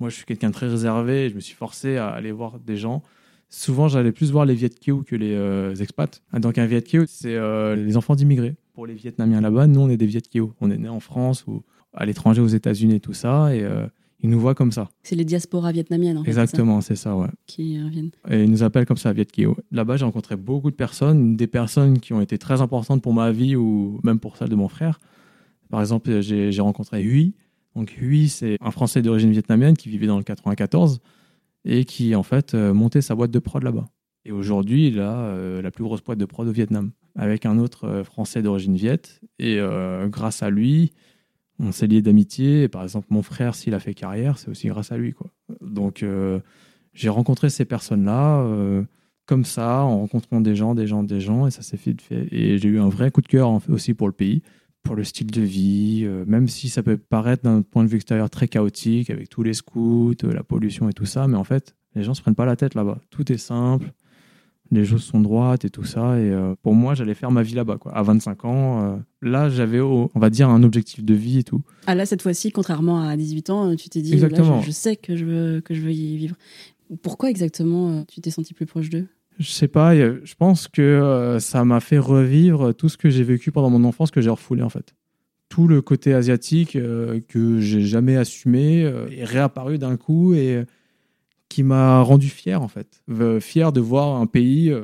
moi 0.00 0.08
je 0.08 0.16
suis 0.16 0.24
quelqu'un 0.24 0.48
de 0.48 0.54
très 0.54 0.68
réservé, 0.68 1.28
je 1.30 1.34
me 1.34 1.40
suis 1.40 1.54
forcé 1.54 1.96
à 1.96 2.08
aller 2.08 2.32
voir 2.32 2.58
des 2.58 2.76
gens. 2.76 3.02
souvent 3.48 3.88
j'allais 3.88 4.12
plus 4.12 4.30
voir 4.32 4.44
les 4.44 4.54
Viet 4.54 4.70
Kieu 4.70 5.02
que 5.02 5.16
les 5.16 5.34
euh, 5.34 5.74
expats. 5.76 6.22
Ah, 6.32 6.40
donc 6.40 6.58
un 6.58 6.66
Viet 6.66 6.82
Kieu, 6.82 7.04
c'est 7.08 7.36
euh, 7.36 7.76
les 7.76 7.96
enfants 7.96 8.14
d'immigrés. 8.14 8.56
Pour 8.74 8.86
les 8.86 8.94
Vietnamiens 8.94 9.40
là-bas, 9.40 9.66
nous 9.66 9.80
on 9.80 9.88
est 9.90 9.96
des 9.96 10.06
Viet 10.06 10.22
Kieu. 10.22 10.46
On 10.60 10.70
est 10.70 10.78
né 10.78 10.88
en 10.88 11.00
France 11.00 11.46
ou 11.46 11.62
à 11.92 12.06
l'étranger 12.06 12.40
aux 12.40 12.46
États-Unis 12.46 12.96
et 12.96 13.00
tout 13.00 13.12
ça, 13.12 13.54
et 13.54 13.62
euh, 13.62 13.86
ils 14.20 14.30
nous 14.30 14.40
voient 14.40 14.54
comme 14.54 14.72
ça. 14.72 14.88
C'est 15.02 15.16
les 15.16 15.24
diasporas 15.24 15.72
vietnamiennes, 15.72 16.16
en 16.16 16.24
fait, 16.24 16.30
Exactement, 16.30 16.80
c'est 16.80 16.94
ça, 16.96 17.16
ouais. 17.16 17.26
qui 17.46 17.82
reviennent. 17.82 18.12
Et 18.30 18.44
ils 18.44 18.50
nous 18.50 18.62
appellent 18.62 18.86
comme 18.86 18.96
ça 18.96 19.12
Viet 19.12 19.26
Kieu. 19.26 19.50
Là-bas, 19.72 19.96
j'ai 19.96 20.04
rencontré 20.04 20.36
beaucoup 20.36 20.70
de 20.70 20.76
personnes, 20.76 21.36
des 21.36 21.48
personnes 21.48 21.98
qui 21.98 22.12
ont 22.12 22.20
été 22.20 22.38
très 22.38 22.60
importantes 22.62 23.02
pour 23.02 23.12
ma 23.12 23.32
vie 23.32 23.56
ou 23.56 24.00
même 24.04 24.20
pour 24.20 24.36
celle 24.36 24.48
de 24.48 24.54
mon 24.54 24.68
frère. 24.68 25.00
Par 25.68 25.80
exemple, 25.80 26.20
j'ai 26.20 26.60
rencontré 26.60 27.02
Huy. 27.02 27.34
Donc 27.76 27.96
Huy, 28.00 28.28
c'est 28.28 28.56
un 28.60 28.70
Français 28.70 29.02
d'origine 29.02 29.30
vietnamienne 29.30 29.76
qui 29.76 29.88
vivait 29.88 30.06
dans 30.06 30.18
le 30.18 30.24
94 30.24 31.00
et 31.64 31.84
qui 31.84 32.14
en 32.14 32.22
fait 32.22 32.54
euh, 32.54 32.74
montait 32.74 33.00
sa 33.00 33.14
boîte 33.14 33.30
de 33.30 33.38
prod 33.38 33.62
là-bas. 33.62 33.86
Et 34.24 34.32
aujourd'hui, 34.32 34.88
il 34.88 35.00
a 35.00 35.16
euh, 35.16 35.62
la 35.62 35.70
plus 35.70 35.84
grosse 35.84 36.02
boîte 36.02 36.18
de 36.18 36.24
prod 36.24 36.46
au 36.46 36.52
Vietnam 36.52 36.92
avec 37.16 37.44
un 37.46 37.58
autre 37.58 37.86
euh, 37.86 38.04
Français 38.04 38.42
d'origine 38.42 38.76
viet. 38.76 39.20
Et 39.38 39.58
grâce 40.08 40.42
à 40.42 40.50
lui, 40.50 40.92
on 41.58 41.72
s'est 41.72 41.86
lié 41.86 42.02
d'amitié. 42.02 42.68
Par 42.68 42.82
exemple, 42.82 43.08
mon 43.10 43.22
frère, 43.22 43.54
s'il 43.54 43.74
a 43.74 43.80
fait 43.80 43.94
carrière, 43.94 44.38
c'est 44.38 44.48
aussi 44.48 44.68
grâce 44.68 44.92
à 44.92 44.96
lui. 44.96 45.12
Quoi. 45.12 45.30
Donc, 45.60 46.04
j'ai 46.94 47.08
rencontré 47.08 47.50
ces 47.50 47.64
personnes-là 47.64 48.46
comme 49.26 49.44
ça, 49.44 49.82
en 49.82 49.98
rencontrant 49.98 50.40
des 50.40 50.54
gens, 50.54 50.74
des 50.74 50.86
gens, 50.86 51.02
des 51.02 51.20
gens, 51.20 51.46
et 51.46 51.50
ça 51.50 51.62
s'est 51.62 51.76
fait. 51.76 51.96
Et 52.30 52.58
j'ai 52.58 52.68
eu 52.68 52.78
un 52.78 52.88
vrai 52.88 53.10
coup 53.10 53.20
de 53.20 53.28
cœur 53.28 53.60
aussi 53.68 53.94
pour 53.94 54.06
le 54.06 54.12
pays, 54.12 54.42
pour 54.82 54.96
le 54.96 55.04
style 55.04 55.30
de 55.30 55.40
vie, 55.40 56.02
euh, 56.04 56.24
même 56.26 56.48
si 56.48 56.68
ça 56.68 56.82
peut 56.82 56.96
paraître 56.96 57.44
d'un 57.44 57.62
point 57.62 57.84
de 57.84 57.88
vue 57.88 57.96
extérieur 57.96 58.30
très 58.30 58.48
chaotique, 58.48 59.10
avec 59.10 59.28
tous 59.28 59.42
les 59.42 59.54
scouts, 59.54 60.14
euh, 60.24 60.32
la 60.32 60.42
pollution 60.42 60.88
et 60.88 60.92
tout 60.92 61.06
ça, 61.06 61.28
mais 61.28 61.36
en 61.36 61.44
fait, 61.44 61.74
les 61.94 62.02
gens 62.02 62.14
se 62.14 62.22
prennent 62.22 62.34
pas 62.34 62.46
la 62.46 62.56
tête 62.56 62.74
là-bas. 62.74 62.98
Tout 63.10 63.30
est 63.32 63.38
simple, 63.38 63.92
les 64.70 64.84
choses 64.84 65.04
sont 65.04 65.20
droites 65.20 65.64
et 65.64 65.70
tout 65.70 65.84
ça. 65.84 66.18
Et 66.18 66.30
euh, 66.30 66.54
pour 66.62 66.74
moi, 66.74 66.94
j'allais 66.94 67.14
faire 67.14 67.30
ma 67.30 67.42
vie 67.42 67.54
là-bas, 67.54 67.76
quoi. 67.78 67.92
À 67.94 68.02
25 68.02 68.44
ans, 68.44 69.02
là, 69.20 69.48
j'avais, 69.50 69.80
on 69.80 70.10
va 70.14 70.30
dire, 70.30 70.48
un 70.48 70.62
objectif 70.62 71.04
de 71.04 71.14
vie 71.14 71.38
et 71.38 71.44
tout. 71.44 71.62
Ah 71.86 71.94
là, 71.94 72.06
cette 72.06 72.22
fois-ci, 72.22 72.50
contrairement 72.50 73.06
à 73.06 73.16
18 73.16 73.50
ans, 73.50 73.76
tu 73.76 73.88
t'es 73.88 74.00
dit, 74.00 74.14
Exactement. 74.14 74.56
là, 74.56 74.60
je, 74.62 74.66
je 74.66 74.70
sais 74.72 74.96
que 74.96 75.16
je, 75.16 75.24
veux, 75.24 75.60
que 75.60 75.74
je 75.74 75.80
veux 75.82 75.92
y 75.92 76.16
vivre. 76.16 76.36
Pourquoi 77.02 77.30
exactement 77.30 78.04
tu 78.04 78.20
t'es 78.20 78.30
senti 78.30 78.52
plus 78.52 78.66
proche 78.66 78.90
d'eux? 78.90 79.06
Je 79.38 79.50
sais 79.50 79.68
pas, 79.68 79.94
je 79.96 80.34
pense 80.34 80.68
que 80.68 80.82
euh, 80.82 81.40
ça 81.40 81.64
m'a 81.64 81.80
fait 81.80 81.98
revivre 81.98 82.74
tout 82.74 82.88
ce 82.88 82.96
que 82.96 83.10
j'ai 83.10 83.24
vécu 83.24 83.50
pendant 83.50 83.70
mon 83.70 83.84
enfance 83.84 84.10
que 84.10 84.20
j'ai 84.20 84.30
refoulé 84.30 84.62
en 84.62 84.68
fait. 84.68 84.94
Tout 85.48 85.66
le 85.66 85.82
côté 85.82 86.14
asiatique 86.14 86.76
euh, 86.76 87.20
que 87.28 87.60
j'ai 87.60 87.82
jamais 87.82 88.16
assumé 88.16 88.84
euh, 88.84 89.08
est 89.10 89.24
réapparu 89.24 89.78
d'un 89.78 89.96
coup 89.96 90.34
et 90.34 90.64
qui 91.48 91.62
m'a 91.62 92.00
rendu 92.00 92.28
fier 92.28 92.62
en 92.62 92.68
fait. 92.68 93.02
Fier 93.40 93.72
de 93.72 93.80
voir 93.80 94.20
un 94.20 94.26
pays 94.26 94.74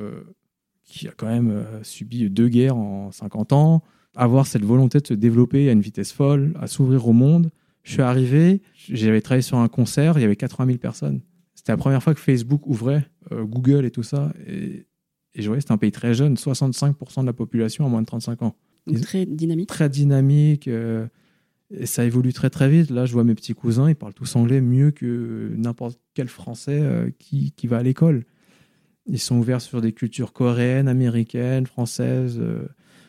qui 0.85 1.09
a 1.09 1.13
quand 1.17 1.29
même 1.29 1.65
subi 1.83 2.29
deux 2.29 2.49
guerres 2.49 2.77
en 2.77 3.11
50 3.11 3.55
ans, 3.55 3.83
avoir 4.15 4.47
cette 4.47 4.65
volonté 4.65 5.01
de 5.01 5.07
se 5.07 5.15
développer 5.15 5.71
à 5.71 5.73
une 5.73 5.81
vitesse 5.81 6.13
folle, 6.13 6.53
à 6.61 6.67
s'ouvrir 6.67 7.09
au 7.09 7.15
monde. 7.15 7.51
Je 7.85 7.93
suis 7.93 8.03
arrivé, 8.03 8.61
j'avais 8.75 9.23
travaillé 9.23 9.41
sur 9.41 9.57
un 9.57 9.69
concert, 9.69 10.19
il 10.19 10.23
y 10.23 10.25
avait 10.25 10.37
80 10.37 10.67
000 10.67 10.79
personnes. 10.79 11.23
C'était 11.59 11.73
la 11.73 11.77
première 11.77 12.01
fois 12.05 12.15
que 12.15 12.21
Facebook 12.21 12.69
ouvrait, 12.69 13.05
euh, 13.33 13.43
Google 13.43 13.85
et 13.85 13.91
tout 13.91 14.05
ça. 14.05 14.33
Et, 14.47 14.87
et 15.35 15.43
je 15.43 15.49
voyais, 15.49 15.61
c'était 15.61 15.73
un 15.73 15.77
pays 15.77 15.91
très 15.91 16.15
jeune, 16.15 16.35
65% 16.35 17.23
de 17.23 17.27
la 17.27 17.33
population 17.33 17.85
à 17.85 17.89
moins 17.89 18.01
de 18.01 18.07
35 18.07 18.43
ans. 18.43 18.55
Ils- 18.87 19.01
Très 19.01 19.27
dynamique. 19.27 19.69
Très 19.69 19.89
dynamique, 19.89 20.69
euh, 20.69 21.09
et 21.75 21.87
ça 21.87 22.05
évolue 22.05 22.33
très 22.33 22.49
très 22.49 22.71
vite. 22.71 22.91
Là, 22.91 23.07
je 23.07 23.13
vois 23.13 23.25
mes 23.25 23.35
petits 23.35 23.55
cousins, 23.55 23.89
ils 23.91 23.97
parlent 23.97 24.15
tous 24.15 24.37
anglais 24.37 24.61
mieux 24.61 24.93
que 24.93 25.53
n'importe 25.57 25.99
quel 26.15 26.29
Français 26.29 26.79
euh, 26.81 27.11
qui, 27.19 27.51
qui 27.51 27.67
va 27.67 27.79
à 27.79 27.83
l'école. 27.83 28.25
Ils 29.07 29.19
sont 29.19 29.37
ouverts 29.37 29.61
sur 29.61 29.81
des 29.81 29.91
cultures 29.93 30.33
coréennes, 30.33 30.87
américaines, 30.87 31.67
françaises. 31.67 32.41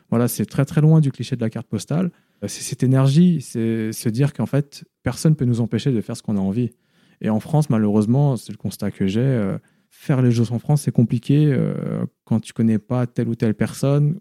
voilà, 0.10 0.28
c'est 0.28 0.46
très 0.48 0.66
très 0.66 0.82
loin 0.82 1.02
du 1.02 1.12
cliché 1.12 1.36
de 1.36 1.42
la 1.42 1.52
carte 1.52 1.68
postale. 1.68 2.10
C'est 2.42 2.64
cette 2.64 2.82
énergie, 2.84 3.42
c'est 3.42 3.92
se 3.92 4.10
dire 4.10 4.34
qu'en 4.34 4.46
fait, 4.48 4.86
personne 5.04 5.34
ne 5.34 5.36
peut 5.36 5.46
nous 5.46 5.62
empêcher 5.62 5.92
de 5.92 6.02
faire 6.02 6.18
ce 6.18 6.24
qu'on 6.24 6.36
a 6.38 6.40
envie. 6.40 6.72
Et 7.22 7.30
en 7.30 7.40
France, 7.40 7.70
malheureusement, 7.70 8.38
c'est 8.38 8.52
le 8.52 8.58
constat 8.58 8.92
que 8.92 9.08
j'ai. 9.08 9.20
euh, 9.22 9.58
faire 9.90 10.22
les 10.22 10.32
choses 10.32 10.52
en 10.52 10.60
France, 10.60 10.84
c'est 10.84 10.92
compliqué 10.92 11.48
euh, 11.48 12.06
quand 12.24 12.40
tu 12.40 12.54
connais 12.54 12.80
pas 12.80 13.08
telle 13.08 13.28
ou 13.28 13.36
telle 13.36 13.56
personne 13.56 14.20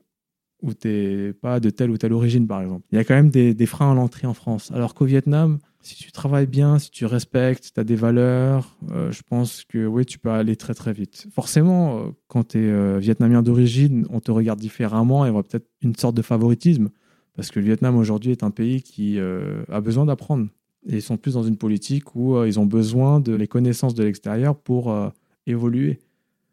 ou 0.61 0.75
t'es 0.75 1.35
pas 1.41 1.61
de 1.61 1.71
telle 1.71 1.91
ou 1.91 1.99
telle 1.99 2.13
origine, 2.13 2.49
par 2.49 2.61
exemple. 2.63 2.85
Il 2.91 2.97
y 2.97 2.99
a 2.99 3.05
quand 3.05 3.15
même 3.15 3.31
des, 3.31 3.67
freins 3.67 3.93
à 3.93 3.95
l'entrée 3.95 4.27
en 4.27 4.35
France. 4.35 4.73
Alors 4.73 4.95
qu'au 4.95 5.05
Vietnam, 5.05 5.59
si 5.83 5.95
tu 5.95 6.11
travailles 6.11 6.49
bien, 6.49 6.81
si 6.81 6.91
tu 6.91 7.07
respectes, 7.07 7.71
tu 7.73 7.79
as 7.79 7.85
des 7.85 7.95
valeurs, 7.95 8.77
euh, 8.91 9.13
je 9.13 9.23
pense 9.23 9.63
que 9.63 9.87
oui, 9.87 10.05
tu 10.05 10.19
peux 10.19 10.31
aller 10.31 10.57
très 10.57 10.75
très 10.75 10.93
vite. 10.93 11.29
Forcément, 11.33 12.13
quand 12.27 12.49
tu 12.49 12.59
es 12.59 12.99
vietnamien 12.99 13.43
d'origine, 13.43 14.05
on 14.11 14.19
te 14.19 14.33
regarde 14.33 14.59
différemment 14.59 15.25
et 15.25 15.29
y 15.29 15.31
aura 15.31 15.45
peut-être 15.45 15.69
une 15.81 15.95
sorte 15.95 16.17
de 16.17 16.23
favoritisme. 16.23 16.89
Parce 17.37 17.53
que 17.53 17.61
le 17.61 17.67
Vietnam 17.67 17.97
aujourd'hui 17.97 18.33
est 18.33 18.43
un 18.43 18.51
pays 18.51 18.83
qui 18.83 19.21
a 19.21 19.81
besoin 19.81 20.07
d'apprendre. 20.07 20.49
Ils 20.88 21.03
sont 21.03 21.16
plus 21.16 21.35
dans 21.35 21.42
une 21.42 21.57
politique 21.57 22.14
où 22.14 22.37
euh, 22.37 22.48
ils 22.48 22.59
ont 22.59 22.66
besoin 22.66 23.20
de 23.20 23.35
les 23.35 23.46
connaissances 23.46 23.94
de 23.94 24.03
l'extérieur 24.03 24.57
pour 24.57 24.90
euh, 24.90 25.11
évoluer. 25.46 25.98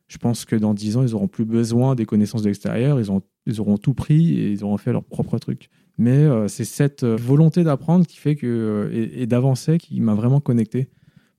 Je 0.08 0.18
pense 0.18 0.46
que 0.46 0.56
dans 0.56 0.74
10 0.74 0.98
ans, 0.98 1.04
ils 1.04 1.12
n'auront 1.12 1.28
plus 1.28 1.46
besoin 1.46 1.96
des 1.96 2.06
connaissances 2.06 2.42
de 2.44 2.50
l'extérieur. 2.50 3.00
Ils, 3.00 3.08
ils 3.46 3.62
auront 3.62 3.78
tout 3.78 3.94
pris 3.94 4.40
et 4.40 4.52
ils 4.52 4.64
auront 4.64 4.78
fait 4.78 4.92
leur 4.92 5.04
propre 5.04 5.40
truc. 5.40 5.70
Mais 5.98 6.18
euh, 6.18 6.48
c'est 6.48 6.66
cette 6.66 7.04
volonté 7.04 7.64
d'apprendre 7.64 8.06
qui 8.06 8.18
fait 8.18 8.36
que, 8.36 8.90
et, 8.92 9.26
d'avancer 9.28 9.78
qui 9.78 10.00
m'a 10.02 10.14
vraiment 10.14 10.42
connecté. 10.42 10.90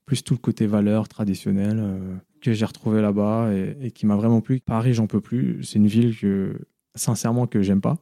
Plus 0.05 0.23
tout 0.23 0.33
le 0.33 0.39
côté 0.39 0.67
valeur 0.67 1.07
traditionnelle 1.07 1.79
euh, 1.79 2.15
que 2.41 2.53
j'ai 2.53 2.65
retrouvé 2.65 3.01
là-bas 3.01 3.51
et, 3.53 3.75
et 3.81 3.91
qui 3.91 4.05
m'a 4.05 4.15
vraiment 4.15 4.41
plu. 4.41 4.59
Paris, 4.59 4.93
j'en 4.93 5.07
peux 5.07 5.21
plus. 5.21 5.63
C'est 5.63 5.79
une 5.79 5.87
ville 5.87 6.17
que, 6.17 6.57
sincèrement, 6.95 7.45
que 7.45 7.61
j'aime 7.61 7.81
pas. 7.81 7.97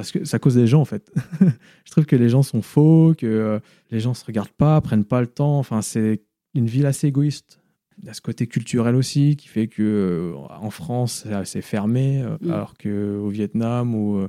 Parce 0.00 0.12
que 0.12 0.24
ça 0.24 0.38
cause 0.38 0.54
des 0.54 0.66
gens, 0.66 0.80
en 0.80 0.86
fait. 0.86 1.12
je 1.84 1.90
trouve 1.90 2.06
que 2.06 2.16
les 2.16 2.30
gens 2.30 2.42
sont 2.42 2.62
faux, 2.62 3.12
que 3.18 3.26
euh, 3.26 3.58
les 3.90 4.00
gens 4.00 4.14
se 4.14 4.24
regardent 4.24 4.48
pas, 4.48 4.80
prennent 4.80 5.04
pas 5.04 5.20
le 5.20 5.26
temps. 5.26 5.58
Enfin, 5.58 5.82
c'est 5.82 6.22
une 6.54 6.64
ville 6.64 6.86
assez 6.86 7.08
égoïste. 7.08 7.60
Il 7.98 8.06
y 8.06 8.08
a 8.08 8.14
ce 8.14 8.22
côté 8.22 8.46
culturel 8.46 8.94
aussi 8.94 9.36
qui 9.36 9.46
fait 9.46 9.66
que 9.66 9.82
euh, 9.82 10.34
en 10.58 10.70
France, 10.70 11.24
c'est 11.24 11.34
assez 11.34 11.60
fermé, 11.60 12.22
euh, 12.22 12.38
Mm. 12.40 12.50
alors 12.50 12.72
qu'au 12.82 13.28
Vietnam 13.28 13.94
ou, 13.94 14.26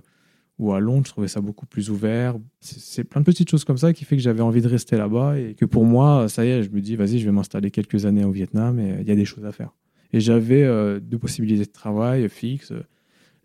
ou 0.59 0.73
à 0.73 0.81
Londres, 0.81 1.05
je 1.05 1.11
trouvais 1.13 1.29
ça 1.29 1.39
beaucoup 1.39 1.65
plus 1.65 1.89
ouvert. 1.89 2.35
C'est 2.59 3.05
plein 3.05 3.21
de 3.21 3.25
petites 3.25 3.49
choses 3.49 3.63
comme 3.63 3.77
ça 3.77 3.93
qui 3.93 4.03
fait 4.03 4.17
que 4.17 4.21
j'avais 4.21 4.41
envie 4.41 4.61
de 4.61 4.67
rester 4.67 4.97
là-bas 4.97 5.39
et 5.39 5.53
que 5.53 5.63
pour 5.63 5.85
moi, 5.85 6.27
ça 6.27 6.43
y 6.43 6.49
est, 6.49 6.63
je 6.63 6.69
me 6.69 6.81
dis, 6.81 6.97
vas-y, 6.97 7.19
je 7.19 7.25
vais 7.25 7.31
m'installer 7.31 7.71
quelques 7.71 8.05
années 8.05 8.25
au 8.25 8.31
Vietnam 8.31 8.77
et 8.77 8.97
il 8.99 9.07
y 9.07 9.11
a 9.11 9.15
des 9.15 9.23
choses 9.23 9.45
à 9.45 9.53
faire. 9.53 9.71
Et 10.11 10.19
j'avais 10.19 10.99
deux 10.99 11.17
possibilités 11.17 11.63
de 11.63 11.71
travail 11.71 12.27
fixes, 12.27 12.73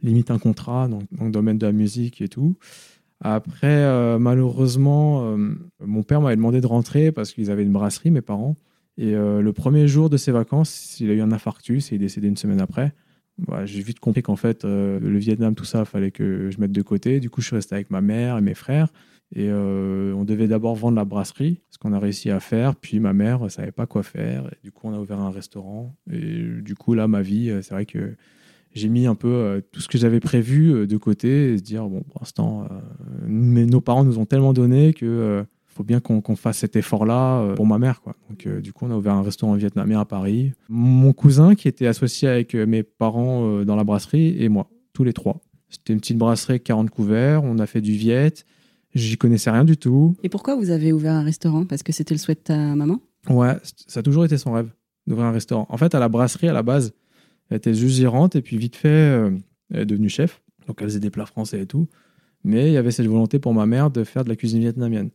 limite 0.02 0.30
un 0.30 0.38
contrat 0.38 0.88
donc, 0.88 1.02
dans 1.12 1.24
le 1.24 1.30
domaine 1.30 1.58
de 1.58 1.66
la 1.66 1.72
musique 1.72 2.20
et 2.20 2.28
tout. 2.28 2.56
Après, 3.20 3.66
euh, 3.66 4.18
malheureusement, 4.18 5.32
euh, 5.32 5.54
mon 5.84 6.02
père 6.02 6.20
m'avait 6.20 6.36
demandé 6.36 6.60
de 6.60 6.66
rentrer 6.66 7.12
parce 7.12 7.32
qu'ils 7.32 7.50
avaient 7.50 7.62
une 7.62 7.72
brasserie, 7.72 8.10
mes 8.10 8.20
parents. 8.20 8.56
Et 8.98 9.14
euh, 9.14 9.40
le 9.40 9.52
premier 9.52 9.88
jour 9.88 10.10
de 10.10 10.16
ses 10.16 10.32
vacances, 10.32 11.00
il 11.00 11.10
a 11.10 11.14
eu 11.14 11.20
un 11.20 11.32
infarctus 11.32 11.92
et 11.92 11.94
il 11.94 12.02
est 12.02 12.06
décédé 12.06 12.28
une 12.28 12.36
semaine 12.36 12.60
après. 12.60 12.92
J'ai 13.64 13.82
vite 13.82 14.00
compris 14.00 14.22
qu'en 14.22 14.36
fait, 14.36 14.64
le 14.64 15.18
Vietnam, 15.18 15.54
tout 15.54 15.66
ça, 15.66 15.84
fallait 15.84 16.10
que 16.10 16.50
je 16.50 16.58
mette 16.58 16.72
de 16.72 16.80
côté. 16.80 17.20
Du 17.20 17.28
coup, 17.28 17.42
je 17.42 17.48
suis 17.48 17.56
resté 17.56 17.74
avec 17.74 17.90
ma 17.90 18.00
mère 18.00 18.38
et 18.38 18.40
mes 18.40 18.54
frères. 18.54 18.88
Et 19.34 19.52
on 19.52 20.24
devait 20.24 20.48
d'abord 20.48 20.74
vendre 20.74 20.96
la 20.96 21.04
brasserie, 21.04 21.60
ce 21.68 21.76
qu'on 21.76 21.92
a 21.92 21.98
réussi 21.98 22.30
à 22.30 22.40
faire. 22.40 22.74
Puis 22.76 22.98
ma 22.98 23.12
mère 23.12 23.40
ne 23.40 23.50
savait 23.50 23.72
pas 23.72 23.84
quoi 23.84 24.02
faire. 24.02 24.48
Du 24.64 24.72
coup, 24.72 24.88
on 24.88 24.94
a 24.94 24.98
ouvert 24.98 25.20
un 25.20 25.30
restaurant. 25.30 25.94
Et 26.10 26.44
du 26.62 26.74
coup, 26.76 26.94
là, 26.94 27.08
ma 27.08 27.20
vie, 27.20 27.54
c'est 27.60 27.74
vrai 27.74 27.84
que 27.84 28.16
j'ai 28.76 28.88
mis 28.88 29.06
un 29.06 29.14
peu 29.14 29.28
euh, 29.28 29.60
tout 29.72 29.80
ce 29.80 29.88
que 29.88 29.98
j'avais 29.98 30.20
prévu 30.20 30.72
euh, 30.72 30.86
de 30.86 30.96
côté 30.96 31.52
et 31.52 31.58
se 31.58 31.62
dire, 31.62 31.88
bon, 31.88 32.02
pour 32.02 32.20
l'instant, 32.20 32.64
euh, 32.64 32.78
mais 33.26 33.64
nos 33.64 33.80
parents 33.80 34.04
nous 34.04 34.18
ont 34.18 34.26
tellement 34.26 34.52
donné 34.52 34.92
que 34.92 35.44
faut 35.66 35.84
bien 35.84 36.00
qu'on 36.00 36.36
fasse 36.36 36.58
cet 36.58 36.74
effort-là 36.74 37.52
pour 37.54 37.66
ma 37.66 37.78
mère. 37.78 38.00
Quoi. 38.00 38.16
Donc, 38.30 38.48
du 38.62 38.72
coup, 38.72 38.86
on 38.86 38.90
a 38.90 38.96
ouvert 38.96 39.12
un 39.12 39.20
restaurant 39.20 39.52
vietnamien 39.56 40.00
à 40.00 40.06
Paris. 40.06 40.52
Mon 40.70 41.12
cousin, 41.12 41.54
qui 41.54 41.68
était 41.68 41.86
associé 41.86 42.28
avec 42.28 42.54
mes 42.54 42.82
parents 42.82 43.62
dans 43.62 43.76
la 43.76 43.84
brasserie, 43.84 44.42
et 44.42 44.48
moi, 44.48 44.70
tous 44.94 45.04
les 45.04 45.12
trois. 45.12 45.42
C'était 45.68 45.92
une 45.92 46.00
petite 46.00 46.16
brasserie 46.16 46.52
avec 46.52 46.64
40 46.64 46.88
couverts. 46.88 47.44
On 47.44 47.58
a 47.58 47.66
fait 47.66 47.82
du 47.82 47.92
viet. 47.92 48.32
J'y 48.94 49.18
connaissais 49.18 49.50
rien 49.50 49.64
du 49.64 49.76
tout. 49.76 50.16
Et 50.22 50.30
pourquoi 50.30 50.56
vous 50.56 50.70
avez 50.70 50.94
ouvert 50.94 51.12
un 51.12 51.22
restaurant? 51.22 51.66
Parce 51.66 51.82
que 51.82 51.92
c'était 51.92 52.14
le 52.14 52.20
souhait 52.20 52.36
de 52.36 52.40
ta 52.40 52.56
maman? 52.56 53.02
Ouais, 53.28 53.56
ça 53.86 54.00
a 54.00 54.02
toujours 54.02 54.24
été 54.24 54.38
son 54.38 54.52
rêve 54.52 54.70
d'ouvrir 55.06 55.26
un 55.26 55.32
restaurant. 55.32 55.66
En 55.68 55.76
fait, 55.76 55.94
à 55.94 55.98
la 55.98 56.08
brasserie, 56.08 56.48
à 56.48 56.54
la 56.54 56.62
base, 56.62 56.94
elle 57.50 57.58
était 57.58 57.74
juste 57.74 57.96
gérante 57.96 58.36
et 58.36 58.42
puis 58.42 58.58
vite 58.58 58.76
fait, 58.76 58.88
euh, 58.88 59.30
elle 59.72 59.80
est 59.80 59.86
devenue 59.86 60.08
chef. 60.08 60.42
Donc, 60.66 60.78
elle 60.80 60.88
faisait 60.88 61.00
des 61.00 61.10
plats 61.10 61.26
français 61.26 61.60
et 61.60 61.66
tout. 61.66 61.88
Mais 62.44 62.68
il 62.68 62.72
y 62.72 62.76
avait 62.76 62.90
cette 62.90 63.06
volonté 63.06 63.38
pour 63.38 63.54
ma 63.54 63.66
mère 63.66 63.90
de 63.90 64.04
faire 64.04 64.24
de 64.24 64.28
la 64.28 64.36
cuisine 64.36 64.60
vietnamienne. 64.60 65.10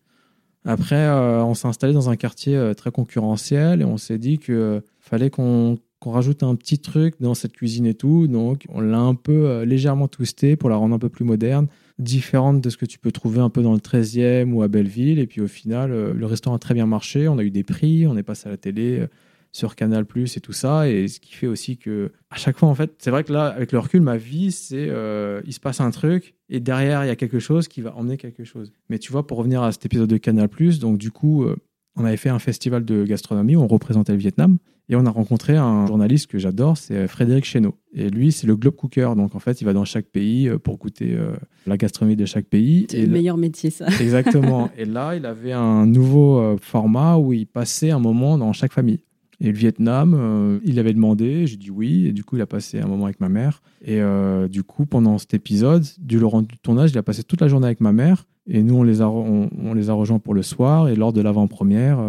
Après, 0.63 0.96
euh, 0.96 1.44
on 1.44 1.54
s'est 1.54 1.67
installé 1.67 1.94
dans 1.94 2.10
un 2.10 2.15
quartier 2.15 2.56
euh, 2.56 2.74
très 2.74 2.91
concurrentiel 2.91 3.82
et 3.82 3.86
on 3.86 3.98
s'est 3.98 4.17
dit 4.17 4.38
qu'il 4.38 4.82
fallait 5.00 5.30
qu'on 5.30 5.78
rajoute 6.06 6.44
un 6.44 6.56
petit 6.56 6.80
truc 6.80 7.15
dans 7.20 7.34
cette 7.34 7.54
cuisine 7.54 7.86
et 7.86 7.96
tout. 7.96 8.28
Donc, 8.28 8.65
on 8.70 8.80
l'a 8.80 9.00
un 9.00 9.15
peu 9.15 9.63
légèrement 9.63 10.08
twisté 10.08 10.56
pour 10.56 10.70
la 10.70 10.76
rendre 10.76 10.96
un 10.96 11.00
peu 11.00 11.10
plus 11.10 11.26
moderne, 11.26 11.67
différente 12.00 12.62
de 12.62 12.70
ce 12.70 12.78
que 12.78 12.86
tu 12.86 13.00
peux 13.00 13.12
trouver 13.12 13.39
un 13.39 13.50
peu 13.50 13.63
dans 13.63 13.74
le 13.74 13.80
13e 13.80 14.52
ou 14.52 14.62
à 14.62 14.67
Belleville. 14.67 15.20
Et 15.20 15.28
puis, 15.28 15.41
au 15.41 15.48
final, 15.48 15.91
le 15.91 16.26
restaurant 16.26 16.56
a 16.56 16.60
très 16.60 16.74
bien 16.74 16.86
marché. 16.86 17.28
On 17.28 17.38
a 17.38 17.44
eu 17.44 17.52
des 17.52 17.63
prix, 17.63 18.08
on 18.08 18.15
est 18.15 18.24
passé 18.24 18.48
à 18.48 18.52
la 18.52 18.58
télé. 18.58 19.08
Euh, 19.52 19.58
sur 19.58 19.76
Canal 19.76 20.06
Plus 20.06 20.38
et 20.38 20.42
tout 20.42 20.54
ça. 20.54 20.90
Et 20.90 21.08
ce 21.08 21.20
qui 21.20 21.34
fait 21.34 21.48
aussi 21.48 21.78
que, 21.78 22.12
à 22.30 22.38
chaque 22.38 22.58
fois, 22.58 22.70
en 22.70 22.76
fait, 22.76 22.94
c'est 23.00 23.12
vrai 23.12 23.24
que 23.24 23.34
là, 23.34 23.48
avec 23.48 23.72
le 23.72 23.80
recul, 23.80 24.02
ma 24.02 24.18
vie, 24.18 24.52
c'est 24.52 24.88
euh, 24.90 25.42
il 25.46 25.54
se 25.54 25.60
passe 25.60 25.82
un 25.82 25.92
truc 25.92 26.36
et 26.50 26.60
derrière, 26.60 27.04
il 27.04 27.08
y 27.08 27.12
a 27.12 27.16
quelque 27.16 27.40
chose 27.40 27.68
qui 27.68 27.82
va 27.82 27.96
emmener 27.96 28.18
quelque 28.18 28.44
chose. 28.44 28.72
Mais 28.90 29.00
tu 29.00 29.12
vois, 29.12 29.28
pour 29.28 29.38
revenir 29.38 29.62
à 29.64 29.72
cet 29.72 29.86
épisode 29.86 30.10
de 30.10 30.18
Canal 30.18 30.50
Plus, 30.50 30.80
donc 30.80 30.98
du 30.98 31.12
coup, 31.12 31.44
euh, 31.44 31.56
on 31.96 32.06
avait 32.06 32.18
fait 32.18 32.30
un 32.30 32.40
festival 32.40 32.86
de 32.86 33.04
gastronomie 33.04 33.56
où 33.56 33.62
on 33.62 33.68
représentait 33.68 34.14
le 34.14 34.20
Vietnam. 34.20 34.58
Et 34.90 34.96
on 34.96 35.06
a 35.06 35.10
rencontré 35.10 35.56
un 35.56 35.88
journaliste 35.88 36.28
que 36.28 36.38
j'adore, 36.38 36.78
c'est 36.78 37.08
Frédéric 37.08 37.46
Chéneau. 37.46 37.76
Et 37.94 38.10
lui, 38.10 38.34
c'est 38.34 38.46
le 38.46 38.58
globe 38.58 38.76
cooker. 38.76 39.14
Donc, 39.16 39.36
en 39.36 39.40
fait, 39.40 39.62
il 39.62 39.64
va 39.64 39.72
dans 39.72 39.86
chaque 39.86 40.08
pays 40.08 40.50
euh, 40.50 40.58
pour 40.58 40.78
goûter 40.78 41.14
euh, 41.14 41.32
la 41.66 41.78
gastronomie 41.78 42.18
de 42.18 42.26
chaque 42.26 42.46
pays. 42.46 42.88
C'est 42.90 43.06
le 43.06 43.08
meilleur 43.08 43.38
métier, 43.38 43.70
ça. 43.70 43.88
Exactement. 44.02 44.70
et 44.78 44.84
là, 44.84 45.16
il 45.16 45.26
avait 45.26 45.54
un 45.54 45.86
nouveau 45.86 46.40
euh, 46.40 46.58
format 46.60 47.18
où 47.18 47.32
il 47.32 47.48
passait 47.48 47.92
un 47.92 48.00
moment 48.00 48.38
dans 48.38 48.52
chaque 48.52 48.74
famille. 48.74 49.00
Et 49.42 49.48
le 49.48 49.58
Vietnam, 49.58 50.60
il 50.64 50.78
avait 50.78 50.94
demandé, 50.94 51.48
j'ai 51.48 51.58
dit 51.58 51.72
oui, 51.72 52.06
et 52.06 52.14
du 52.14 52.24
coup, 52.24 52.36
il 52.38 52.42
a 52.42 52.46
passé 52.46 52.80
un 52.80 52.88
moment 52.88 53.06
avec 53.06 53.20
ma 53.20 53.28
mère. 53.28 53.64
Et 53.84 54.00
du 54.50 54.64
coup, 54.64 54.86
pendant 54.86 55.18
cet 55.18 55.34
épisode, 55.34 55.84
du 55.98 56.20
Laurent 56.20 56.44
du 56.44 56.58
tournage, 56.60 56.92
il 56.92 56.98
a 57.00 57.04
passé 57.04 57.24
toute 57.24 57.42
la 57.42 57.48
journée 57.48 57.66
avec 57.66 57.82
ma 57.82 57.92
mère. 57.92 58.28
Et 58.46 58.62
nous, 58.62 58.76
on 58.76 58.84
les 58.84 59.02
a, 59.02 59.10
on, 59.10 59.74
les 59.74 59.90
a 59.90 59.94
rejoints 59.94 60.20
pour 60.20 60.36
le 60.36 60.44
soir. 60.44 60.90
Et 60.90 60.96
lors 60.96 61.12
de 61.12 61.22
l'avant-première, 61.22 62.00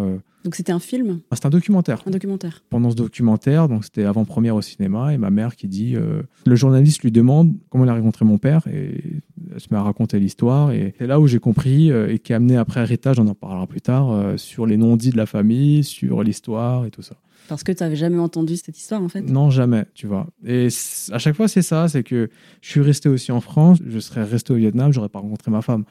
donc 0.43 0.55
c'était 0.55 0.73
un 0.73 0.79
film? 0.79 1.21
Ah, 1.31 1.35
C'est 1.35 1.45
un 1.45 1.49
documentaire. 1.49 2.01
Un 2.05 2.11
documentaire. 2.11 2.63
Pendant 2.69 2.91
ce 2.91 2.95
documentaire, 2.95 3.69
donc 3.69 3.85
c'était 3.85 4.03
avant-première 4.03 4.55
au 4.55 4.61
cinéma, 4.61 5.13
et 5.13 5.17
ma 5.17 5.29
mère 5.29 5.55
qui 5.55 5.67
dit, 5.67 5.95
euh, 5.95 6.21
le 6.45 6.55
journaliste 6.55 7.01
lui 7.03 7.11
demande 7.11 7.53
comment 7.69 7.85
il 7.85 7.89
a 7.89 7.93
rencontré 7.93 8.25
mon 8.25 8.37
père, 8.37 8.67
et 8.67 9.21
elle 9.53 9.59
se 9.59 9.67
met 9.71 9.77
à 9.77 9.83
raconter 9.83 10.19
l'histoire, 10.19 10.71
et 10.71 10.95
c'est 10.97 11.07
là 11.07 11.19
où 11.19 11.27
j'ai 11.27 11.39
compris, 11.39 11.91
euh, 11.91 12.13
et 12.13 12.19
qui 12.19 12.33
a 12.33 12.37
amené 12.37 12.57
après 12.57 12.81
héritage, 12.81 13.19
on 13.19 13.27
en 13.27 13.35
parlera 13.35 13.67
plus 13.67 13.81
tard, 13.81 14.11
euh, 14.11 14.35
sur 14.35 14.65
les 14.65 14.75
non-dits 14.75 15.11
de 15.11 15.17
la 15.17 15.25
famille, 15.25 15.83
sur 15.83 16.23
l'histoire 16.23 16.85
et 16.85 16.91
tout 16.91 17.01
ça. 17.01 17.15
Parce 17.47 17.63
que 17.63 17.71
tu 17.71 17.83
n'avais 17.83 17.95
jamais 17.95 18.19
entendu 18.19 18.57
cette 18.57 18.77
histoire, 18.77 19.01
en 19.01 19.09
fait 19.09 19.21
Non, 19.21 19.49
jamais, 19.49 19.85
tu 19.93 20.07
vois. 20.07 20.27
Et 20.45 20.67
à 21.11 21.19
chaque 21.19 21.35
fois, 21.35 21.47
c'est 21.47 21.61
ça, 21.61 21.87
c'est 21.87 22.03
que 22.03 22.29
je 22.61 22.69
suis 22.69 22.81
resté 22.81 23.09
aussi 23.09 23.31
en 23.31 23.41
France, 23.41 23.79
je 23.85 23.99
serais 23.99 24.23
resté 24.23 24.53
au 24.53 24.55
Vietnam, 24.55 24.93
j'aurais 24.93 25.09
pas 25.09 25.19
rencontré 25.19 25.51
ma 25.51 25.61
femme, 25.61 25.83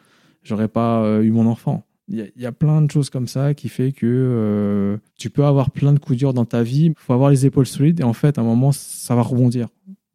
j'aurais 0.42 0.68
pas 0.68 1.20
eu 1.22 1.30
mon 1.30 1.46
enfant. 1.46 1.84
Il 2.08 2.30
y, 2.36 2.46
a 2.46 2.52
plein 2.52 2.82
de 2.82 2.90
choses 2.90 3.10
comme 3.10 3.28
ça 3.28 3.54
qui 3.54 3.68
fait 3.68 3.92
que 3.92 4.06
euh, 4.06 4.98
tu 5.16 5.30
peux 5.30 5.44
avoir 5.44 5.70
plein 5.70 5.92
de 5.92 5.98
coups 5.98 6.18
durs 6.18 6.34
dans 6.34 6.44
ta 6.44 6.62
vie. 6.62 6.86
Il 6.86 6.94
faut 6.96 7.12
avoir 7.12 7.30
les 7.30 7.46
épaules 7.46 7.66
solides 7.66 8.00
et 8.00 8.02
en 8.02 8.12
fait, 8.12 8.38
à 8.38 8.42
un 8.42 8.44
moment, 8.44 8.72
ça 8.72 9.14
va 9.14 9.22
rebondir. 9.22 9.68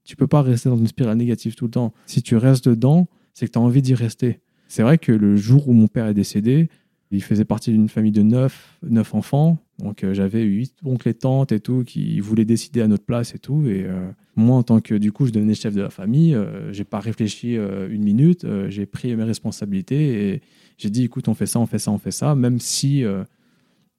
Tu 0.03 0.15
peux 0.15 0.27
pas 0.27 0.41
rester 0.41 0.69
dans 0.69 0.77
une 0.77 0.87
spirale 0.87 1.17
négative 1.17 1.55
tout 1.55 1.65
le 1.65 1.71
temps. 1.71 1.93
Si 2.05 2.21
tu 2.21 2.35
restes 2.35 2.67
dedans, 2.67 3.07
c'est 3.33 3.47
que 3.47 3.51
tu 3.51 3.57
as 3.57 3.61
envie 3.61 3.81
d'y 3.81 3.95
rester. 3.95 4.41
C'est 4.67 4.83
vrai 4.83 4.97
que 4.97 5.11
le 5.11 5.37
jour 5.37 5.69
où 5.69 5.73
mon 5.73 5.87
père 5.87 6.07
est 6.07 6.13
décédé, 6.13 6.69
il 7.11 7.23
faisait 7.23 7.45
partie 7.45 7.71
d'une 7.71 7.89
famille 7.89 8.11
de 8.11 8.21
neuf, 8.21 8.77
neuf 8.83 9.13
enfants. 9.13 9.57
Donc 9.79 10.03
euh, 10.03 10.13
j'avais 10.13 10.43
huit 10.43 10.73
oncles 10.83 11.09
et 11.09 11.13
tantes 11.13 11.51
et 11.51 11.59
tout 11.59 11.83
qui 11.83 12.19
voulaient 12.19 12.45
décider 12.45 12.81
à 12.81 12.87
notre 12.87 13.05
place 13.05 13.35
et 13.35 13.39
tout. 13.39 13.65
Et 13.67 13.83
euh, 13.85 14.09
moi, 14.35 14.57
en 14.57 14.63
tant 14.63 14.81
que 14.81 14.95
du 14.95 15.11
coup, 15.11 15.25
je 15.25 15.31
devenais 15.31 15.53
chef 15.53 15.73
de 15.73 15.81
la 15.81 15.89
famille, 15.89 16.37
j'ai 16.71 16.83
pas 16.83 16.99
réfléchi 16.99 17.55
une 17.55 18.03
minute. 18.03 18.45
j'ai 18.69 18.85
pris 18.85 19.15
mes 19.15 19.23
responsabilités 19.23 20.33
et 20.33 20.41
j'ai 20.77 20.89
dit, 20.89 21.03
écoute, 21.03 21.27
on 21.27 21.33
fait 21.33 21.47
ça, 21.47 21.59
on 21.59 21.65
fait 21.65 21.79
ça, 21.79 21.91
on 21.91 21.97
fait 21.97 22.11
ça, 22.11 22.35
même 22.35 22.59
si 22.59 23.03
euh, 23.03 23.23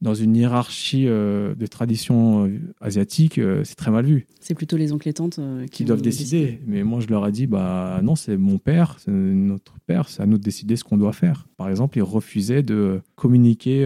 dans 0.01 0.15
une 0.15 0.37
hiérarchie 0.37 1.07
euh, 1.09 1.55
de 1.55 1.67
tradition 1.67 2.47
euh, 2.47 2.59
asiatique, 2.81 3.41
c'est 3.65 3.75
très 3.75 3.91
mal 3.91 4.05
vu. 4.05 4.27
C'est 4.41 4.55
plutôt 4.55 4.77
les 4.77 4.93
oncles 4.93 5.09
et 5.09 5.13
tantes 5.13 5.41
qui, 5.71 5.85
doivent 5.85 6.03
décider. 6.03 6.61
Mais 6.67 6.83
moi, 6.85 7.01
je 7.01 7.09
leur 7.09 7.27
ai 7.27 7.33
dit, 7.33 7.47
bah 7.47 8.01
non, 8.03 8.15
c'est 8.15 8.37
mon 8.37 8.59
père, 8.59 8.97
c'est 8.99 9.11
notre 9.11 9.79
père, 9.87 10.09
c'est 10.09 10.23
à 10.23 10.27
nous 10.27 10.39
de 10.39 10.43
décider 10.43 10.77
ce 10.77 10.85
qu'on 10.85 10.97
doit 10.97 11.13
faire. 11.13 11.47
Par 11.57 11.69
exemple, 11.69 11.99
ils 11.99 12.03
refusaient 12.03 12.63
de 12.63 13.01
communiquer 13.17 13.85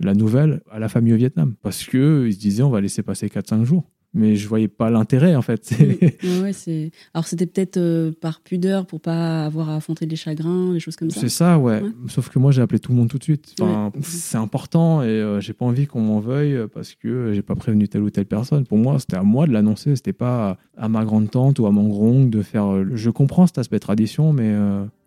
la 0.00 0.14
nouvelle 0.14 0.62
à 0.70 0.78
la 0.78 0.88
famille 0.88 1.12
au 1.12 1.16
Vietnam 1.16 1.54
parce 1.62 1.84
qu'ils 1.84 2.32
se 2.32 2.38
disaient, 2.38 2.62
on 2.62 2.70
va 2.70 2.80
laisser 2.80 3.02
passer 3.02 3.26
4-5 3.26 3.64
jours 3.64 3.84
mais 4.14 4.36
je 4.36 4.48
voyais 4.48 4.68
pas 4.68 4.90
l'intérêt 4.90 5.36
en 5.36 5.42
fait. 5.42 5.70
ouais, 5.80 6.52
c'est... 6.52 6.90
Alors 7.12 7.26
c'était 7.26 7.46
peut-être 7.46 7.76
euh, 7.76 8.12
par 8.18 8.40
pudeur 8.40 8.86
pour 8.86 9.00
pas 9.00 9.44
avoir 9.44 9.68
à 9.70 9.76
affronter 9.76 10.06
des 10.06 10.16
chagrins, 10.16 10.72
des 10.72 10.80
choses 10.80 10.96
comme 10.96 11.10
ça. 11.10 11.20
C'est 11.20 11.28
ça, 11.28 11.58
ouais. 11.58 11.82
Sauf 12.08 12.30
que 12.30 12.38
moi 12.38 12.50
j'ai 12.50 12.62
appelé 12.62 12.78
tout 12.78 12.92
le 12.92 12.98
monde 12.98 13.08
tout 13.08 13.18
de 13.18 13.24
suite. 13.24 13.54
C'est 14.02 14.38
important 14.38 15.02
et 15.02 15.06
euh, 15.06 15.40
j'ai 15.40 15.52
pas 15.52 15.66
envie 15.66 15.86
qu'on 15.86 16.00
m'en 16.00 16.20
veuille 16.20 16.66
parce 16.72 16.94
que 16.94 17.32
j'ai 17.34 17.42
pas 17.42 17.54
prévenu 17.54 17.88
telle 17.88 18.02
ou 18.02 18.10
telle 18.10 18.26
personne. 18.26 18.64
Pour 18.64 18.78
moi, 18.78 18.98
c'était 18.98 19.16
à 19.16 19.22
moi 19.22 19.46
de 19.46 19.52
l'annoncer, 19.52 19.94
c'était 19.96 20.12
pas 20.12 20.58
à 20.76 20.88
ma 20.88 21.04
grande 21.04 21.30
tante 21.30 21.58
ou 21.58 21.66
à 21.66 21.70
mon 21.70 21.88
grand 21.88 22.24
de 22.24 22.42
faire. 22.42 22.72
Euh, 22.72 22.86
je 22.94 23.10
comprends 23.10 23.46
cet 23.46 23.58
aspect 23.58 23.78
tradition, 23.78 24.32
mais 24.32 24.54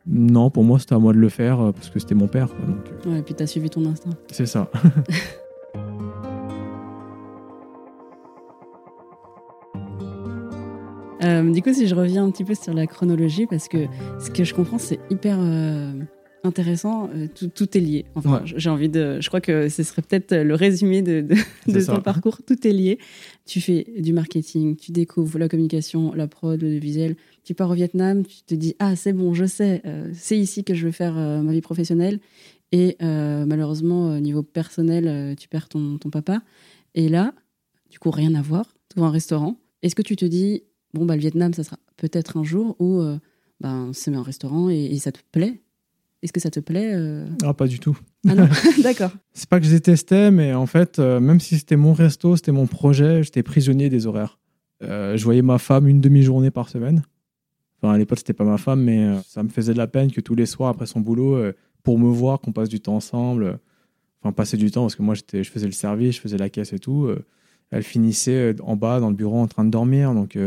non, 0.08 0.50
pour 0.50 0.64
moi 0.64 0.80
c'était 0.80 0.96
à 0.96 1.00
moi 1.00 1.14
de 1.14 1.18
le 1.18 1.30
faire 1.30 1.58
parce 1.74 1.90
que 1.90 2.00
c'était 2.00 2.16
mon 2.16 2.28
père. 2.28 2.50
Ouais, 3.06 3.20
et 3.20 3.22
puis 3.22 3.34
t'as 3.34 3.48
suivi 3.48 3.70
ton 3.70 3.86
instinct. 3.86 4.12
C'est 4.32 4.46
ça. 4.46 4.70
Euh, 11.24 11.52
du 11.52 11.62
coup, 11.62 11.74
si 11.74 11.88
je 11.88 11.96
reviens 11.96 12.26
un 12.26 12.32
petit 12.32 12.44
peu 12.44 12.56
sur 12.56 12.74
la 12.74 12.88
chronologie, 12.88 13.46
parce 13.46 13.68
que 13.68 13.86
ce 14.20 14.30
que 14.30 14.44
je 14.44 14.54
comprends, 14.54 14.80
c'est 14.80 15.00
hyper 15.10 15.38
euh, 15.40 15.94
intéressant. 16.44 17.10
Euh, 17.16 17.28
tout, 17.28 17.78
est 17.78 17.82
lié. 17.82 18.06
Enfin, 18.16 18.42
j'ai 18.46 18.70
envie 18.70 18.90
de. 18.90 19.20
Je 19.22 19.28
crois 19.28 19.42
que 19.42 19.70
ce 19.70 19.84
serait 19.84 20.02
peut-être 20.02 20.36
le 20.36 20.56
résumé 20.56 21.02
de, 21.02 21.28
de, 21.68 21.86
ton 21.86 22.02
parcours. 22.02 22.42
Tout 22.46 22.68
est 22.68 22.72
lié. 22.72 22.98
Tu 23.46 23.62
fais 23.62 23.86
du 24.00 24.14
marketing, 24.14 24.76
tu 24.76 24.92
découvres 24.92 25.38
la 25.38 25.48
communication, 25.48 26.14
la 26.14 26.28
prod, 26.28 26.60
le 26.60 26.80
visuel. 26.80 27.16
Tu 27.44 27.54
pars 27.54 27.70
au 27.70 27.76
Vietnam, 27.76 28.26
tu 28.26 28.42
te 28.44 28.56
dis 28.56 28.76
ah 28.80 28.96
c'est 28.96 29.14
bon, 29.14 29.34
je 29.34 29.46
sais, 29.46 29.82
c'est 30.14 30.38
ici 30.38 30.64
que 30.64 30.74
je 30.76 30.86
veux 30.86 30.92
faire 30.92 31.14
ma 31.14 31.52
vie 31.52 31.62
professionnelle. 31.62 32.20
Et 32.72 32.98
malheureusement, 33.02 34.16
au 34.16 34.20
niveau 34.20 34.44
personnel, 34.44 35.36
tu 35.36 35.48
perds 35.48 35.70
ton, 35.70 35.98
ton 35.98 36.10
papa. 36.10 36.42
Et 36.94 37.10
là, 37.10 37.34
du 37.90 38.00
coup, 38.00 38.12
rien 38.12 38.36
à 38.36 38.42
voir. 38.42 38.66
Tu 38.90 39.00
vois 39.00 39.08
un 39.08 39.12
restaurant. 39.12 39.58
Est-ce 39.82 39.96
que 39.96 40.02
tu 40.02 40.16
te 40.16 40.26
dis 40.26 40.64
bon, 40.94 41.06
bah, 41.06 41.16
le 41.16 41.22
Vietnam, 41.22 41.54
ça 41.54 41.64
sera 41.64 41.78
peut-être 41.98 42.38
un 42.38 42.44
jour 42.44 42.76
où 42.80 43.00
euh, 43.02 43.18
ben, 43.60 43.92
c'est 43.94 44.14
un 44.14 44.24
restaurant 44.24 44.70
et, 44.70 44.98
ça 44.98 45.12
te 45.12 45.20
plaît? 45.32 45.62
Est-ce 46.22 46.34
que 46.34 46.40
ça 46.40 46.52
te 46.52 46.60
plaît 46.60 46.92
euh? 46.94 47.26
Ah, 47.44 47.54
pas 47.54 47.68
du 47.68 47.80
tout. 47.80 47.98
Ah 48.28 48.36
non, 48.36 48.48
d'accord. 48.84 49.12
C'est 49.34 49.50
pas 49.50 49.60
que 49.60 49.66
je 49.66 49.72
détestais, 49.72 50.32
mais 50.32 50.54
en 50.54 50.66
fait, 50.66 51.00
euh, 51.00 51.20
même 51.20 51.40
si 51.40 51.58
c'était 51.58 51.78
mon 51.78 51.94
resto, 51.94 52.36
c'était 52.36 52.52
mon 52.52 52.68
projet, 52.68 53.24
j'étais 53.24 53.44
prisonnier 53.44 53.90
des 53.90 54.08
horaires. 54.08 54.40
je 54.82 55.24
voyais 55.24 55.42
ma 55.42 55.58
femme 55.58 55.88
une 55.88 56.02
demi-journée 56.02 56.52
par 56.52 56.70
semaine. 56.70 57.04
Enfin, 57.78 57.94
à 57.94 57.98
l'époque, 57.98 58.20
c'était 58.20 58.34
pas 58.34 58.44
ma 58.44 58.58
femme, 58.58 58.84
mais 58.84 59.16
ça 59.28 59.42
me 59.42 59.50
faisait 59.50 59.74
de 59.74 59.80
la 59.80 59.88
peine 59.88 60.12
que 60.12 60.22
tous 60.22 60.36
les 60.36 60.46
soirs, 60.46 60.70
après 60.70 60.86
son 60.86 61.00
boulot, 61.00 61.52
pour 61.82 61.98
me 61.98 62.10
voir, 62.10 62.40
qu'on 62.40 62.52
passe 62.52 62.70
du 62.70 62.80
temps 62.80 62.96
ensemble, 62.96 63.58
enfin, 64.22 64.32
passer 64.32 64.56
du 64.56 64.70
temps, 64.70 64.82
parce 64.82 64.96
que 64.96 65.02
moi, 65.02 65.16
je 65.16 65.44
faisais 65.44 65.66
le 65.66 65.72
service, 65.72 66.18
je 66.18 66.22
faisais 66.22 66.38
la 66.38 66.50
caisse 66.50 66.74
et 66.74 66.80
tout. 66.80 67.10
elle 67.72 67.82
finissait 67.82 68.56
en 68.62 68.76
bas, 68.76 69.00
dans 69.00 69.10
le 69.10 69.16
bureau, 69.16 69.40
en 69.40 69.48
train 69.48 69.66
de 69.66 69.72
dormir. 69.72 70.14
Donc, 70.14 70.38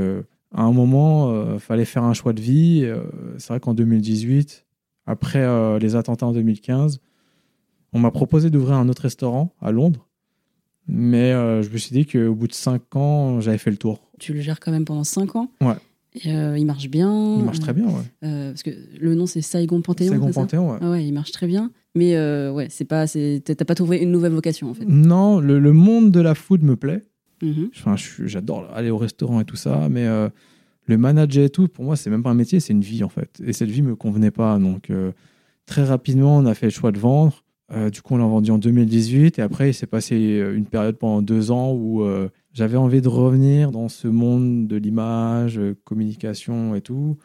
à 0.54 0.62
un 0.62 0.72
moment, 0.72 1.30
il 1.30 1.36
euh, 1.36 1.58
fallait 1.58 1.84
faire 1.84 2.04
un 2.04 2.14
choix 2.14 2.32
de 2.32 2.40
vie. 2.40 2.82
Euh, 2.84 3.02
c'est 3.38 3.48
vrai 3.48 3.60
qu'en 3.60 3.74
2018, 3.74 4.64
après 5.06 5.40
euh, 5.40 5.78
les 5.78 5.96
attentats 5.96 6.26
en 6.26 6.32
2015, 6.32 7.00
on 7.92 7.98
m'a 7.98 8.12
proposé 8.12 8.50
d'ouvrir 8.50 8.76
un 8.76 8.88
autre 8.88 9.02
restaurant 9.02 9.52
à 9.60 9.72
Londres. 9.72 10.08
Mais 10.86 11.32
je 11.32 11.70
me 11.70 11.78
suis 11.78 11.92
dit 11.92 12.04
qu'au 12.04 12.34
bout 12.34 12.46
de 12.46 12.52
cinq 12.52 12.94
ans, 12.94 13.40
j'avais 13.40 13.56
fait 13.56 13.70
le 13.70 13.78
tour. 13.78 14.10
Tu 14.18 14.34
le 14.34 14.40
gères 14.40 14.60
quand 14.60 14.70
même 14.70 14.84
pendant 14.84 15.04
cinq 15.04 15.34
ans 15.34 15.50
Ouais. 15.62 15.76
Et, 16.14 16.30
il 16.30 16.66
marche 16.66 16.88
bien. 16.88 17.38
Il 17.38 17.44
marche 17.44 17.60
très 17.60 17.72
bien, 17.72 17.86
ouais. 17.86 18.02
parce 18.20 18.62
que 18.62 18.70
le 19.00 19.14
nom 19.14 19.26
c'est 19.26 19.40
Saigon 19.40 19.80
Panthéon. 19.80 20.12
Saigon 20.12 20.30
Panthéon, 20.30 20.72
ouais. 20.72 20.78
Ah 20.82 20.90
ouais. 20.90 21.06
Il 21.06 21.12
marche 21.12 21.30
très 21.30 21.46
bien. 21.46 21.70
Mais 21.94 22.18
ouais, 22.50 22.66
c'est 22.68 22.84
pas, 22.84 23.06
t'as 23.06 23.64
pas 23.64 23.74
trouvé 23.74 23.98
une 23.98 24.10
nouvelle 24.10 24.32
vocation 24.32 24.70
en 24.70 24.74
fait. 24.74 24.84
Non, 24.86 25.40
le, 25.40 25.58
le 25.58 25.72
monde 25.72 26.10
de 26.10 26.20
la 26.20 26.34
food 26.34 26.62
me 26.62 26.76
plaît. 26.76 27.02
Mhm. 27.42 27.70
Enfin, 27.76 27.96
j'adore 28.24 28.68
aller 28.74 28.90
au 28.90 28.98
restaurant 28.98 29.40
et 29.40 29.44
tout 29.44 29.56
ça, 29.56 29.88
mais 29.90 30.06
euh, 30.06 30.28
le 30.86 30.98
manager 30.98 31.44
et 31.44 31.50
tout, 31.50 31.68
pour 31.68 31.84
moi, 31.84 31.96
c'est 31.96 32.10
même 32.10 32.22
pas 32.22 32.30
un 32.30 32.34
métier, 32.34 32.60
c'est 32.60 32.72
une 32.72 32.80
vie 32.80 33.04
en 33.04 33.08
fait. 33.08 33.40
Et 33.44 33.52
cette 33.52 33.70
vie 33.70 33.82
me 33.82 33.96
convenait 33.96 34.30
pas. 34.30 34.58
Donc, 34.58 34.90
euh, 34.90 35.12
très 35.66 35.84
rapidement, 35.84 36.36
on 36.36 36.46
a 36.46 36.54
fait 36.54 36.66
le 36.66 36.72
choix 36.72 36.92
de 36.92 36.98
vendre. 36.98 37.42
Euh, 37.72 37.90
du 37.90 38.02
coup, 38.02 38.14
on 38.14 38.18
l'a 38.18 38.26
vendu 38.26 38.50
en 38.50 38.58
2018. 38.58 39.38
Et 39.38 39.42
après, 39.42 39.70
il 39.70 39.74
s'est 39.74 39.86
passé 39.86 40.16
une 40.54 40.66
période 40.66 40.96
pendant 40.96 41.22
deux 41.22 41.50
ans 41.50 41.72
où 41.72 42.04
j'avais 42.52 42.76
envie 42.76 43.00
de 43.00 43.08
revenir 43.08 43.70
dans 43.70 43.88
ce 43.88 44.06
monde 44.06 44.66
de 44.66 44.76
l'image, 44.76 45.58
communication 45.84 46.74
et 46.74 46.82
tout. 46.82 47.16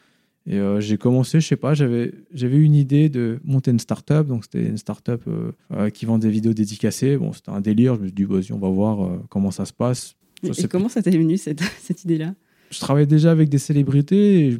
Et 0.49 0.57
euh, 0.57 0.81
j'ai 0.81 0.97
commencé, 0.97 1.39
je 1.39 1.47
sais 1.47 1.55
pas, 1.55 1.75
j'avais 1.75 2.11
une 2.33 2.73
idée 2.73 3.07
de 3.07 3.39
monter 3.43 3.69
une 3.69 3.77
start-up. 3.77 4.25
Donc 4.25 4.45
c'était 4.45 4.65
une 4.65 4.77
start-up 4.77 5.21
euh, 5.27 5.51
euh, 5.71 5.89
qui 5.91 6.07
vend 6.07 6.17
des 6.17 6.31
vidéos 6.31 6.53
dédicacées. 6.53 7.17
Bon, 7.17 7.33
c'était 7.33 7.51
un 7.51 7.61
délire. 7.61 7.95
Je 7.95 8.01
me 8.01 8.05
suis 8.07 8.15
dit, 8.15 8.23
vas-y, 8.23 8.51
on 8.51 8.57
va 8.57 8.69
voir 8.69 9.11
comment 9.29 9.51
ça 9.51 9.65
se 9.65 9.73
passe. 9.73 10.15
et, 10.41 10.67
comment 10.67 10.89
ça 10.89 11.03
t'est 11.03 11.11
venu 11.11 11.37
cette, 11.37 11.61
cette 11.79 12.03
idée-là? 12.03 12.33
Je 12.71 12.79
travaillais 12.79 13.05
déjà 13.05 13.29
avec 13.29 13.49
des 13.49 13.59
célébrités 13.59 14.47
et, 14.47 14.57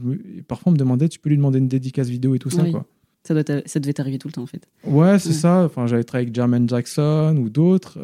parfois 0.47 0.69
on 0.69 0.73
me 0.73 0.77
demandait, 0.77 1.09
tu 1.09 1.19
peux 1.19 1.29
lui 1.29 1.37
demander 1.37 1.57
une 1.57 1.67
dédicace 1.67 2.07
vidéo 2.07 2.35
et 2.35 2.39
tout 2.39 2.51
ça, 2.51 2.63
quoi. 2.65 2.85
Ça, 3.23 3.33
doit 3.33 3.61
ça 3.65 3.79
devait 3.79 3.93
t'arriver 3.93 4.17
tout 4.17 4.27
le 4.27 4.33
temps 4.33 4.43
en 4.43 4.47
fait. 4.47 4.67
Ouais, 4.85 5.19
c'est 5.19 5.33
ça. 5.33 5.65
Enfin, 5.65 5.87
j'avais 5.87 6.03
travaillé 6.03 6.27
avec 6.27 6.35
Jermaine 6.35 6.69
Jackson 6.69 7.35
ou 7.39 7.49
d'autres. 7.49 7.97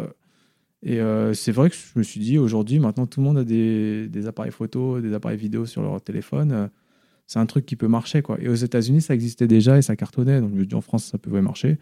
Et 0.81 0.99
c'est 1.33 1.51
vrai 1.51 1.69
que 1.69 1.75
je 1.75 1.99
me 1.99 2.03
suis 2.03 2.19
dit, 2.19 2.39
aujourd'hui, 2.39 2.79
maintenant, 2.79 3.05
tout 3.05 3.19
le 3.19 3.27
monde 3.27 3.37
a 3.37 3.43
des, 3.43 4.07
des 4.07 4.25
appareils 4.25 4.51
photo, 4.51 4.99
des 4.99 5.13
appareils 5.13 5.37
vidéo 5.37 5.67
sur 5.67 5.83
leur 5.83 6.01
téléphone 6.01 6.69
c'est 7.27 7.39
un 7.39 7.45
truc 7.45 7.65
qui 7.65 7.75
peut 7.75 7.87
marcher. 7.87 8.21
Quoi. 8.21 8.37
Et 8.39 8.49
aux 8.49 8.55
États-Unis, 8.55 9.01
ça 9.01 9.13
existait 9.13 9.47
déjà 9.47 9.77
et 9.77 9.81
ça 9.81 9.95
cartonnait. 9.95 10.41
Donc 10.41 10.51
je 10.53 10.59
me 10.59 10.65
dis 10.65 10.75
en 10.75 10.81
France, 10.81 11.05
ça 11.05 11.17
pouvait 11.17 11.41
marcher. 11.41 11.77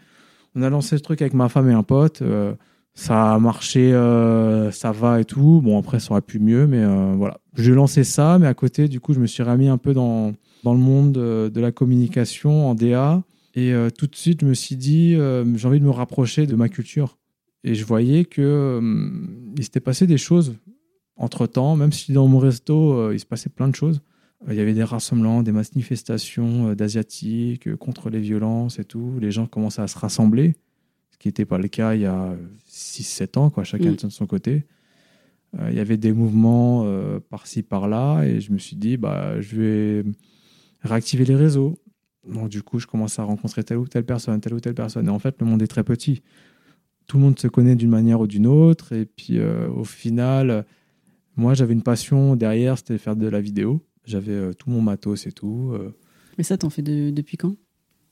On 0.54 0.62
a 0.62 0.70
lancé 0.70 0.96
ce 0.96 1.02
truc 1.02 1.20
avec 1.20 1.34
ma 1.34 1.48
femme 1.48 1.68
et 1.68 1.74
un 1.74 1.82
pote. 1.82 2.22
Euh, 2.22 2.54
Ça 2.96 3.34
a 3.34 3.38
marché, 3.40 3.92
euh, 3.92 4.70
ça 4.70 4.92
va 4.92 5.20
et 5.20 5.24
tout. 5.24 5.60
Bon, 5.64 5.76
après, 5.78 5.98
ça 5.98 6.12
aurait 6.12 6.22
pu 6.22 6.38
mieux, 6.38 6.68
mais 6.68 6.78
euh, 6.78 7.14
voilà. 7.16 7.40
J'ai 7.56 7.72
lancé 7.74 8.04
ça, 8.04 8.38
mais 8.38 8.46
à 8.46 8.54
côté, 8.54 8.86
du 8.86 9.00
coup, 9.00 9.12
je 9.14 9.18
me 9.18 9.26
suis 9.26 9.42
remis 9.42 9.66
un 9.68 9.78
peu 9.78 9.94
dans, 9.94 10.32
dans 10.62 10.72
le 10.72 10.78
monde 10.78 11.12
de, 11.12 11.60
la 11.60 11.72
communication 11.72 12.70
en 12.70 12.76
DA. 12.76 13.22
Et 13.56 13.72
tout 13.96 14.08
de 14.08 14.16
suite, 14.16 14.40
je 14.40 14.46
me 14.46 14.54
suis 14.54 14.74
dit, 14.74 15.14
j'ai 15.14 15.68
envie 15.68 15.78
de 15.78 15.84
me 15.84 15.90
rapprocher 15.90 16.46
de 16.46 16.56
ma 16.56 16.68
culture. 16.68 17.18
Et 17.62 17.76
je 17.76 17.84
voyais 17.84 18.24
que 18.24 18.80
il 19.56 19.62
s'était 19.62 19.78
passé 19.78 20.08
des 20.08 20.18
choses 20.18 20.56
entre 21.16 21.46
temps, 21.46 21.76
même 21.76 21.92
si 21.92 22.12
dans 22.12 22.26
mon 22.26 22.40
resto, 22.40 23.12
il 23.12 23.20
se 23.20 23.26
passait 23.26 23.50
plein 23.50 23.68
de 23.68 23.76
choses. 23.76 24.00
Euh, 24.48 24.52
Il 24.52 24.56
y 24.56 24.60
avait 24.60 24.74
des 24.74 24.84
rassemblements, 24.84 25.42
des 25.42 25.52
manifestations 25.52 26.68
euh, 26.70 26.74
d'Asiatiques 26.74 27.68
euh, 27.68 27.76
contre 27.76 28.10
les 28.10 28.20
violences 28.20 28.78
et 28.78 28.84
tout. 28.84 29.18
Les 29.20 29.30
gens 29.30 29.46
commençaient 29.46 29.82
à 29.82 29.88
se 29.88 29.98
rassembler, 29.98 30.54
ce 31.10 31.18
qui 31.18 31.28
n'était 31.28 31.44
pas 31.44 31.58
le 31.58 31.68
cas 31.68 31.94
il 31.94 32.02
y 32.02 32.06
a 32.06 32.36
6-7 32.70 33.38
ans, 33.38 33.50
quoi, 33.50 33.64
chacun 33.64 33.92
Mm. 33.92 33.96
de 33.96 34.08
son 34.08 34.26
côté. 34.26 34.64
Euh, 35.58 35.68
il 35.70 35.76
y 35.76 35.80
avait 35.80 35.96
des 35.96 36.12
mouvements 36.12 36.82
euh, 36.84 37.20
par-ci, 37.20 37.62
par-là, 37.62 38.24
et 38.24 38.40
je 38.40 38.52
me 38.52 38.58
suis 38.58 38.76
dit, 38.76 38.96
bah, 38.96 39.40
je 39.40 39.56
vais 39.56 40.04
réactiver 40.82 41.24
les 41.24 41.36
réseaux. 41.36 41.78
Donc, 42.28 42.48
du 42.48 42.62
coup, 42.62 42.78
je 42.78 42.86
commence 42.86 43.18
à 43.18 43.22
rencontrer 43.22 43.62
telle 43.64 43.76
ou 43.76 43.86
telle 43.86 44.04
personne, 44.04 44.40
telle 44.40 44.54
ou 44.54 44.60
telle 44.60 44.74
personne. 44.74 45.06
Et 45.06 45.10
en 45.10 45.18
fait, 45.18 45.36
le 45.40 45.46
monde 45.46 45.62
est 45.62 45.66
très 45.66 45.84
petit. 45.84 46.22
Tout 47.06 47.18
le 47.18 47.22
monde 47.22 47.38
se 47.38 47.48
connaît 47.48 47.76
d'une 47.76 47.90
manière 47.90 48.20
ou 48.20 48.26
d'une 48.26 48.46
autre. 48.46 48.92
Et 48.92 49.04
puis, 49.04 49.38
euh, 49.38 49.68
au 49.68 49.84
final, 49.84 50.64
moi, 51.36 51.52
j'avais 51.54 51.74
une 51.74 51.82
passion 51.82 52.34
derrière, 52.34 52.78
c'était 52.78 52.96
faire 52.98 53.14
de 53.14 53.28
la 53.28 53.40
vidéo. 53.42 53.82
J'avais 54.04 54.32
euh, 54.32 54.52
tout 54.52 54.70
mon 54.70 54.80
matos 54.80 55.26
et 55.26 55.32
tout. 55.32 55.70
euh, 55.74 55.90
Mais 56.38 56.44
ça, 56.44 56.56
t'en 56.58 56.70
fais 56.70 56.82
de- 56.82 57.10
depuis 57.10 57.36
quand? 57.36 57.54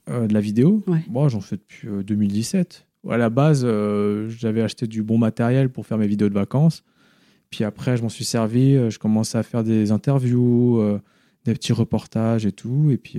Euh, 0.09 0.27
de 0.27 0.35
la 0.35 0.41
vidéo? 0.41 0.83
Ouais. 0.87 1.03
Moi, 1.09 1.29
j'en 1.29 1.41
fais 1.41 1.57
depuis 1.57 1.89
euh, 1.89 2.03
2017. 2.03 2.87
À 3.09 3.17
la 3.17 3.31
base, 3.31 3.67
j'avais 4.29 4.63
acheté 4.63 4.87
du 4.87 5.03
bon 5.03 5.19
matériel 5.19 5.69
pour 5.71 5.87
faire 5.87 5.99
mes 5.99 6.07
vidéos 6.07 6.29
de 6.29 6.35
vacances. 6.35 6.85
Puis 7.51 7.65
après, 7.65 7.97
je 7.97 8.03
m'en 8.03 8.09
suis 8.09 8.25
servi. 8.25 8.75
Je 8.91 8.99
commençais 8.99 9.37
à 9.39 9.43
faire 9.43 9.65
des 9.65 9.91
interviews, 9.91 10.81
des 11.45 11.53
petits 11.55 11.73
reportages 11.73 12.47
et 12.47 12.53
tout. 12.53 12.91
Et 12.93 12.97
puis, 12.99 13.19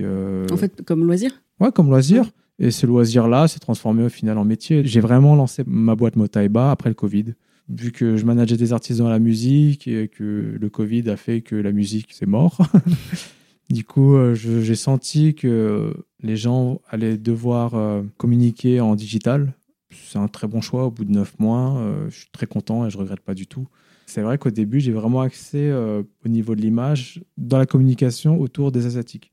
En 0.50 0.56
fait, 0.56 0.82
comme 0.86 1.04
loisir? 1.04 1.42
Ouais, 1.60 1.70
comme 1.70 1.88
loisir. 1.88 2.30
Et 2.58 2.70
ce 2.70 2.86
loisir-là 2.86 3.46
s'est 3.46 3.58
transformé 3.58 4.04
au 4.04 4.08
final 4.08 4.38
en 4.38 4.44
métier. 4.46 4.84
J'ai 4.86 5.00
vraiment 5.00 5.34
lancé 5.36 5.64
ma 5.66 5.94
boîte 5.94 6.16
Motaiba 6.16 6.70
après 6.70 6.88
le 6.88 6.94
Covid. 6.94 7.34
Vu 7.68 7.92
que 7.92 8.16
je 8.16 8.26
manageais 8.26 8.56
des 8.56 8.72
artistes 8.72 8.98
dans 8.98 9.08
la 9.08 9.18
musique 9.18 9.88
et 9.88 10.08
que 10.08 10.56
le 10.60 10.70
Covid 10.70 11.08
a 11.08 11.16
fait 11.16 11.40
que 11.40 11.56
la 11.56 11.72
musique, 11.72 12.08
c'est 12.12 12.26
mort. 12.26 12.58
du 13.70 13.84
coup, 13.84 14.14
euh, 14.14 14.34
j'ai 14.34 14.74
senti 14.74 15.34
que 15.34 15.94
les 16.20 16.36
gens 16.36 16.80
allaient 16.88 17.16
devoir 17.16 17.74
euh, 17.74 18.02
communiquer 18.18 18.80
en 18.80 18.94
digital. 18.94 19.54
C'est 19.90 20.18
un 20.18 20.28
très 20.28 20.46
bon 20.46 20.60
choix 20.60 20.86
au 20.86 20.90
bout 20.90 21.04
de 21.04 21.12
neuf 21.12 21.38
mois. 21.38 21.78
Euh, 21.78 22.10
je 22.10 22.18
suis 22.18 22.30
très 22.32 22.46
content 22.46 22.86
et 22.86 22.90
je 22.90 22.98
regrette 22.98 23.20
pas 23.20 23.34
du 23.34 23.46
tout. 23.46 23.66
C'est 24.06 24.20
vrai 24.20 24.36
qu'au 24.36 24.50
début, 24.50 24.80
j'ai 24.80 24.92
vraiment 24.92 25.22
axé 25.22 25.72
au 25.72 26.28
niveau 26.28 26.54
de 26.54 26.60
l'image 26.60 27.22
dans 27.38 27.56
la 27.56 27.64
communication 27.64 28.38
autour 28.38 28.70
des 28.70 28.84
Asiatiques. 28.84 29.32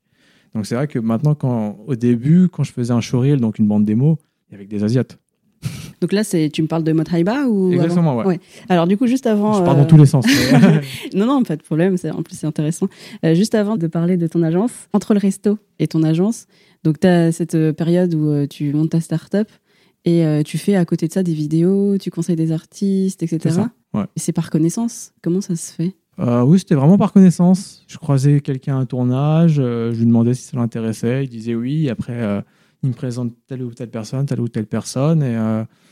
Donc 0.56 0.66
c'est 0.66 0.76
vrai 0.76 0.88
que 0.88 0.98
maintenant, 0.98 1.36
quand, 1.36 1.78
au 1.86 1.96
début, 1.96 2.48
quand 2.48 2.64
je 2.64 2.72
faisais 2.72 2.94
un 2.94 3.02
showreel, 3.02 3.40
donc 3.40 3.60
une 3.60 3.68
bande 3.68 3.84
démo, 3.84 4.18
il 4.50 4.54
y 4.54 4.56
avait 4.56 4.66
des 4.66 4.84
Asiates. 4.84 5.21
Donc 6.02 6.14
là, 6.14 6.24
c'est, 6.24 6.50
tu 6.52 6.64
me 6.64 6.68
parles 6.68 6.84
de 6.84 6.92
Motraiba 6.94 7.46
ou 7.48 7.72
Exactement, 7.72 8.20
avant 8.20 8.28
ouais. 8.30 8.40
Alors 8.70 8.88
du 8.88 8.98
coup, 8.98 9.06
juste 9.06 9.28
avant... 9.28 9.54
je 9.54 9.62
pars 9.62 9.76
euh, 9.76 9.82
dans 9.82 9.86
tous 9.86 9.98
les 9.98 10.08
sens. 10.08 10.26
Non, 11.14 11.28
non, 11.28 11.44
pas 11.44 11.56
de 11.56 11.62
problème. 11.62 11.96
c'est- 11.98 12.10
En 12.10 12.24
plus, 12.24 12.36
c'est 12.36 12.48
intéressant. 12.48 12.88
Euh, 13.24 13.36
juste 13.36 13.54
avant 13.56 13.78
de 13.78 13.86
parler 13.88 14.18
de 14.18 14.26
ton 14.28 14.42
agence, 14.42 14.72
entre 14.94 15.14
le 15.14 15.20
resto 15.20 15.60
et 15.78 15.88
ton 15.88 16.02
agence, 16.04 16.48
donc 16.84 17.00
tu 17.00 17.06
as 17.08 17.32
cette 17.32 17.54
euh, 17.56 17.72
période 17.72 18.14
où 18.16 18.48
tu 18.48 18.74
montes 18.74 18.90
ta 18.90 19.00
start-up 19.00 19.48
et 20.04 20.26
euh, 20.26 20.42
tu 20.42 20.58
fais 20.58 20.76
à 20.76 20.86
côté 20.86 21.08
de 21.08 21.14
ça 21.14 21.22
des 21.22 21.34
vidéos, 21.34 22.00
tu 22.00 22.10
conseilles 22.10 22.36
des 22.36 22.52
artistes, 22.52 23.22
etc. 23.22 23.40
C'est 23.94 23.98
ouais. 24.00 24.06
Et 24.16 24.20
c'est 24.20 24.34
par 24.34 24.50
connaissance? 24.50 25.12
Comment 25.22 25.42
ça 25.42 25.56
se 25.56 25.72
fait? 25.72 25.94
Euh, 26.20 26.42
oui, 26.42 26.58
c'était 26.58 26.74
vraiment 26.76 26.98
par 26.98 27.14
connaissance. 27.14 27.84
Je 27.88 27.98
croisais 28.00 28.42
quelqu'un 28.42 28.76
à 28.78 28.80
un 28.80 28.86
tournage, 28.88 29.58
euh, 29.60 29.94
je 29.94 30.00
lui 30.00 30.08
demandais 30.08 30.34
si 30.34 30.42
ça 30.44 30.58
l'intéressait, 30.58 31.26
il 31.26 31.30
disait 31.30 31.54
oui. 31.54 31.90
Après, 31.90 32.42
il 32.82 32.90
me 32.90 32.94
présente 32.96 33.34
telle 33.48 33.62
ou 33.62 33.72
telle 33.72 33.92
personne, 33.92 34.26
telle 34.26 34.42
ou 34.42 34.48
telle 34.48 34.66
personne. 34.66 35.22
Et 35.22 35.36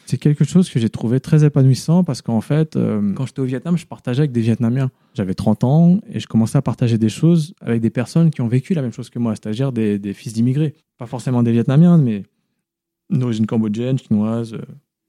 c'est 0.10 0.18
quelque 0.18 0.44
chose 0.44 0.72
que 0.72 0.80
j'ai 0.80 0.90
trouvé 0.90 1.20
très 1.20 1.46
épanouissant 1.46 2.04
parce 2.04 2.24
qu'en 2.24 2.42
fait, 2.42 2.76
euh, 2.76 3.14
quand 3.14 3.28
j'étais 3.28 3.42
au 3.42 3.46
Vietnam, 3.46 3.78
je 3.78 3.86
partageais 3.86 4.22
avec 4.22 4.32
des 4.32 4.42
Vietnamiens. 4.42 4.90
J'avais 5.14 5.36
30 5.36 5.64
ans 5.64 6.00
et 6.12 6.20
je 6.20 6.26
commençais 6.26 6.58
à 6.58 6.64
partager 6.64 6.98
des 6.98 7.10
choses 7.10 7.54
avec 7.62 7.80
des 7.80 7.92
personnes 7.92 8.32
qui 8.32 8.42
ont 8.42 8.48
vécu 8.48 8.74
la 8.74 8.82
même 8.82 8.92
chose 8.92 9.12
que 9.12 9.20
moi, 9.20 9.36
c'est-à-dire 9.36 9.72
des, 9.72 10.00
des 10.00 10.14
fils 10.14 10.34
d'immigrés. 10.34 10.74
Pas 10.98 11.06
forcément 11.06 11.44
des 11.44 11.52
Vietnamiens, 11.52 12.00
mais 12.00 12.24
d'origine 13.12 13.46
cambodgienne, 13.46 14.00
chinoise 14.00 14.56
euh, 14.56 14.62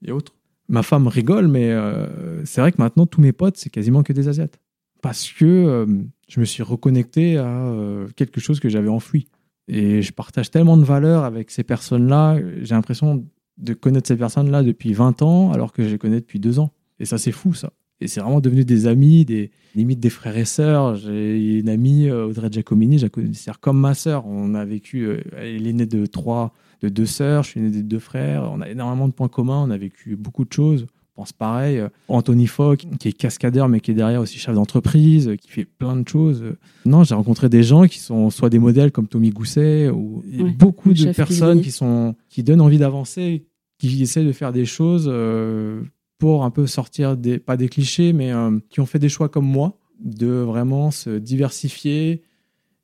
et 0.05 0.11
autres. 0.11 0.35
Ma 0.69 0.83
femme 0.83 1.07
rigole, 1.07 1.47
mais 1.47 1.71
euh, 1.71 2.45
c'est 2.45 2.61
vrai 2.61 2.71
que 2.71 2.79
maintenant, 2.79 3.07
tous 3.07 3.21
mes 3.21 3.31
potes, 3.31 3.57
c'est 3.57 3.71
quasiment 3.71 4.03
que 4.03 4.13
des 4.13 4.27
Asiates 4.27 4.59
parce 5.01 5.31
que 5.31 5.87
je 6.27 6.39
me 6.39 6.45
suis 6.45 6.61
reconnecté 6.61 7.39
à 7.39 7.73
quelque 8.15 8.39
chose 8.39 8.59
que 8.59 8.69
j'avais 8.69 8.87
enfoui. 8.87 9.25
Et 9.67 10.03
je 10.03 10.13
partage 10.13 10.51
tellement 10.51 10.77
de 10.77 10.83
valeurs 10.83 11.23
avec 11.23 11.49
ces 11.49 11.63
personnes-là, 11.63 12.37
j'ai 12.61 12.75
l'impression 12.75 13.25
de 13.61 13.73
connaître 13.73 14.07
ces 14.07 14.15
personnes-là 14.15 14.63
depuis 14.63 14.93
20 14.93 15.21
ans, 15.21 15.51
alors 15.51 15.71
que 15.71 15.83
je 15.83 15.89
les 15.89 15.97
connais 15.97 16.19
depuis 16.19 16.39
deux 16.39 16.59
ans. 16.59 16.71
Et 16.99 17.05
ça, 17.05 17.17
c'est 17.17 17.31
fou, 17.31 17.53
ça. 17.53 17.71
Et 17.99 18.07
c'est 18.07 18.19
vraiment 18.19 18.41
devenu 18.41 18.65
des 18.65 18.87
amis, 18.87 19.25
des 19.25 19.51
limite 19.75 19.99
des 19.99 20.09
frères 20.09 20.37
et 20.37 20.45
sœurs. 20.45 20.95
J'ai 20.95 21.59
une 21.59 21.69
amie, 21.69 22.09
euh, 22.09 22.27
Audrey 22.27 22.49
Giacomini, 22.51 22.97
je 22.97 23.03
la 23.03 23.09
considère 23.09 23.59
comme 23.59 23.79
ma 23.79 23.93
sœur. 23.93 24.25
On 24.25 24.55
a 24.55 24.65
vécu, 24.65 25.05
euh, 25.05 25.21
elle 25.37 25.67
est 25.67 25.73
née 25.73 25.85
de 25.85 26.05
trois, 26.07 26.53
de 26.81 26.89
deux 26.89 27.05
sœurs, 27.05 27.43
je 27.43 27.49
suis 27.49 27.61
né 27.61 27.69
des 27.69 27.83
deux 27.83 27.99
frères. 27.99 28.49
On 28.51 28.59
a 28.61 28.69
énormément 28.69 29.07
de 29.07 29.13
points 29.13 29.27
communs, 29.27 29.63
on 29.63 29.69
a 29.69 29.77
vécu 29.77 30.15
beaucoup 30.15 30.45
de 30.45 30.51
choses 30.51 30.87
pense 31.21 31.33
pareil. 31.33 31.77
Euh, 31.77 31.89
Anthony 32.07 32.47
Fogg, 32.47 32.83
qui 32.99 33.07
est 33.09 33.13
cascadeur, 33.13 33.69
mais 33.69 33.79
qui 33.79 33.91
est 33.91 33.93
derrière 33.93 34.21
aussi 34.21 34.37
chef 34.39 34.55
d'entreprise, 34.55 35.31
qui 35.39 35.49
fait 35.49 35.65
plein 35.65 35.95
de 35.95 36.07
choses. 36.07 36.43
Non, 36.85 37.03
j'ai 37.03 37.15
rencontré 37.15 37.49
des 37.49 37.63
gens 37.63 37.85
qui 37.85 37.99
sont 37.99 38.29
soit 38.29 38.49
des 38.49 38.59
modèles 38.59 38.91
comme 38.91 39.07
Tommy 39.07 39.29
Gousset, 39.29 39.89
ou 39.89 40.23
Ouais, 40.39 40.51
beaucoup 40.51 40.93
de 40.93 41.11
personnes 41.11 41.61
qui, 41.61 41.71
sont, 41.71 42.15
qui 42.29 42.43
donnent 42.43 42.61
envie 42.61 42.77
d'avancer, 42.77 43.45
qui 43.87 44.01
essaient 44.01 44.23
de 44.25 44.31
faire 44.31 44.51
des 44.51 44.65
choses 44.65 45.09
euh, 45.11 45.81
pour 46.17 46.43
un 46.43 46.51
peu 46.51 46.67
sortir, 46.67 47.17
des, 47.17 47.39
pas 47.39 47.57
des 47.57 47.69
clichés, 47.69 48.13
mais 48.13 48.31
euh, 48.31 48.59
qui 48.69 48.79
ont 48.79 48.85
fait 48.85 48.99
des 48.99 49.09
choix 49.09 49.29
comme 49.29 49.45
moi, 49.45 49.77
de 49.99 50.27
vraiment 50.27 50.91
se 50.91 51.09
diversifier 51.17 52.21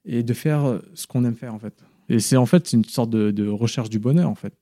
et 0.06 0.24
de 0.24 0.34
faire 0.34 0.80
ce 0.94 1.08
qu'on 1.08 1.24
aime 1.26 1.36
faire, 1.36 1.54
en 1.54 1.60
fait. 1.60 1.74
Et 2.10 2.20
c'est 2.20 2.38
en 2.38 2.46
fait 2.46 2.72
une 2.72 2.86
sorte 2.86 3.10
de, 3.10 3.32
de 3.32 3.48
recherche 3.48 3.90
du 3.90 4.00
bonheur, 4.00 4.30
en 4.30 4.36
fait. 4.36 4.54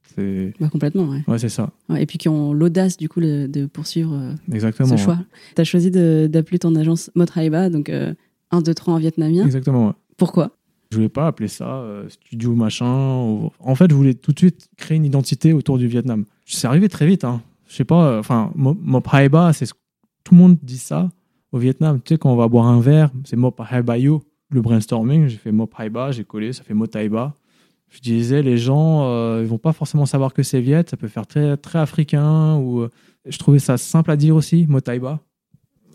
Bah, 0.59 0.69
Complètement, 0.69 1.07
ouais. 1.07 1.23
ouais, 1.27 1.37
c'est 1.37 1.49
ça, 1.49 1.71
Ouais, 1.89 2.01
Et 2.01 2.05
puis 2.05 2.17
qui 2.17 2.27
ont 2.27 2.53
l'audace, 2.53 2.97
du 2.97 3.07
coup, 3.07 3.21
de 3.21 3.65
poursuivre 3.67 4.13
euh, 4.13 4.33
exactement. 4.51 4.89
ce 4.89 4.93
ouais. 4.93 4.99
choix. 4.99 5.19
Tu 5.55 5.61
as 5.61 5.65
choisi 5.65 5.91
d'appeler 5.91 6.59
ton 6.59 6.75
agence 6.75 7.11
Motraiba, 7.15 7.69
donc 7.69 7.89
euh, 7.89 8.13
1, 8.51 8.61
2, 8.61 8.73
3 8.73 8.93
en 8.95 8.97
vietnamien. 8.97 9.45
Exactement, 9.45 9.87
ouais. 9.87 9.93
Pourquoi? 10.17 10.55
Je 10.91 10.97
voulais 10.97 11.09
pas 11.09 11.27
appeler 11.27 11.47
ça 11.47 11.65
euh, 11.67 12.07
studio 12.09 12.53
machin. 12.53 13.17
ou- 13.23 13.51
En 13.59 13.75
fait, 13.75 13.89
je 13.89 13.95
voulais 13.95 14.13
tout 14.13 14.31
de 14.31 14.39
suite 14.39 14.67
créer 14.77 14.97
une 14.97 15.05
identité 15.05 15.51
autour 15.53 15.77
du 15.77 15.87
Vietnam. 15.87 16.25
C'est 16.45 16.67
arrivé 16.67 16.87
très 16.89 17.05
vite. 17.07 17.23
Hein. 17.23 17.41
Je 17.67 17.75
sais 17.75 17.83
pas. 17.85 18.05
euh, 18.07 18.19
Enfin, 18.19 18.51
Mo- 18.55 18.77
Mop 18.81 19.07
Hai 19.13 19.27
Ba, 19.29 19.51
c'est 19.53 19.65
ce- 19.65 19.73
tout 20.23 20.33
le 20.35 20.39
monde 20.39 20.57
dit 20.61 20.77
ça 20.77 21.09
au 21.51 21.57
Vietnam. 21.57 21.99
Tu 22.03 22.13
sais, 22.13 22.17
quand 22.17 22.31
on 22.31 22.35
va 22.35 22.47
boire 22.47 22.67
un 22.67 22.79
verre, 22.79 23.09
c'est 23.25 23.35
Mop 23.35 23.59
Hai 23.71 23.81
Ba 23.81 23.97
Yo. 23.97 24.21
Le 24.51 24.61
brainstorming, 24.61 25.27
j'ai 25.27 25.37
fait 25.37 25.51
Mop 25.51 25.73
Hai 25.79 25.89
Ba, 25.89 26.11
j'ai 26.11 26.23
collé, 26.23 26.53
ça 26.53 26.63
fait 26.63 26.75
Mot 26.75 26.85
Hai 26.95 27.09
Ba. 27.09 27.33
Je 27.89 27.99
disais, 27.99 28.41
les 28.43 28.57
gens, 28.57 29.05
euh, 29.05 29.39
ils 29.41 29.47
vont 29.47 29.57
pas 29.57 29.73
forcément 29.73 30.05
savoir 30.05 30.33
que 30.33 30.43
c'est 30.43 30.59
Viet. 30.61 30.83
Ça 30.89 30.97
peut 30.97 31.07
faire 31.07 31.25
très, 31.25 31.57
très 31.57 31.79
africain. 31.79 32.55
Ou 32.57 32.81
euh, 32.81 32.89
je 33.27 33.37
trouvais 33.39 33.59
ça 33.59 33.77
simple 33.77 34.11
à 34.11 34.15
dire 34.15 34.35
aussi, 34.35 34.65
Mot 34.67 34.79
Hai 34.87 34.99
Ba. 34.99 35.19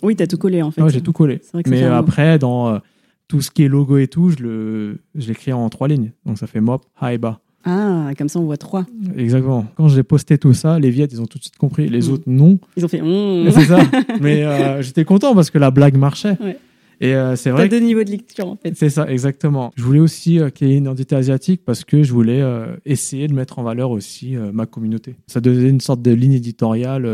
Oui, 0.03 0.17
tu 0.17 0.23
as 0.23 0.27
tout 0.27 0.39
collé, 0.39 0.63
en 0.63 0.71
fait. 0.71 0.83
Ouais, 0.83 0.91
j'ai 0.91 1.01
tout 1.03 1.13
collé. 1.13 1.41
Mais 1.67 1.83
après, 1.85 2.39
dans 2.39 2.81
tout 3.31 3.41
ce 3.41 3.51
qui 3.53 3.63
est 3.63 3.69
logo 3.69 3.97
et 3.97 4.09
tout, 4.09 4.31
je 4.31 4.43
le, 4.43 4.99
je 5.15 5.29
l'écris 5.29 5.53
en 5.53 5.69
trois 5.71 5.87
lignes. 5.87 6.11
Donc 6.27 6.37
ça 6.37 6.49
fait 6.49 6.61
Mop, 6.61 6.83
Haiba. 7.01 7.39
Ah, 7.65 8.11
comme 8.19 8.29
ça, 8.31 8.41
on 8.41 8.45
voit 8.45 8.57
3. 8.57 8.87
Exactement. 9.19 9.67
Quand 9.77 9.87
j'ai 9.89 10.03
posté 10.03 10.39
tout 10.39 10.55
ça, 10.55 10.79
les 10.79 10.89
Viettes, 10.89 11.13
ils 11.13 11.21
ont 11.21 11.27
tout 11.27 11.37
de 11.39 11.43
suite 11.45 11.59
compris. 11.59 11.89
Les 11.91 12.09
Mm. 12.09 12.13
autres, 12.13 12.23
non. 12.27 12.59
Ils 12.77 12.85
ont 12.87 12.89
fait. 12.89 13.03
Mmh. 13.03 13.51
C'est 13.51 13.65
ça. 13.67 13.79
Mais 14.23 14.43
euh, 14.45 14.81
j'étais 14.81 15.05
content 15.05 15.35
parce 15.35 15.51
que 15.51 15.59
la 15.59 15.71
blague 15.71 15.97
marchait. 15.99 16.39
Ouais. 16.43 16.59
Et 17.01 17.15
euh, 17.15 17.35
c'est 17.35 17.51
T'as 17.51 17.57
vrai 17.57 17.69
que 17.69 17.75
deux 17.75 17.81
niveaux 17.81 18.05
de 18.05 18.11
lecture, 18.11 18.47
en 18.47 18.57
fait. 18.57 18.75
c'est 18.77 18.91
ça, 18.91 19.11
exactement. 19.11 19.73
Je 19.77 19.83
voulais 19.83 20.01
aussi 20.01 20.39
euh, 20.39 20.51
qu'il 20.51 20.69
y 20.69 20.73
ait 20.73 20.77
une 20.77 20.85
identité 20.85 21.17
asiatique 21.17 21.63
parce 21.65 21.85
que 21.85 22.03
je 22.03 22.13
voulais 22.13 22.43
euh, 22.43 22.77
essayer 22.85 23.27
de 23.27 23.35
mettre 23.35 23.59
en 23.59 23.63
valeur 23.63 23.91
aussi 23.91 24.37
ma 24.53 24.67
communauté. 24.67 25.17
Ça 25.27 25.41
donnait 25.41 25.69
une 25.69 25.81
sorte 25.81 26.03
de 26.03 26.11
ligne 26.11 26.35
éditoriale 26.35 27.07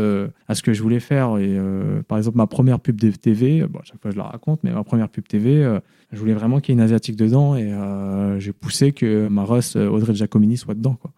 à 0.47 0.55
ce 0.55 0.61
que 0.61 0.73
je 0.73 0.81
voulais 0.81 0.99
faire. 0.99 1.37
Et 1.37 1.57
par 2.07 2.17
exemple, 2.17 2.37
ma 2.37 2.47
première 2.47 2.79
pub 2.79 2.99
de 2.99 3.11
TV, 3.11 3.65
bon, 3.67 3.79
à 3.79 3.83
chaque 3.83 4.01
fois 4.01 4.11
je 4.11 4.17
la 4.17 4.23
raconte, 4.23 4.59
mais 4.63 4.71
ma 4.71 4.83
première 4.83 5.09
pub 5.09 5.27
TV, 5.27 5.79
je 6.11 6.19
voulais 6.19 6.33
vraiment 6.33 6.59
qu'il 6.59 6.73
y 6.73 6.77
ait 6.77 6.79
une 6.79 6.85
asiatique 6.85 7.15
dedans 7.15 7.55
et 7.55 7.71
j'ai 8.39 8.53
poussé 8.53 8.91
que 8.91 9.27
ma 9.27 9.43
Russ 9.43 9.75
Audrey 9.75 10.15
Giacomini 10.15 10.57
soit 10.57 10.75
dedans. 10.75 10.95
Quoi. 10.95 11.11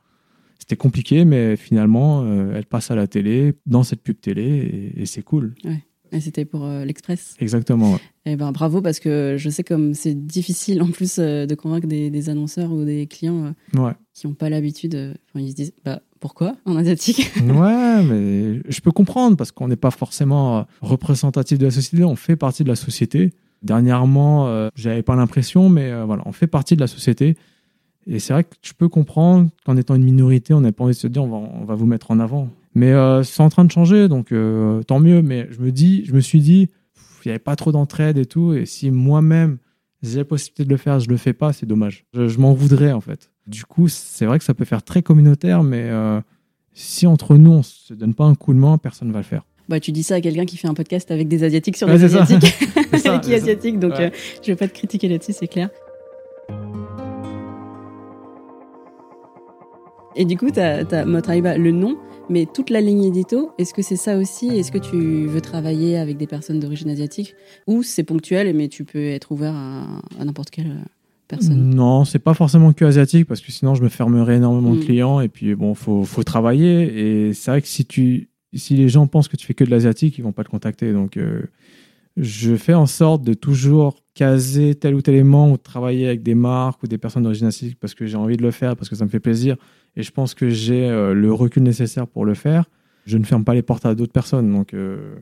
C'était 0.59 0.75
compliqué, 0.75 1.25
mais 1.25 1.55
finalement, 1.55 2.21
euh, 2.23 2.53
elle 2.55 2.65
passe 2.65 2.91
à 2.91 2.95
la 2.95 3.07
télé, 3.07 3.53
dans 3.65 3.81
cette 3.81 4.03
pub 4.03 4.19
télé, 4.19 4.43
et, 4.43 5.01
et 5.01 5.05
c'est 5.05 5.23
cool. 5.23 5.55
Ouais. 5.63 5.79
Et 6.11 6.19
c'était 6.21 6.45
pour 6.45 6.65
euh, 6.65 6.85
l'Express. 6.85 7.35
Exactement. 7.39 7.93
ouais. 7.93 7.99
Eh 8.25 8.35
ben 8.35 8.51
bravo 8.51 8.81
parce 8.81 8.99
que 8.99 9.35
je 9.37 9.49
sais 9.49 9.63
comme 9.63 9.93
c'est 9.93 10.13
difficile 10.25 10.81
en 10.81 10.87
plus 10.91 11.17
euh, 11.19 11.45
de 11.45 11.55
convaincre 11.55 11.87
des, 11.87 12.09
des 12.09 12.29
annonceurs 12.29 12.71
ou 12.71 12.83
des 12.85 13.07
clients 13.07 13.53
euh, 13.75 13.79
Ouais. 13.81 13.93
qui 14.13 14.27
n'ont 14.27 14.33
pas 14.33 14.49
l'habitude. 14.49 14.95
Enfin, 14.95 15.43
ils 15.43 15.51
se 15.51 15.55
disent 15.55 15.73
bah 15.85 16.01
pourquoi 16.19 16.55
en 16.65 16.75
asiatique? 16.75 17.31
Ouais, 17.43 18.03
mais 18.03 18.61
je 18.67 18.81
peux 18.81 18.91
comprendre 18.91 19.37
parce 19.37 19.51
qu'on 19.51 19.67
n'est 19.67 19.75
pas 19.75 19.91
forcément 19.91 20.65
représentatif 20.81 21.57
de 21.57 21.65
la 21.65 21.71
société, 21.71 22.03
on 22.03 22.15
fait 22.15 22.35
partie 22.35 22.63
de 22.63 22.69
la 22.69 22.75
société. 22.75 23.33
Dernièrement, 23.61 24.69
j'avais 24.75 25.03
pas 25.03 25.15
l'impression, 25.15 25.69
mais 25.69 26.03
voilà, 26.05 26.23
on 26.25 26.31
fait 26.31 26.47
partie 26.47 26.75
de 26.75 26.81
la 26.81 26.87
société. 26.87 27.35
Et 28.07 28.19
c'est 28.19 28.33
vrai 28.33 28.43
que 28.43 28.55
je 28.61 28.73
peux 28.73 28.89
comprendre 28.89 29.49
qu'en 29.65 29.77
étant 29.77 29.95
une 29.95 30.03
minorité, 30.03 30.53
on 30.53 30.61
n'a 30.61 30.71
pas 30.71 30.83
envie 30.83 30.93
de 30.93 30.97
se 30.99 31.07
dire 31.07 31.23
on 31.23 31.27
va, 31.29 31.37
on 31.37 31.65
va 31.65 31.75
vous 31.75 31.85
mettre 31.85 32.09
en 32.11 32.19
avant. 32.19 32.49
Mais 32.75 32.91
euh, 32.91 33.23
c'est 33.23 33.41
en 33.41 33.49
train 33.49 33.65
de 33.65 33.71
changer, 33.71 34.07
donc 34.07 34.31
euh, 34.31 34.83
tant 34.83 34.99
mieux. 34.99 35.21
Mais 35.21 35.47
je 35.51 35.59
me 35.61 35.71
dis, 35.71 36.03
je 36.05 36.13
me 36.13 36.19
suis 36.21 36.39
dit, 36.39 36.69
il 37.25 37.27
n'y 37.27 37.31
avait 37.31 37.39
pas 37.39 37.55
trop 37.55 37.71
d'entraide 37.71 38.17
et 38.17 38.25
tout. 38.25 38.53
Et 38.53 38.65
si 38.65 38.91
moi-même 38.91 39.57
j'ai 40.01 40.19
la 40.19 40.25
possibilité 40.25 40.63
de 40.65 40.69
le 40.69 40.77
faire, 40.77 40.99
je 40.99 41.09
le 41.09 41.17
fais 41.17 41.33
pas, 41.33 41.51
c'est 41.51 41.65
dommage. 41.65 42.05
Je, 42.13 42.27
je 42.27 42.39
m'en 42.39 42.53
voudrais 42.53 42.91
en 42.93 43.01
fait. 43.01 43.31
Du 43.47 43.65
coup, 43.65 43.87
c'est 43.89 44.25
vrai 44.25 44.37
que 44.37 44.45
ça 44.45 44.53
peut 44.53 44.63
faire 44.65 44.83
très 44.83 45.01
communautaire, 45.01 45.63
mais 45.63 45.81
euh, 45.89 46.21
si 46.73 47.05
entre 47.07 47.35
nous 47.35 47.51
on 47.51 47.63
se 47.63 47.93
donne 47.93 48.13
pas 48.13 48.25
un 48.25 48.35
coup 48.35 48.53
de 48.53 48.59
main, 48.59 48.77
personne 48.77 49.11
va 49.11 49.19
le 49.19 49.23
faire. 49.25 49.43
Bah 49.67 49.79
tu 49.79 49.91
dis 49.91 50.01
ça 50.03 50.15
à 50.15 50.21
quelqu'un 50.21 50.45
qui 50.45 50.57
fait 50.57 50.67
un 50.67 50.73
podcast 50.73 51.11
avec 51.11 51.27
des 51.27 51.43
asiatiques 51.43 51.75
sur 51.77 51.87
Ouais, 51.87 51.97
des 51.99 52.09
ça. 52.09 52.21
asiatiques, 52.23 52.53
C'est 52.91 52.97
ça, 52.99 53.17
qui 53.19 53.33
est 53.33 53.39
c'est 53.39 53.45
ça. 53.45 53.51
asiatique, 53.51 53.79
donc 53.79 53.93
Ouais. 53.95 54.11
je 54.41 54.47
vais 54.47 54.55
pas 54.55 54.67
te 54.67 54.73
critiquer 54.73 55.09
là-dessus, 55.09 55.33
c'est 55.33 55.47
clair. 55.47 55.69
Et 60.15 60.25
du 60.25 60.37
coup, 60.37 60.49
tu 60.51 60.59
as, 60.59 61.05
Motraiba, 61.05 61.57
le 61.57 61.71
nom, 61.71 61.97
mais 62.29 62.45
toute 62.51 62.69
la 62.69 62.81
ligne 62.81 63.03
édito, 63.03 63.51
est-ce 63.57 63.73
que 63.73 63.81
c'est 63.81 63.95
ça 63.95 64.17
aussi? 64.17 64.47
Est-ce 64.49 64.71
que 64.71 64.77
tu 64.77 65.27
veux 65.27 65.41
travailler 65.41 65.97
avec 65.97 66.17
des 66.17 66.27
personnes 66.27 66.59
d'origine 66.59 66.89
asiatique? 66.89 67.35
Ou 67.67 67.83
c'est 67.83 68.03
ponctuel, 68.03 68.53
mais 68.55 68.67
tu 68.67 68.83
peux 68.85 69.05
être 69.05 69.31
ouvert 69.31 69.53
à, 69.55 70.01
à 70.19 70.25
n'importe 70.25 70.49
quelle 70.49 70.75
personne? 71.27 71.69
Non, 71.69 72.05
c'est 72.05 72.19
pas 72.19 72.33
forcément 72.33 72.73
que 72.73 72.85
asiatique 72.85 73.27
parce 73.27 73.39
que 73.41 73.51
sinon 73.51 73.75
je 73.75 73.83
me 73.83 73.89
fermerais 73.89 74.37
énormément 74.37 74.73
de 74.73 74.79
Mm. 74.79 74.85
clients. 74.85 75.19
Et 75.21 75.29
puis 75.29 75.53
bon, 75.55 75.75
faut, 75.75 76.03
faut 76.03 76.23
travailler. 76.23 77.27
Et 77.27 77.33
c'est 77.33 77.51
vrai 77.51 77.61
que 77.61 77.67
si 77.67 77.85
tu 77.85 78.29
si 78.51 78.75
les 78.75 78.89
gens 78.89 79.05
pensent 79.05 79.27
que 79.27 79.37
tu 79.37 79.45
fais 79.45 79.53
que 79.53 79.63
de 79.63 79.69
l'asiatique, 79.69 80.17
ils 80.17 80.23
vont 80.23 80.31
pas 80.31 80.43
te 80.43 80.49
contacter. 80.49 80.91
Donc 80.91 81.17
euh, 81.17 81.43
je 82.19 82.55
fais 82.57 82.73
en 82.73 82.85
sorte 82.85 83.23
de 83.23 83.33
toujours 83.33 83.95
caser 84.13 84.75
tel 84.75 84.93
ou 84.93 85.01
tel 85.01 85.15
élément 85.15 85.49
ou 85.51 85.57
de 85.57 85.61
travailler 85.61 86.05
avec 86.05 86.21
des 86.21 86.35
marques 86.35 86.83
ou 86.83 86.87
des 86.87 86.97
personnes 86.97 87.23
d'origine 87.23 87.47
asiatique 87.47 87.79
parce 87.79 87.93
que 87.93 88.05
j'ai 88.05 88.17
envie 88.17 88.35
de 88.35 88.41
le 88.41 88.51
faire, 88.51 88.75
parce 88.75 88.89
que 88.89 88.95
ça 88.95 89.05
me 89.05 89.09
fait 89.09 89.21
plaisir 89.21 89.55
et 89.95 90.03
je 90.03 90.11
pense 90.11 90.33
que 90.33 90.49
j'ai 90.49 90.89
euh, 90.89 91.13
le 91.13 91.31
recul 91.31 91.63
nécessaire 91.63 92.07
pour 92.07 92.25
le 92.25 92.33
faire. 92.33 92.65
Je 93.05 93.17
ne 93.17 93.23
ferme 93.23 93.45
pas 93.45 93.53
les 93.53 93.61
portes 93.61 93.85
à 93.85 93.95
d'autres 93.95 94.11
personnes. 94.11 94.51
Donc 94.51 94.73
euh, 94.73 95.15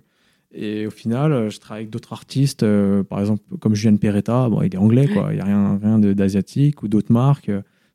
et 0.51 0.87
au 0.87 0.89
final, 0.89 1.31
euh, 1.31 1.49
je 1.51 1.59
travaille 1.59 1.83
avec 1.83 1.91
d'autres 1.91 2.13
artistes, 2.13 2.65
par 3.09 3.19
exemple 3.19 3.43
comme 3.59 3.75
Julien 3.75 3.97
Peretta, 3.97 4.49
bon, 4.49 4.63
il 4.63 4.73
est 4.73 4.77
anglais, 4.77 5.07
quoi. 5.07 5.27
Il 5.31 5.35
n'y 5.35 5.41
a 5.41 5.45
rien, 5.45 5.79
rien 5.81 5.99
d'asiatique 5.99 6.81
ou 6.81 6.87
d'autres 6.87 7.13
marques. 7.13 7.51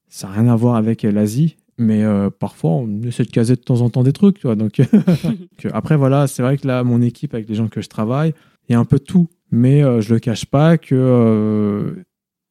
Ça 0.08 0.28
n'a 0.28 0.34
rien 0.34 0.48
à 0.48 0.54
voir 0.54 0.76
avec 0.76 1.02
l'Asie. 1.02 1.56
Mais 1.78 2.04
parfois, 2.38 2.70
on 2.72 3.02
essaie 3.02 3.24
de 3.24 3.30
caser 3.30 3.56
de 3.56 3.60
temps 3.60 3.80
en 3.80 3.88
temps 3.88 4.04
des 4.04 4.12
trucs. 4.12 4.38
Tu 4.38 4.46
vois, 4.46 4.54
donc, 4.54 4.80
après, 5.72 5.96
voilà, 5.96 6.26
c'est 6.26 6.42
vrai 6.42 6.58
que 6.58 6.66
là, 6.66 6.84
mon 6.84 7.00
équipe, 7.00 7.34
avec 7.34 7.48
les 7.48 7.54
gens 7.54 7.66
que 7.66 7.80
je 7.80 7.88
travaille, 7.88 8.34
y 8.72 8.74
a 8.74 8.78
un 8.78 8.84
peu 8.84 8.98
de 8.98 9.04
tout. 9.04 9.28
Mais 9.50 9.82
euh, 9.82 10.00
je 10.00 10.12
le 10.14 10.20
cache 10.20 10.46
pas 10.46 10.78
que 10.78 10.94
euh, 10.94 11.94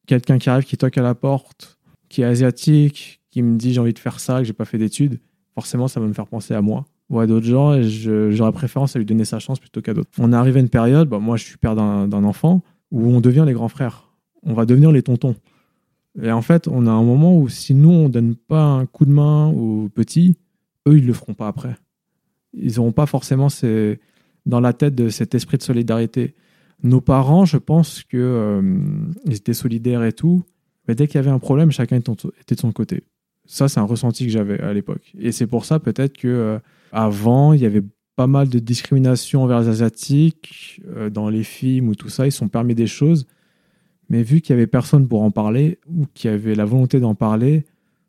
quelqu'un 0.08 0.38
qui 0.38 0.50
arrive, 0.50 0.66
qui 0.66 0.78
toque 0.78 0.98
à 0.98 1.02
la 1.02 1.16
porte, 1.16 1.80
qui 2.10 2.22
est 2.22 2.26
asiatique, 2.26 3.22
qui 3.32 3.42
me 3.42 3.58
dit 3.58 3.74
j'ai 3.74 3.80
envie 3.80 3.94
de 3.94 4.00
faire 4.00 4.20
ça, 4.20 4.40
que 4.40 4.44
j'ai 4.46 4.54
pas 4.54 4.66
fait 4.66 4.78
d'études, 4.78 5.20
forcément, 5.56 5.88
ça 5.88 6.00
va 6.00 6.06
me 6.08 6.14
faire 6.14 6.28
penser 6.28 6.54
à 6.54 6.62
moi 6.62 6.86
ou 7.10 7.20
à 7.20 7.28
d'autres 7.28 7.46
gens 7.46 7.74
et 7.74 7.84
j'aurais 7.84 8.52
préférence 8.54 8.96
à 8.96 9.00
lui 9.00 9.06
donner 9.06 9.26
sa 9.26 9.40
chance 9.40 9.60
plutôt 9.60 9.82
qu'à 9.82 9.94
d'autres. 9.94 10.10
On 10.18 10.32
est 10.32 10.36
arrivé 10.36 10.60
à 10.60 10.62
une 10.62 10.70
période, 10.70 11.10
bah, 11.10 11.20
moi 11.20 11.36
je 11.38 11.44
suis 11.44 11.58
père 11.58 11.76
d'un 11.76 12.08
d'un 12.08 12.24
enfant, 12.24 12.62
où 12.92 13.08
on 13.10 13.20
devient 13.20 13.44
les 13.46 13.54
grands 13.54 13.68
frères. 13.68 14.12
On 14.44 14.54
va 14.54 14.66
devenir 14.66 14.92
les 14.92 15.02
tontons. 15.02 15.36
Et 16.22 16.32
en 16.32 16.42
fait, 16.42 16.68
on 16.68 16.88
a 16.88 16.92
un 16.92 17.04
moment 17.04 17.38
où 17.38 17.48
si 17.50 17.74
nous, 17.74 17.90
on 17.90 18.10
donne 18.10 18.36
pas 18.36 18.64
un 18.64 18.86
coup 18.86 19.06
de 19.06 19.12
main 19.12 19.48
aux 19.48 19.90
petits, 19.90 20.38
eux, 20.88 20.98
ils 20.98 21.06
le 21.06 21.14
feront 21.14 21.34
pas 21.34 21.48
après. 21.48 21.76
Ils 22.54 22.76
n'auront 22.76 22.92
pas 22.92 23.06
forcément 23.06 23.50
ces- 23.50 24.00
dans 24.46 24.60
la 24.60 24.74
tête 24.74 24.96
de 24.96 25.10
cet 25.10 25.36
esprit 25.36 25.58
de 25.58 25.64
solidarité. 25.64 26.36
Nos 26.84 27.02
parents, 27.02 27.46
je 27.46 27.58
pense 27.58 28.04
que 28.04 28.18
euh, 28.18 28.62
étaient 29.30 29.54
solidaires 29.54 30.04
et 30.04 30.14
tout, 30.14 30.44
mais 30.88 30.96
dès 30.96 31.08
qu'il 31.08 31.16
y 31.16 31.20
avait 31.20 31.30
un 31.30 31.40
problème, 31.40 31.72
chacun 31.72 31.98
était 31.98 32.56
de 32.56 32.60
son 32.60 32.72
côté. 32.72 33.04
Ça, 33.46 33.68
c'est 33.68 33.80
un 33.80 33.86
ressenti 33.86 34.26
que 34.26 34.32
j'avais 34.32 34.60
à 34.62 34.74
l'époque. 34.74 35.14
Et 35.20 35.32
c'est 35.32 35.48
pour 35.48 35.66
ça 35.66 35.80
peut-être 35.80 36.18
que 36.18 36.28
euh, 36.28 36.60
avant, 36.92 37.54
il 37.54 37.62
y 37.62 37.66
avait 37.66 37.84
pas 38.16 38.28
mal 38.28 38.50
de 38.50 38.60
discrimination 38.60 39.44
envers 39.44 39.62
les 39.62 39.70
asiatiques 39.70 40.82
euh, 40.96 41.10
dans 41.10 41.30
les 41.30 41.44
films 41.44 41.90
ou 41.90 41.96
tout 41.96 42.10
ça. 42.10 42.26
Ils 42.26 42.32
sont 42.32 42.50
permis 42.50 42.76
des 42.76 42.88
choses, 42.88 43.28
mais 44.10 44.24
vu 44.24 44.42
qu'il 44.42 44.54
y 44.54 44.58
avait 44.58 44.68
personne 44.68 45.08
pour 45.08 45.24
en 45.24 45.32
parler 45.32 45.80
ou 45.88 46.06
qu'il 46.14 46.30
y 46.30 46.34
avait 46.34 46.56
la 46.56 46.66
volonté 46.66 47.00
d'en 47.00 47.16
parler, 47.16 47.66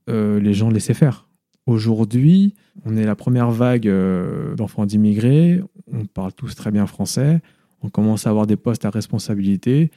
euh, 0.09 0.41
les 0.41 0.55
gens 0.55 0.71
laissaient 0.71 0.95
faire. 0.95 1.29
Aujourd'hui, 1.67 2.55
on 2.85 2.97
est 2.97 3.05
la 3.05 3.15
première 3.15 3.51
vague 3.51 3.87
euh, 3.87 4.55
d'enfants 4.57 4.85
d'immigrés. 4.85 5.63
On 5.93 6.07
parle 6.07 6.33
tous 6.33 6.57
très 6.57 6.73
bien 6.73 6.87
français. 6.87 7.41
On 7.83 7.89
commence 7.89 8.27
à 8.27 8.31
avoir 8.31 8.47
des 8.47 8.57
postes 8.57 8.85
à 8.85 8.91
responsabilité. 8.91 9.91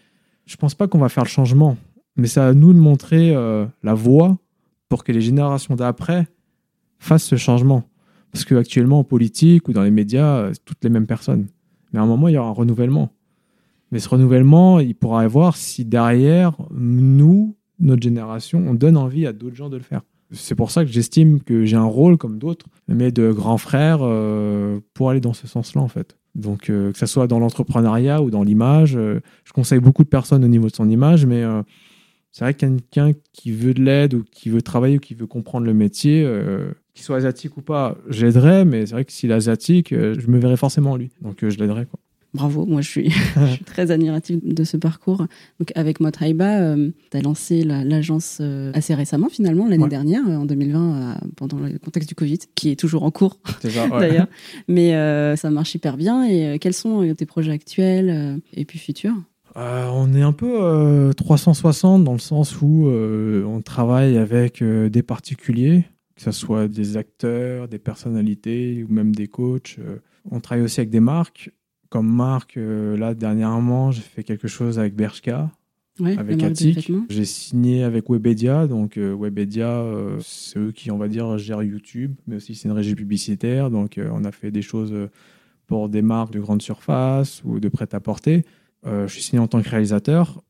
Je 0.45 0.57
pense 0.57 0.75
pas 0.75 0.87
qu'on 0.87 0.99
va 0.99 1.09
faire 1.09 1.23
le 1.23 1.29
changement, 1.29 1.75
mais 2.17 2.27
c'est 2.27 2.39
à 2.39 2.53
nous 2.53 2.73
de 2.73 2.79
montrer 2.79 3.35
euh, 3.35 3.65
la 3.81 3.95
voie 3.95 4.37
pour 4.89 5.03
que 5.03 5.11
les 5.11 5.21
générations 5.21 5.75
d'après 5.75 6.27
fassent 6.99 7.23
ce 7.23 7.35
changement. 7.35 7.83
Parce 8.31 8.45
qu'actuellement, 8.45 8.99
en 8.99 9.03
politique 9.03 9.67
ou 9.67 9.73
dans 9.73 9.83
les 9.83 9.91
médias, 9.91 10.37
euh, 10.37 10.49
c'est 10.53 10.63
toutes 10.65 10.83
les 10.83 10.89
mêmes 10.91 11.07
personnes. 11.07 11.47
Mais 11.93 11.99
à 11.99 12.03
un 12.03 12.07
moment, 12.07 12.27
il 12.27 12.33
y 12.33 12.37
aura 12.37 12.49
un 12.49 12.53
renouvellement. 12.53 13.11
Mais 13.91 13.97
ce 13.97 14.09
renouvellement, 14.09 14.79
il 14.79 14.93
pourra 14.93 15.23
y 15.23 15.25
avoir 15.25 15.55
si 15.55 15.83
derrière, 15.83 16.55
nous, 16.71 17.55
notre 17.79 18.03
génération, 18.03 18.63
on 18.67 18.75
donne 18.75 18.97
envie 18.97 19.25
à 19.25 19.33
d'autres 19.33 19.55
gens 19.55 19.69
de 19.69 19.77
le 19.77 19.83
faire. 19.83 20.01
C'est 20.35 20.55
pour 20.55 20.71
ça 20.71 20.85
que 20.85 20.91
j'estime 20.91 21.41
que 21.41 21.65
j'ai 21.65 21.75
un 21.75 21.85
rôle 21.85 22.17
comme 22.17 22.37
d'autres, 22.37 22.67
mais 22.87 23.11
de 23.11 23.31
grand 23.31 23.57
frère 23.57 23.99
euh, 24.01 24.79
pour 24.93 25.09
aller 25.09 25.21
dans 25.21 25.33
ce 25.33 25.47
sens-là, 25.47 25.81
en 25.81 25.87
fait. 25.87 26.17
Donc, 26.35 26.69
euh, 26.69 26.91
que 26.91 26.97
ce 26.97 27.05
soit 27.05 27.27
dans 27.27 27.39
l'entrepreneuriat 27.39 28.21
ou 28.21 28.29
dans 28.29 28.43
l'image, 28.43 28.95
euh, 28.97 29.21
je 29.45 29.53
conseille 29.53 29.79
beaucoup 29.79 30.03
de 30.03 30.09
personnes 30.09 30.43
au 30.43 30.47
niveau 30.47 30.67
de 30.67 30.75
son 30.75 30.89
image, 30.89 31.25
mais 31.25 31.43
c'est 32.31 32.43
vrai 32.43 32.53
que 32.53 32.59
quelqu'un 32.59 33.11
qui 33.31 33.51
veut 33.51 33.73
de 33.73 33.81
l'aide 33.81 34.13
ou 34.13 34.23
qui 34.23 34.49
veut 34.49 34.61
travailler 34.61 34.97
ou 34.97 34.99
qui 34.99 35.15
veut 35.15 35.27
comprendre 35.27 35.65
le 35.65 35.73
métier, 35.73 36.27
qu'il 36.93 37.03
soit 37.03 37.17
asiatique 37.17 37.55
ou 37.57 37.61
pas, 37.61 37.97
j'aiderais, 38.09 38.65
mais 38.65 38.85
c'est 38.85 38.93
vrai 38.93 39.05
que 39.05 39.13
s'il 39.13 39.31
est 39.31 39.35
asiatique, 39.35 39.91
je 39.91 40.27
me 40.27 40.37
verrais 40.37 40.57
forcément 40.57 40.91
en 40.91 40.97
lui. 40.97 41.11
Donc, 41.21 41.47
je 41.47 41.57
l'aiderais. 41.57 41.85
quoi. 41.85 41.99
Bravo, 42.35 42.65
moi 42.65 42.81
je 42.81 42.89
suis, 42.89 43.09
je 43.35 43.45
suis 43.53 43.63
très 43.63 43.91
admirative 43.91 44.39
de 44.43 44.63
ce 44.63 44.77
parcours. 44.77 45.25
Donc 45.59 45.71
avec 45.75 45.99
Motraiba, 45.99 46.75
tu 46.75 47.17
as 47.17 47.21
lancé 47.21 47.63
la- 47.63 47.83
l'agence 47.83 48.39
euh, 48.41 48.71
assez 48.73 48.93
récemment 48.93 49.29
finalement, 49.29 49.67
l'année 49.67 49.83
Ouais. 49.83 49.89
dernière, 49.89 50.21
euh, 50.27 50.35
en 50.35 50.45
2020, 50.45 50.95
euh, 50.95 51.13
pendant 51.37 51.57
le 51.59 51.79
contexte 51.79 52.09
du 52.09 52.15
Covid, 52.15 52.39
qui 52.55 52.69
est 52.71 52.75
toujours 52.79 53.03
en 53.03 53.11
cours 53.11 53.39
ouais. 53.63 53.89
d'ailleurs. 53.99 54.27
Mais 54.67 54.95
euh, 54.95 55.35
ça 55.35 55.49
marche 55.49 55.73
hyper 55.75 55.97
bien. 55.97 56.25
Et 56.25 56.45
euh, 56.45 56.57
quels 56.59 56.73
sont 56.73 57.03
euh, 57.03 57.13
tes 57.13 57.25
projets 57.25 57.51
actuels 57.51 58.09
euh, 58.09 58.37
et 58.53 58.65
puis 58.65 58.79
futurs? 58.79 59.15
Euh, 59.57 59.87
on 59.93 60.13
est 60.13 60.21
un 60.21 60.33
peu 60.33 60.61
euh, 60.61 61.13
360 61.13 62.03
dans 62.03 62.11
le 62.13 62.19
sens 62.19 62.61
où 62.61 62.87
euh, 62.87 63.45
on 63.45 63.61
travaille 63.61 64.17
avec 64.17 64.61
euh, 64.61 64.89
des 64.89 65.01
particuliers, 65.03 65.85
que 66.17 66.21
ce 66.21 66.31
soit 66.31 66.67
des 66.67 66.97
acteurs, 66.97 67.69
des 67.69 67.79
personnalités 67.79 68.83
ou 68.83 68.91
même 68.93 69.15
des 69.15 69.27
coachs. 69.27 69.77
Euh, 69.79 69.97
on 70.29 70.41
travaille 70.41 70.63
aussi 70.65 70.81
avec 70.81 70.89
des 70.89 70.99
marques. 70.99 71.51
Comme 71.89 72.13
marque, 72.13 72.57
euh, 72.57 72.97
là 72.97 73.13
dernièrement, 73.13 73.91
j'ai 73.91 74.01
fait 74.01 74.23
quelque 74.23 74.47
chose 74.47 74.79
avec 74.79 74.95
Bershka, 74.95 75.51
ouais, 75.99 76.17
avec 76.17 76.43
Attic. 76.43 76.91
J'ai 77.09 77.25
signé 77.25 77.83
avec 77.83 78.09
Webedia. 78.09 78.67
Donc 78.67 78.97
euh, 78.97 79.15
Webedia, 79.15 79.69
euh, 79.69 80.17
c'est 80.21 80.59
eux 80.59 80.71
qui, 80.71 80.91
on 80.91 80.97
va 80.97 81.07
dire, 81.07 81.37
gèrent 81.37 81.63
YouTube, 81.63 82.15
mais 82.27 82.37
aussi 82.37 82.55
c'est 82.55 82.67
une 82.67 82.75
régie 82.75 82.95
publicitaire. 82.95 83.69
Donc 83.69 83.99
on 83.99 84.23
a 84.23 84.31
fait 84.31 84.51
des 84.51 84.61
choses 84.61 84.93
pour 85.67 85.89
des 85.89 86.01
marques 86.01 86.31
de 86.31 86.39
grande 86.39 86.61
surface 86.61 87.41
ou 87.43 87.59
de 87.59 87.69
prêt-à-porter. 87.69 88.43
Euh, 88.85 89.07
je 89.07 89.13
suis 89.13 89.23
signé 89.23 89.39
en 89.39 89.47
tant 89.47 89.61
que 89.61 89.69
réalisateur. 89.69 90.43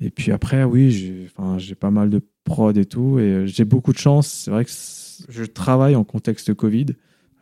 Et 0.00 0.10
puis 0.10 0.32
après, 0.32 0.64
oui, 0.64 0.90
j'ai 0.90 1.28
enfin, 1.36 1.56
pas 1.78 1.90
mal 1.90 2.10
de 2.10 2.20
prod 2.44 2.76
et 2.76 2.84
tout. 2.84 3.18
Et 3.18 3.46
j'ai 3.46 3.64
beaucoup 3.64 3.92
de 3.92 3.98
chance. 3.98 4.28
C'est 4.28 4.50
vrai 4.50 4.64
que 4.64 4.70
je 4.70 5.44
travaille 5.44 5.94
en 5.94 6.04
contexte 6.04 6.52
Covid. 6.54 6.86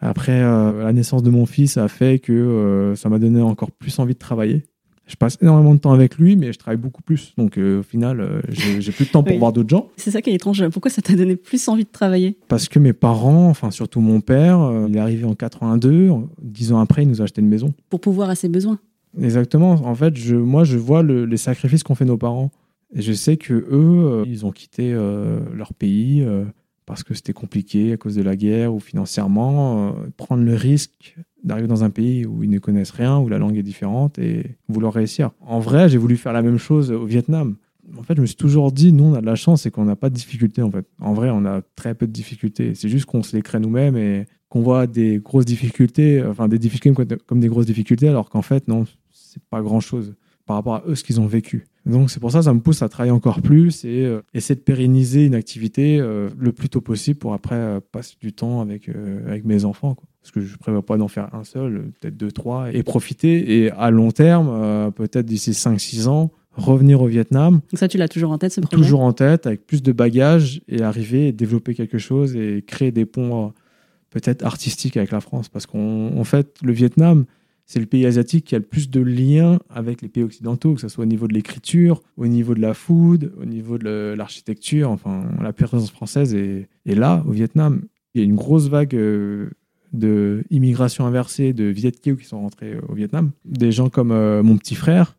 Après, 0.02 0.42
euh, 0.42 0.82
la 0.84 0.92
naissance 0.92 1.22
de 1.22 1.30
mon 1.30 1.46
fils 1.46 1.76
a 1.76 1.86
fait 1.88 2.18
que 2.18 2.32
euh, 2.32 2.94
ça 2.96 3.08
m'a 3.08 3.18
donné 3.18 3.40
encore 3.40 3.70
plus 3.70 3.98
envie 4.00 4.14
de 4.14 4.18
travailler. 4.18 4.64
Je 5.06 5.16
passe 5.16 5.36
énormément 5.42 5.74
de 5.74 5.80
temps 5.80 5.92
avec 5.92 6.16
lui, 6.16 6.36
mais 6.36 6.52
je 6.52 6.58
travaille 6.58 6.78
beaucoup 6.80 7.02
plus. 7.02 7.34
Donc 7.36 7.56
euh, 7.58 7.80
au 7.80 7.82
final, 7.82 8.42
j'ai 8.50 8.92
plus 8.92 9.04
de 9.06 9.10
temps 9.10 9.22
pour 9.22 9.32
Oui. 9.32 9.38
voir 9.38 9.52
d'autres 9.52 9.68
gens. 9.68 9.88
C'est 9.96 10.10
ça 10.10 10.22
qui 10.22 10.30
est 10.30 10.34
étrange. 10.34 10.66
Pourquoi 10.68 10.90
ça 10.90 11.02
t'a 11.02 11.14
donné 11.14 11.36
plus 11.36 11.68
envie 11.68 11.84
de 11.84 11.90
travailler? 11.90 12.36
Parce 12.48 12.68
que 12.68 12.78
mes 12.78 12.92
parents, 12.92 13.48
enfin 13.48 13.70
surtout 13.70 14.00
mon 14.00 14.20
père, 14.20 14.58
il 14.88 14.96
est 14.96 15.00
arrivé 15.00 15.24
en 15.24 15.34
82. 15.34 16.10
En- 16.10 16.28
Dix 16.40 16.72
ans 16.72 16.78
après, 16.80 17.02
il 17.02 17.08
nous 17.08 17.20
a 17.20 17.24
acheté 17.24 17.40
une 17.40 17.48
maison. 17.48 17.72
Pour 17.90 18.00
pouvoir 18.00 18.30
à 18.30 18.34
ses 18.34 18.48
besoins. 18.48 18.78
Exactement. 19.20 19.72
En 19.72 19.94
fait, 19.94 20.16
je, 20.16 20.34
moi, 20.36 20.64
je 20.64 20.78
vois 20.78 21.02
le- 21.02 21.26
les 21.26 21.36
sacrifices 21.36 21.82
qu'ont 21.82 21.94
fait 21.94 22.04
nos 22.06 22.16
parents. 22.16 22.50
Et 22.94 23.02
je 23.02 23.12
sais 23.12 23.36
que 23.36 23.54
eux, 23.54 24.24
ils 24.26 24.44
ont 24.46 24.50
quitté 24.52 24.92
leur 24.92 25.72
pays 25.74 26.24
parce 26.92 27.04
que 27.04 27.14
c'était 27.14 27.32
compliqué 27.32 27.94
à 27.94 27.96
cause 27.96 28.16
de 28.16 28.22
la 28.22 28.36
guerre 28.36 28.74
ou 28.74 28.78
financièrement. 28.78 29.88
euh, 29.88 30.10
prendre 30.18 30.42
le 30.42 30.54
risque 30.54 31.16
d'arriver 31.42 31.66
dans 31.66 31.84
un 31.84 31.88
pays 31.88 32.26
où 32.26 32.42
ils 32.44 32.50
ne 32.50 32.58
connaissent 32.58 32.90
rien, 32.90 33.18
où 33.18 33.30
la 33.30 33.38
langue 33.38 33.56
est 33.56 33.62
différente 33.62 34.18
et 34.18 34.56
vouloir 34.68 34.92
réussir. 34.92 35.30
En 35.40 35.58
vrai, 35.58 35.88
j'ai 35.88 35.96
voulu 35.96 36.18
faire 36.18 36.34
la 36.34 36.42
même 36.42 36.58
chose 36.58 36.92
au 36.92 37.06
Vietnam. 37.06 37.56
En 37.96 38.02
fait, 38.02 38.14
je 38.14 38.20
me 38.20 38.26
suis 38.26 38.36
toujours 38.36 38.72
dit, 38.72 38.92
nous, 38.92 39.04
on 39.04 39.14
a 39.14 39.22
de 39.22 39.26
la 39.26 39.36
chance 39.36 39.64
et 39.64 39.70
qu'on 39.70 39.86
n'a 39.86 39.96
pas 39.96 40.10
de 40.10 40.14
difficultés. 40.14 40.60
En 40.60 40.70
fait, 40.70 40.84
en 41.00 41.14
vrai, 41.14 41.30
on 41.30 41.46
a 41.46 41.62
très 41.76 41.94
peu 41.94 42.06
de 42.06 42.12
difficultés. 42.12 42.74
C'est 42.74 42.90
juste 42.90 43.06
qu'on 43.06 43.22
se 43.22 43.34
les 43.34 43.40
crée 43.40 43.58
nous-mêmes 43.58 43.96
et 43.96 44.26
qu'on 44.50 44.60
voit 44.60 44.86
des 44.86 45.18
grosses 45.18 45.46
difficultés, 45.46 46.22
enfin 46.22 46.46
des 46.46 46.58
difficultés 46.58 47.16
comme 47.26 47.40
des 47.40 47.48
grosses 47.48 47.64
difficultés, 47.64 48.08
alors 48.08 48.28
qu'en 48.28 48.42
fait, 48.42 48.68
non, 48.68 48.84
c'est 49.10 49.42
pas 49.44 49.62
grand-chose 49.62 50.14
par 50.44 50.56
rapport 50.56 50.74
à 50.74 50.82
eux 50.86 50.94
ce 50.94 51.04
qu'ils 51.04 51.22
ont 51.22 51.26
vécu. 51.26 51.64
Donc 51.84 52.10
c'est 52.10 52.20
pour 52.20 52.30
ça 52.30 52.38
que 52.38 52.44
ça 52.44 52.54
me 52.54 52.60
pousse 52.60 52.82
à 52.82 52.88
travailler 52.88 53.12
encore 53.12 53.42
plus 53.42 53.84
et 53.84 54.04
euh, 54.04 54.22
essayer 54.34 54.54
de 54.54 54.60
pérenniser 54.60 55.26
une 55.26 55.34
activité 55.34 55.98
euh, 55.98 56.28
le 56.38 56.52
plus 56.52 56.68
tôt 56.68 56.80
possible 56.80 57.18
pour 57.18 57.34
après 57.34 57.56
euh, 57.56 57.80
passer 57.80 58.14
du 58.20 58.32
temps 58.32 58.60
avec, 58.60 58.88
avec 59.26 59.44
mes 59.44 59.64
enfants. 59.64 59.94
Quoi. 59.94 60.04
Parce 60.20 60.30
que 60.30 60.40
je 60.40 60.52
ne 60.52 60.58
prévois 60.58 60.86
pas 60.86 60.96
d'en 60.96 61.08
faire 61.08 61.34
un 61.34 61.42
seul, 61.42 61.90
peut-être 62.00 62.16
deux, 62.16 62.30
trois, 62.30 62.72
et 62.72 62.84
profiter. 62.84 63.58
Et 63.58 63.72
à 63.72 63.90
long 63.90 64.12
terme, 64.12 64.92
peut-être 64.92 65.26
d'ici 65.26 65.50
5-6 65.50 66.06
ans, 66.06 66.30
revenir 66.56 67.02
au 67.02 67.06
Vietnam. 67.06 67.54
Donc 67.54 67.78
ça, 67.78 67.88
tu 67.88 67.98
l'as 67.98 68.06
toujours 68.06 68.30
en 68.30 68.38
tête, 68.38 68.52
ce 68.52 68.60
projet? 68.60 68.80
Toujours 68.80 69.00
en 69.00 69.12
tête, 69.12 69.48
avec 69.48 69.66
plus 69.66 69.82
de 69.82 69.90
bagages 69.90 70.62
et 70.68 70.82
arriver 70.82 71.26
et 71.26 71.32
développer 71.32 71.74
quelque 71.74 71.98
chose 71.98 72.36
et 72.36 72.62
créer 72.64 72.92
des 72.92 73.04
ponts 73.04 73.52
peut-être 74.10 74.44
artistiques 74.44 74.96
avec 74.96 75.10
la 75.10 75.20
France. 75.20 75.48
Parce 75.48 75.66
qu'en 75.66 76.22
fait, 76.22 76.54
le 76.62 76.72
Vietnam, 76.72 77.24
c'est 77.66 77.80
le 77.80 77.86
pays 77.86 78.04
asiatique 78.06 78.46
qui 78.46 78.54
a 78.54 78.58
le 78.58 78.64
plus 78.64 78.90
de 78.90 79.00
liens 79.00 79.58
avec 79.70 80.02
les 80.02 80.08
pays 80.08 80.22
occidentaux, 80.22 80.74
que 80.74 80.80
ce 80.80 80.88
soit 80.88 81.04
au 81.04 81.06
niveau 81.06 81.26
de 81.26 81.34
l'écriture, 81.34 82.02
au 82.16 82.26
niveau 82.26 82.54
de 82.54 82.60
la 82.60 82.74
food, 82.74 83.32
au 83.40 83.44
niveau 83.44 83.78
de 83.78 84.14
l'architecture. 84.16 84.90
Enfin, 84.90 85.24
la 85.40 85.52
présence 85.52 85.90
française 85.90 86.34
est, 86.34 86.68
là, 86.86 87.24
au 87.26 87.30
Vietnam. 87.30 87.82
Il 88.14 88.20
y 88.20 88.24
a 88.24 88.26
une 88.26 88.34
grosse 88.34 88.68
vague 88.68 88.94
euh, 88.94 89.50
de 89.92 90.44
immigration 90.50 91.06
inversée 91.06 91.52
de 91.52 91.64
Viet 91.64 91.92
qui 91.92 92.24
sont 92.24 92.40
rentrés 92.40 92.76
au 92.88 92.94
Vietnam. 92.94 93.30
Des 93.44 93.72
gens 93.72 93.88
comme 93.88 94.12
euh, 94.12 94.42
mon 94.42 94.56
petit 94.56 94.74
frère, 94.74 95.16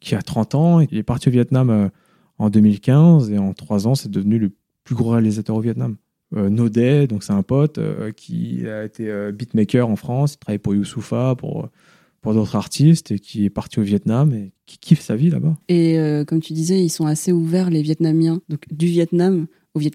qui 0.00 0.14
a 0.14 0.22
30 0.22 0.54
ans, 0.54 0.80
il 0.80 0.96
est 0.96 1.02
parti 1.02 1.28
au 1.28 1.32
Vietnam 1.32 1.70
euh, 1.70 1.88
en 2.38 2.50
2015 2.50 3.30
et 3.30 3.38
en 3.38 3.52
3 3.52 3.86
ans, 3.86 3.94
c'est 3.94 4.10
devenu 4.10 4.38
le 4.38 4.50
plus 4.84 4.94
gros 4.94 5.10
réalisateur 5.10 5.56
au 5.56 5.60
Vietnam. 5.60 5.96
Euh, 6.34 6.48
Nodet, 6.48 7.06
donc 7.06 7.22
c'est 7.22 7.32
un 7.32 7.42
pote 7.42 7.78
euh, 7.78 8.10
qui 8.10 8.66
a 8.66 8.84
été 8.84 9.10
euh, 9.10 9.32
beatmaker 9.32 9.88
en 9.88 9.96
France, 9.96 10.34
il 10.34 10.38
travaille 10.38 10.58
pour 10.58 10.74
Youssoufa, 10.74 11.34
pour, 11.36 11.68
pour 12.22 12.34
d'autres 12.34 12.56
artistes 12.56 13.10
et 13.10 13.18
qui 13.18 13.44
est 13.44 13.50
parti 13.50 13.80
au 13.80 13.82
Vietnam 13.82 14.32
et 14.32 14.52
qui 14.64 14.78
kiffe 14.78 15.00
sa 15.00 15.14
vie 15.14 15.30
là-bas. 15.30 15.56
Et 15.68 15.98
comme 16.26 16.40
tu 16.40 16.52
disais, 16.52 16.82
ils 16.82 16.88
sont 16.88 17.06
assez 17.06 17.32
ouverts, 17.32 17.68
les 17.68 17.82
Vietnamiens, 17.82 18.40
donc 18.48 18.60
du 18.70 18.86
Vietnam 18.86 19.46
au 19.74 19.78
Viet. 19.78 19.90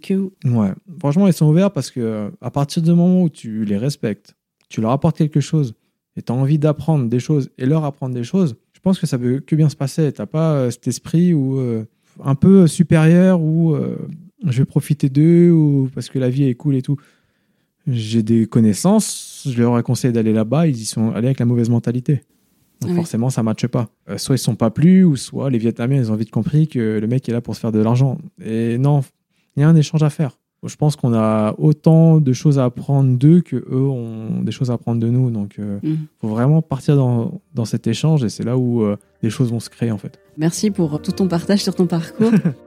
Ouais, 0.45 0.71
franchement, 0.99 1.27
ils 1.27 1.33
sont 1.33 1.47
ouverts 1.47 1.71
parce 1.71 1.89
que 1.89 2.31
à 2.41 2.51
partir 2.51 2.83
du 2.83 2.89
moment 2.89 3.23
où 3.23 3.29
tu 3.29 3.65
les 3.65 3.77
respectes, 3.77 4.35
tu 4.69 4.81
leur 4.81 4.91
apportes 4.91 5.17
quelque 5.17 5.39
chose 5.39 5.73
et 6.15 6.21
tu 6.21 6.31
as 6.31 6.35
envie 6.35 6.59
d'apprendre 6.59 7.09
des 7.09 7.19
choses 7.19 7.49
et 7.57 7.65
leur 7.65 7.85
apprendre 7.85 8.13
des 8.13 8.23
choses, 8.23 8.55
je 8.73 8.79
pense 8.79 8.99
que 8.99 9.07
ça 9.07 9.17
peut 9.17 9.39
que 9.39 9.55
bien 9.55 9.69
se 9.69 9.75
passer. 9.75 10.11
Tu 10.11 10.21
n'as 10.21 10.27
pas 10.27 10.69
cet 10.69 10.87
esprit 10.87 11.33
où, 11.33 11.59
un 12.23 12.35
peu 12.35 12.67
supérieur 12.67 13.41
ou 13.41 13.75
je 14.45 14.59
vais 14.59 14.65
profiter 14.65 15.09
d'eux 15.09 15.51
ou 15.51 15.89
parce 15.93 16.09
que 16.09 16.19
la 16.19 16.29
vie 16.29 16.43
est 16.43 16.55
cool 16.55 16.75
et 16.75 16.81
tout. 16.81 16.97
J'ai 17.87 18.21
des 18.21 18.45
connaissances, 18.47 19.47
je 19.49 19.57
leur 19.61 19.77
ai 19.79 19.83
conseillé 19.83 20.11
d'aller 20.11 20.33
là-bas, 20.33 20.67
ils 20.67 20.75
y 20.75 20.85
sont 20.85 21.11
allés 21.11 21.27
avec 21.27 21.39
la 21.39 21.45
mauvaise 21.45 21.69
mentalité. 21.69 22.23
Donc 22.81 22.95
forcément, 22.95 23.29
ça 23.29 23.41
ne 23.41 23.45
matche 23.45 23.67
pas. 23.67 23.89
Euh, 24.09 24.17
soit 24.17 24.35
ils 24.35 24.39
sont 24.39 24.55
pas 24.55 24.69
plus, 24.69 25.03
ou 25.03 25.15
soit 25.15 25.49
les 25.49 25.57
Vietnamiens, 25.57 25.97
ils 25.97 26.11
ont 26.11 26.15
vite 26.15 26.31
compris 26.31 26.67
que 26.67 26.99
le 26.99 27.07
mec 27.07 27.27
est 27.27 27.31
là 27.31 27.41
pour 27.41 27.55
se 27.55 27.59
faire 27.59 27.71
de 27.71 27.79
l'argent. 27.79 28.17
Et 28.43 28.77
non, 28.77 29.03
il 29.55 29.61
y 29.61 29.63
a 29.63 29.69
un 29.69 29.75
échange 29.75 30.03
à 30.03 30.09
faire. 30.09 30.37
Je 30.63 30.75
pense 30.75 30.95
qu'on 30.95 31.13
a 31.13 31.55
autant 31.59 32.19
de 32.19 32.33
choses 32.33 32.59
à 32.59 32.65
apprendre 32.65 33.17
d'eux 33.17 33.41
que 33.41 33.55
eux 33.55 33.87
ont 33.87 34.41
des 34.41 34.51
choses 34.51 34.69
à 34.71 34.73
apprendre 34.73 34.99
de 34.99 35.07
nous. 35.07 35.29
Donc, 35.31 35.55
il 35.57 35.63
euh, 35.63 35.79
mm. 35.81 35.97
faut 36.19 36.27
vraiment 36.27 36.61
partir 36.61 36.95
dans, 36.95 37.41
dans, 37.53 37.65
cet 37.65 37.87
échange 37.87 38.23
et 38.23 38.29
c'est 38.29 38.43
là 38.43 38.57
où 38.57 38.81
euh, 38.81 38.97
les 39.21 39.29
choses 39.29 39.51
vont 39.51 39.59
se 39.59 39.69
créer 39.69 39.91
en 39.91 39.97
fait. 39.97 40.19
Merci 40.35 40.71
pour 40.71 41.01
tout 41.01 41.11
ton 41.11 41.27
partage 41.27 41.63
sur 41.63 41.75
ton 41.75 41.87
parcours. 41.87 42.31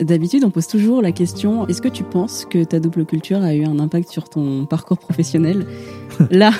D'habitude, 0.00 0.42
on 0.44 0.50
pose 0.50 0.66
toujours 0.66 1.02
la 1.02 1.12
question 1.12 1.68
est-ce 1.68 1.80
que 1.80 1.88
tu 1.88 2.02
penses 2.02 2.46
que 2.50 2.64
ta 2.64 2.80
double 2.80 3.06
culture 3.06 3.40
a 3.42 3.54
eu 3.54 3.64
un 3.64 3.78
impact 3.78 4.08
sur 4.08 4.28
ton 4.28 4.66
parcours 4.66 4.98
professionnel 4.98 5.66
Là, 6.32 6.50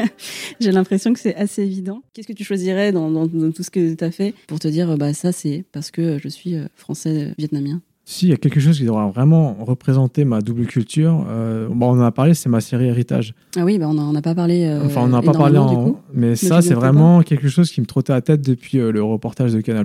j'ai 0.60 0.72
l'impression 0.72 1.12
que 1.12 1.20
c'est 1.20 1.34
assez 1.34 1.62
évident. 1.62 2.02
Qu'est-ce 2.14 2.26
que 2.26 2.32
tu 2.32 2.44
choisirais 2.44 2.90
dans, 2.92 3.28
tout 3.28 3.62
ce 3.62 3.70
que 3.70 3.94
tu 3.94 4.04
as 4.04 4.10
fait 4.10 4.34
pour 4.46 4.58
te 4.58 4.68
dire 4.68 4.96
bah 4.96 5.12
ça 5.12 5.32
c'est 5.32 5.64
parce 5.70 5.90
que 5.90 6.18
je 6.18 6.28
suis 6.28 6.54
euh, 6.54 6.64
français 6.76 7.34
vietnamien? 7.36 7.82
Si, 8.06 8.24
il 8.24 8.30
y 8.30 8.32
a 8.32 8.38
quelque 8.38 8.58
chose 8.58 8.78
qui 8.78 8.84
devra 8.84 9.06
vraiment 9.08 9.54
représenter 9.60 10.24
ma 10.24 10.40
double 10.40 10.64
culture. 10.64 11.26
Euh, 11.28 11.68
bon, 11.70 11.88
on 11.88 12.00
en 12.00 12.04
a 12.04 12.10
parlé, 12.10 12.32
c'est 12.32 12.48
ma 12.48 12.62
série 12.62 12.86
Héritage. 12.86 13.34
Ah 13.54 13.66
oui, 13.66 13.78
bah 13.78 13.86
on 13.86 13.92
n'en 13.92 14.14
a 14.14 14.22
pas 14.22 14.34
parlé. 14.34 14.64
Euh, 14.64 14.86
enfin, 14.86 15.02
on 15.02 15.08
n'en 15.08 15.18
a 15.18 15.22
pas 15.22 15.32
parlé 15.32 15.58
en. 15.58 16.00
Mais, 16.14 16.34
ça, 16.34 16.62
c'est 16.62 16.72
vraiment 16.72 17.20
quelque 17.20 17.48
chose 17.48 17.70
qui 17.70 17.82
me 17.82 17.86
trottait 17.86 18.12
à 18.12 18.16
la 18.16 18.22
tête 18.22 18.40
depuis 18.40 18.78
le 18.78 19.02
reportage 19.02 19.52
de 19.52 19.60
Canal 19.60 19.84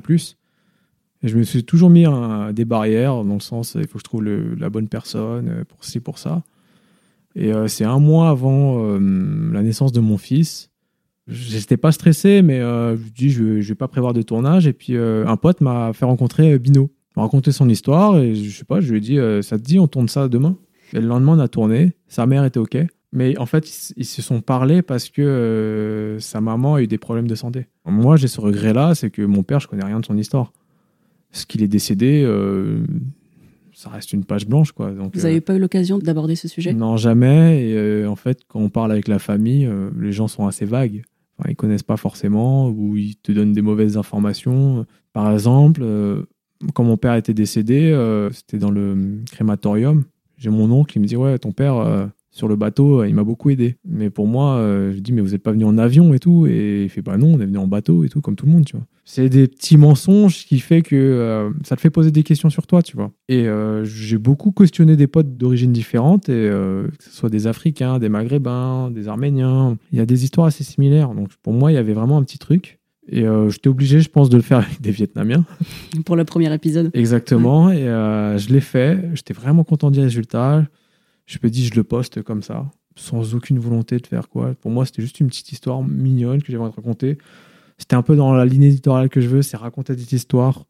je 1.24 1.38
me 1.38 1.44
suis 1.44 1.64
toujours 1.64 1.90
mis 1.90 2.06
des 2.54 2.66
barrières, 2.66 3.24
dans 3.24 3.36
le 3.36 3.40
sens, 3.40 3.76
il 3.80 3.88
faut 3.88 3.94
que 3.94 4.00
je 4.00 4.04
trouve 4.04 4.24
la 4.24 4.70
bonne 4.70 4.90
personne 4.90 5.50
euh, 5.50 5.64
pour 5.64 5.86
ci, 5.86 6.00
pour 6.00 6.18
ça. 6.18 6.44
Et 7.36 7.54
euh, 7.54 7.68
c'est 7.68 7.86
un 7.86 8.00
mois 8.00 8.30
avant 8.30 8.84
euh, 8.84 9.00
la 9.52 9.64
naissance 9.64 9.94
de 9.94 10.02
mon 10.02 10.18
fils. 10.18 10.70
J'étais 11.28 11.78
pas 11.78 11.94
stressé, 11.94 12.42
mais 12.42 12.60
je 12.60 12.96
me 12.96 13.10
dis, 13.10 13.30
je, 13.30 13.62
je 13.62 13.70
vais 13.70 13.76
pas 13.76 13.88
prévoir 13.88 14.12
de 14.12 14.22
tournage. 14.22 14.68
Et 14.68 14.74
puis, 14.74 14.98
un 14.98 15.38
pote 15.38 15.62
m'a 15.62 15.94
fait 15.94 16.04
rencontrer 16.04 16.60
Bino. 16.60 16.92
M'a 17.16 17.24
raconté 17.24 17.54
son 17.54 17.70
histoire 17.70 18.18
et 18.18 18.36
je 18.36 18.58
sais 18.58 18.66
pas, 18.66 18.82
je 18.82 18.92
lui 18.92 18.98
ai 18.98 19.00
dit, 19.00 19.18
ça 19.42 19.58
te 19.58 19.64
dit, 19.64 19.80
on 19.80 19.88
tourne 19.88 20.10
ça 20.10 20.28
demain? 20.28 20.58
Et 20.92 21.00
le 21.00 21.08
lendemain, 21.08 21.38
on 21.38 21.40
a 21.40 21.48
tourné. 21.48 21.94
Sa 22.10 22.26
mère 22.26 22.44
était 22.44 22.60
OK. 22.60 22.78
Mais 23.14 23.38
en 23.38 23.46
fait, 23.46 23.94
ils, 23.96 24.04
se 24.04 24.22
sont 24.22 24.42
parlé 24.42 24.82
parce 24.82 25.10
que 25.10 26.18
sa 26.20 26.42
maman 26.42 26.76
a 26.76 26.82
eu 26.82 26.88
des 26.88 26.98
problèmes 26.98 27.28
de 27.28 27.36
santé. 27.36 27.68
Moi, 27.86 28.18
j'ai 28.18 28.28
ce 28.28 28.42
regret-là, 28.42 28.94
c'est 28.94 29.10
que 29.10 29.22
mon 29.22 29.44
père, 29.44 29.62
je 29.62 29.70
connais 29.70 29.86
rien 29.86 30.02
de 30.02 30.06
son 30.06 30.18
histoire 30.18 30.52
ce 31.34 31.46
qu'il 31.46 31.64
est 31.64 31.68
décédé, 31.68 32.24
euh, 32.26 32.86
ça 33.74 33.90
reste 33.90 34.14
une 34.14 34.24
page 34.24 34.48
blanche. 34.48 34.72
Quoi. 34.72 34.92
Donc, 34.92 35.16
Vous 35.16 35.24
n'avez 35.24 35.38
euh, 35.38 35.42
pas 35.42 35.56
eu 35.56 35.60
l'occasion 35.60 35.98
d'aborder 35.98 36.36
ce 36.36 36.48
sujet? 36.48 36.74
Non, 36.74 36.96
jamais. 36.96 37.68
Et 37.68 37.74
euh, 37.76 38.08
en 38.08 38.16
fait, 38.16 38.42
quand 38.48 38.60
on 38.60 38.70
parle 38.70 38.92
avec 38.92 39.08
la 39.08 39.20
famille, 39.20 39.70
les 40.00 40.12
gens 40.12 40.28
sont 40.28 40.48
assez 40.48 40.66
vagues. 40.66 41.04
Enfin, 41.38 41.50
ils 41.50 41.56
connaissent 41.56 41.84
pas 41.84 41.98
forcément 41.98 42.70
ou 42.70 42.96
ils 42.96 43.16
te 43.16 43.32
donnent 43.32 43.54
des 43.54 43.64
mauvaises 43.64 43.98
informations. 43.98 44.86
Par 45.12 45.32
exemple, 45.34 45.84
quand 46.76 46.84
mon 46.84 46.98
père 46.98 47.16
était 47.16 47.34
décédé, 47.34 47.92
c'était 48.32 48.60
dans 48.60 48.70
le 48.70 49.20
crématorium. 49.32 50.04
J'ai 50.38 50.52
mon 50.52 50.72
oncle 50.72 50.94
qui 50.94 51.00
me 51.00 51.06
dit 51.06 51.16
Ouais, 51.16 51.40
ton 51.40 51.52
père, 51.52 52.12
sur 52.34 52.48
le 52.48 52.56
bateau, 52.56 53.02
euh, 53.02 53.08
il 53.08 53.14
m'a 53.14 53.24
beaucoup 53.24 53.52
aidé. 53.52 53.78
Mais 53.88 54.10
pour 54.10 54.26
moi, 54.26 54.56
euh, 54.56 54.92
je 54.92 55.00
dis, 55.00 55.14
mais 55.14 55.22
vous 55.22 55.30
n'êtes 55.30 55.44
pas 55.44 55.52
venu 55.52 55.66
en 55.66 55.78
avion 55.78 56.16
et 56.16 56.20
tout. 56.20 56.48
Et 56.48 56.84
il 56.84 56.90
fait, 56.90 57.04
bah 57.04 57.16
non, 57.16 57.28
on 57.36 57.40
est 57.40 57.46
venu 57.46 57.60
en 57.60 57.68
bateau 57.68 58.04
et 58.04 58.10
tout, 58.10 58.22
comme 58.22 58.36
tout 58.36 58.48
le 58.48 58.52
monde, 58.52 58.66
tu 58.66 58.76
vois. 58.76 58.86
C'est 59.06 59.30
des 59.30 59.48
petits 59.48 59.78
mensonges 59.78 60.46
qui 60.46 60.60
fait 60.60 60.82
que 60.82 60.96
euh, 60.96 61.52
ça 61.64 61.76
te 61.76 61.82
fait 61.82 61.92
poser 61.92 62.10
des 62.10 62.24
questions 62.24 62.50
sur 62.50 62.66
toi, 62.66 62.82
tu 62.82 62.98
vois. 62.98 63.12
Et 63.30 63.46
j'ai 63.84 64.18
beaucoup 64.18 64.52
questionné 64.52 64.96
des 64.96 65.08
potes 65.08 65.38
d'origine 65.38 65.72
différentes, 65.72 66.28
et, 66.30 66.50
que 66.50 67.04
ce 67.04 67.12
soit 67.12 67.30
des 67.30 67.46
Africains, 67.46 68.00
des 68.00 68.10
Maghrébins, 68.10 68.90
des 68.90 69.08
Arméniens. 69.08 69.78
Il 69.92 70.00
y 70.00 70.02
a 70.02 70.06
des 70.06 70.24
histoires 70.24 70.48
assez 70.48 70.64
similaires. 70.64 71.14
Donc 71.14 71.30
pour 71.44 71.54
moi, 71.54 71.72
il 71.72 71.76
y 71.76 71.78
avait 71.78 71.94
vraiment 71.94 72.18
un 72.18 72.24
petit 72.24 72.40
truc. 72.40 72.80
Et 73.10 73.26
j'étais 73.50 73.68
obligé, 73.68 74.00
je 74.00 74.10
pense, 74.10 74.30
de 74.30 74.38
le 74.38 74.44
faire 74.44 74.60
avec 74.60 74.82
des 74.82 74.92
Vietnamiens. 74.92 75.44
Pour 76.06 76.16
le 76.16 76.24
premier 76.24 76.52
épisode. 76.54 76.90
Exactement. 76.94 77.70
Et 77.70 77.84
je 77.84 78.54
l'ai 78.54 78.62
fait. 78.62 79.10
J'étais 79.14 79.34
vraiment 79.34 79.64
content 79.66 79.92
du 79.92 80.00
résultat. 80.00 80.66
Je 81.26 81.38
me 81.42 81.50
dis, 81.50 81.66
je 81.66 81.76
le 81.76 81.84
poste 81.84 82.22
comme 82.22 82.44
ça, 82.44 82.70
sans 82.96 83.36
aucune 83.36 83.60
volonté 83.60 83.98
de 83.98 84.08
faire 84.08 84.30
quoi. 84.30 84.54
Pour 84.56 84.72
moi, 84.72 84.86
c'était 84.86 85.02
juste 85.02 85.20
une 85.20 85.28
petite 85.28 85.52
histoire 85.52 85.84
mignonne 85.84 86.42
que 86.42 86.52
j'avais 86.52 86.64
envie 86.64 86.72
de 86.72 86.76
raconter. 86.76 87.18
C'était 87.78 87.96
un 87.96 88.02
peu 88.02 88.16
dans 88.16 88.34
la 88.34 88.46
ligne 88.46 88.64
éditoriale 88.64 89.10
que 89.10 89.22
je 89.22 89.28
veux, 89.28 89.42
c'est 89.42 89.58
raconter 89.58 89.96
des 89.96 90.14
histoires, 90.14 90.66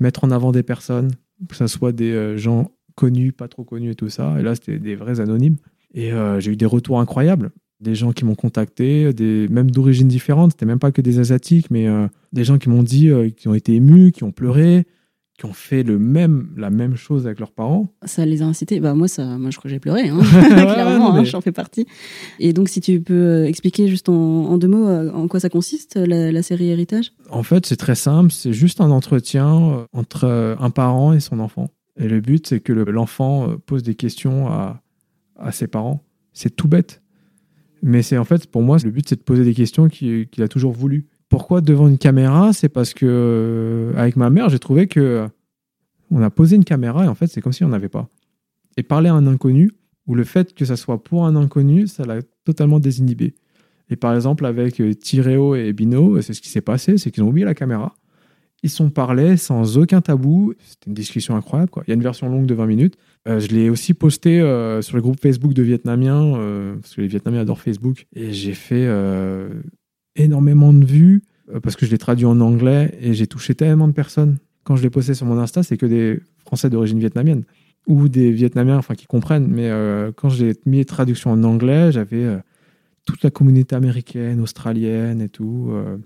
mettre 0.00 0.24
en 0.24 0.30
avant 0.30 0.52
des 0.52 0.62
personnes, 0.62 1.10
que 1.48 1.56
ce 1.56 1.66
soit 1.66 1.92
des 1.92 2.12
euh, 2.12 2.36
gens 2.36 2.70
connus, 2.94 3.32
pas 3.32 3.48
trop 3.48 3.64
connus 3.64 3.90
et 3.90 3.94
tout 3.94 4.08
ça. 4.08 4.38
Et 4.38 4.42
là, 4.42 4.54
c'était 4.54 4.78
des 4.78 4.94
vrais 4.94 5.20
anonymes. 5.20 5.56
Et 5.94 6.12
euh, 6.12 6.40
j'ai 6.40 6.52
eu 6.52 6.56
des 6.56 6.66
retours 6.66 7.00
incroyables. 7.00 7.50
Des 7.80 7.94
gens 7.94 8.12
qui 8.12 8.24
m'ont 8.24 8.36
contacté, 8.36 9.12
des, 9.12 9.48
même 9.48 9.70
d'origines 9.70 10.08
différentes. 10.08 10.52
C'était 10.52 10.66
même 10.66 10.78
pas 10.78 10.92
que 10.92 11.02
des 11.02 11.18
Asiatiques, 11.18 11.70
mais 11.70 11.88
euh, 11.88 12.06
des 12.32 12.44
gens 12.44 12.58
qui 12.58 12.68
m'ont 12.68 12.82
dit, 12.82 13.10
qui 13.36 13.48
ont 13.48 13.54
été 13.54 13.74
émus, 13.74 14.12
qui 14.12 14.22
ont 14.22 14.32
pleuré, 14.32 14.86
qui 15.36 15.46
ont 15.46 15.52
fait 15.52 15.82
le 15.82 15.98
même, 15.98 16.48
la 16.56 16.70
même 16.70 16.94
chose 16.94 17.26
avec 17.26 17.40
leurs 17.40 17.50
parents. 17.50 17.92
Ça 18.04 18.24
les 18.24 18.42
a 18.42 18.46
incités. 18.46 18.78
Bah 18.78 18.94
moi, 18.94 19.08
ça, 19.08 19.24
moi 19.36 19.50
je 19.50 19.58
crois 19.58 19.68
que 19.68 19.74
j'ai 19.74 19.80
pleuré, 19.80 20.08
hein. 20.08 20.20
clairement, 20.48 21.14
hein, 21.14 21.24
j'en 21.24 21.40
fais 21.40 21.52
partie. 21.52 21.86
Et 22.38 22.52
donc, 22.52 22.68
si 22.68 22.80
tu 22.80 23.00
peux 23.00 23.14
euh, 23.14 23.46
expliquer 23.46 23.88
juste 23.88 24.08
en, 24.08 24.56
deux 24.58 24.68
mots 24.68 24.88
euh, 24.88 25.10
en 25.12 25.26
quoi 25.26 25.40
ça 25.40 25.48
consiste, 25.48 25.96
la, 25.96 26.42
série 26.42 26.68
Héritage? 26.68 27.12
En 27.30 27.42
fait, 27.42 27.66
c'est 27.66 27.76
très 27.76 27.96
simple. 27.96 28.30
C'est 28.30 28.52
juste 28.52 28.80
un 28.80 28.90
entretien 28.90 29.48
euh, 29.48 29.84
entre 29.92 30.56
un 30.58 30.70
parent 30.70 31.12
et 31.12 31.20
son 31.20 31.40
enfant. 31.40 31.68
Et 31.98 32.08
le 32.08 32.20
but, 32.20 32.46
c'est 32.46 32.60
que 32.60 32.72
l'enfant 32.72 33.54
pose 33.66 33.82
des 33.82 33.94
questions 33.94 34.48
à, 34.48 34.82
à 35.36 35.52
ses 35.52 35.66
parents. 35.66 36.04
C'est 36.32 36.54
tout 36.54 36.68
bête. 36.68 37.02
Mais 37.82 38.02
c'est 38.02 38.18
en 38.18 38.24
fait, 38.24 38.46
pour 38.46 38.62
moi, 38.62 38.78
le 38.82 38.90
but, 38.90 39.08
c'est 39.08 39.16
de 39.16 39.22
poser 39.22 39.44
des 39.44 39.54
questions 39.54 39.88
qu'il 39.88 40.42
a 40.42 40.48
toujours 40.48 40.72
voulu. 40.72 41.06
Pourquoi 41.34 41.60
devant 41.60 41.88
une 41.88 41.98
caméra 41.98 42.52
C'est 42.52 42.68
parce 42.68 42.94
que 42.94 43.06
euh, 43.08 43.92
avec 43.98 44.14
ma 44.14 44.30
mère, 44.30 44.50
j'ai 44.50 44.60
trouvé 44.60 44.86
que 44.86 45.26
on 46.12 46.22
a 46.22 46.30
posé 46.30 46.54
une 46.54 46.62
caméra 46.62 47.04
et 47.04 47.08
en 47.08 47.16
fait, 47.16 47.26
c'est 47.26 47.40
comme 47.40 47.52
si 47.52 47.64
on 47.64 47.70
n'avait 47.70 47.88
pas. 47.88 48.08
Et 48.76 48.84
parler 48.84 49.08
à 49.08 49.14
un 49.14 49.26
inconnu, 49.26 49.72
où 50.06 50.14
le 50.14 50.22
fait 50.22 50.54
que 50.54 50.64
ça 50.64 50.76
soit 50.76 51.02
pour 51.02 51.26
un 51.26 51.34
inconnu, 51.34 51.88
ça 51.88 52.04
l'a 52.04 52.20
totalement 52.44 52.78
désinhibé. 52.78 53.34
Et 53.90 53.96
par 53.96 54.14
exemple, 54.14 54.46
avec 54.46 54.80
euh, 54.80 54.94
Tireo 54.94 55.56
et 55.56 55.72
Bino, 55.72 56.22
c'est 56.22 56.34
ce 56.34 56.40
qui 56.40 56.50
s'est 56.50 56.60
passé, 56.60 56.98
c'est 56.98 57.10
qu'ils 57.10 57.24
ont 57.24 57.30
oublié 57.30 57.44
la 57.44 57.54
caméra. 57.54 57.96
Ils 58.62 58.70
sont 58.70 58.90
parlé 58.90 59.36
sans 59.36 59.76
aucun 59.76 60.02
tabou. 60.02 60.54
C'était 60.64 60.86
une 60.86 60.94
discussion 60.94 61.34
incroyable. 61.34 61.72
Quoi. 61.72 61.82
Il 61.88 61.90
y 61.90 61.92
a 61.94 61.96
une 61.96 62.02
version 62.02 62.28
longue 62.28 62.46
de 62.46 62.54
20 62.54 62.66
minutes. 62.66 62.94
Euh, 63.26 63.40
je 63.40 63.48
l'ai 63.48 63.70
aussi 63.70 63.92
posté 63.92 64.40
euh, 64.40 64.82
sur 64.82 64.94
le 64.94 65.02
groupe 65.02 65.18
Facebook 65.20 65.52
de 65.52 65.64
Vietnamiens, 65.64 66.38
parce 66.80 66.94
que 66.94 67.00
les 67.00 67.08
Vietnamiens 67.08 67.40
adorent 67.40 67.60
Facebook. 67.60 68.06
Et 68.14 68.32
j'ai 68.32 68.54
fait 68.54 68.86
énormément 70.16 70.72
de 70.72 70.84
vues, 70.84 71.22
parce 71.62 71.76
que 71.76 71.84
je 71.86 71.90
l'ai 71.90 71.98
traduit 71.98 72.26
en 72.26 72.40
anglais, 72.40 72.96
et 73.00 73.14
j'ai 73.14 73.26
touché 73.26 73.54
tellement 73.54 73.88
de 73.88 73.92
personnes. 73.92 74.38
Quand 74.64 74.76
je 74.76 74.82
l'ai 74.82 74.90
posté 74.90 75.14
sur 75.14 75.26
mon 75.26 75.38
Insta, 75.38 75.62
c'est 75.62 75.76
que 75.76 75.86
des 75.86 76.20
Français 76.44 76.70
d'origine 76.70 76.98
vietnamienne 76.98 77.44
ou 77.86 78.08
des 78.08 78.30
Vietnamiens 78.30 78.78
enfin, 78.78 78.94
qui 78.94 79.06
comprennent. 79.06 79.46
Mais 79.46 79.70
quand 80.16 80.30
j'ai 80.30 80.54
mis 80.64 80.78
les 80.78 80.84
traductions 80.86 81.30
en 81.32 81.42
anglais, 81.44 81.92
j'avais 81.92 82.38
toute 83.04 83.22
la 83.22 83.30
communauté 83.30 83.76
américaine, 83.76 84.40
australienne 84.40 85.20
et 85.20 85.28
tout. 85.28 85.68
Euh. 85.70 85.98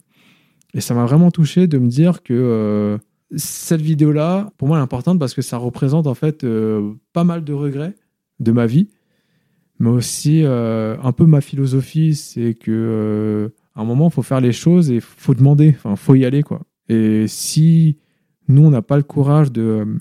et 0.75 0.81
ça 0.81 0.95
m'a 0.95 1.05
vraiment 1.05 1.31
touché 1.31 1.67
de 1.67 1.79
me 1.79 1.89
dire 1.89 2.23
que 2.23 2.35
euh, 2.35 2.99
cette 3.37 3.81
vidéo-là, 3.81 4.53
pour 4.59 4.69
moi, 4.69 4.77
elle 4.79 4.83
est 4.83 4.85
importante 4.85 5.19
parce 5.19 5.35
que 5.35 5.43
ça 5.43 5.57
représente 5.57 6.07
en 6.07 6.15
fait 6.15 6.45
euh, 6.45 6.93
pas 7.13 7.25
mal 7.25 7.45
de 7.45 7.53
regrets 7.53 7.95
de 8.41 8.53
ma 8.53 8.67
vie, 8.67 8.89
mais 9.79 9.91
aussi 9.91 10.43
un 10.45 11.13
peu 11.13 11.27
ma 11.27 11.41
philosophie, 11.41 12.15
c'est 12.15 12.55
que 12.55 13.53
à 13.79 13.83
un 13.83 13.85
moment, 13.85 14.09
il 14.09 14.13
faut 14.13 14.23
faire 14.23 14.41
les 14.41 14.53
choses 14.53 14.91
et 14.91 14.97
il 14.97 15.01
faut 15.01 15.35
demander, 15.35 15.75
enfin, 15.77 15.97
faut 15.97 16.15
y 16.15 16.25
aller 16.25 16.43
quoi. 16.43 16.63
Et 16.89 17.27
si 17.29 17.97
nous, 18.49 18.65
on 18.65 18.71
n'a 18.71 18.83
pas 18.83 18.97
le 18.97 19.03
courage 19.03 19.53
de 19.53 20.01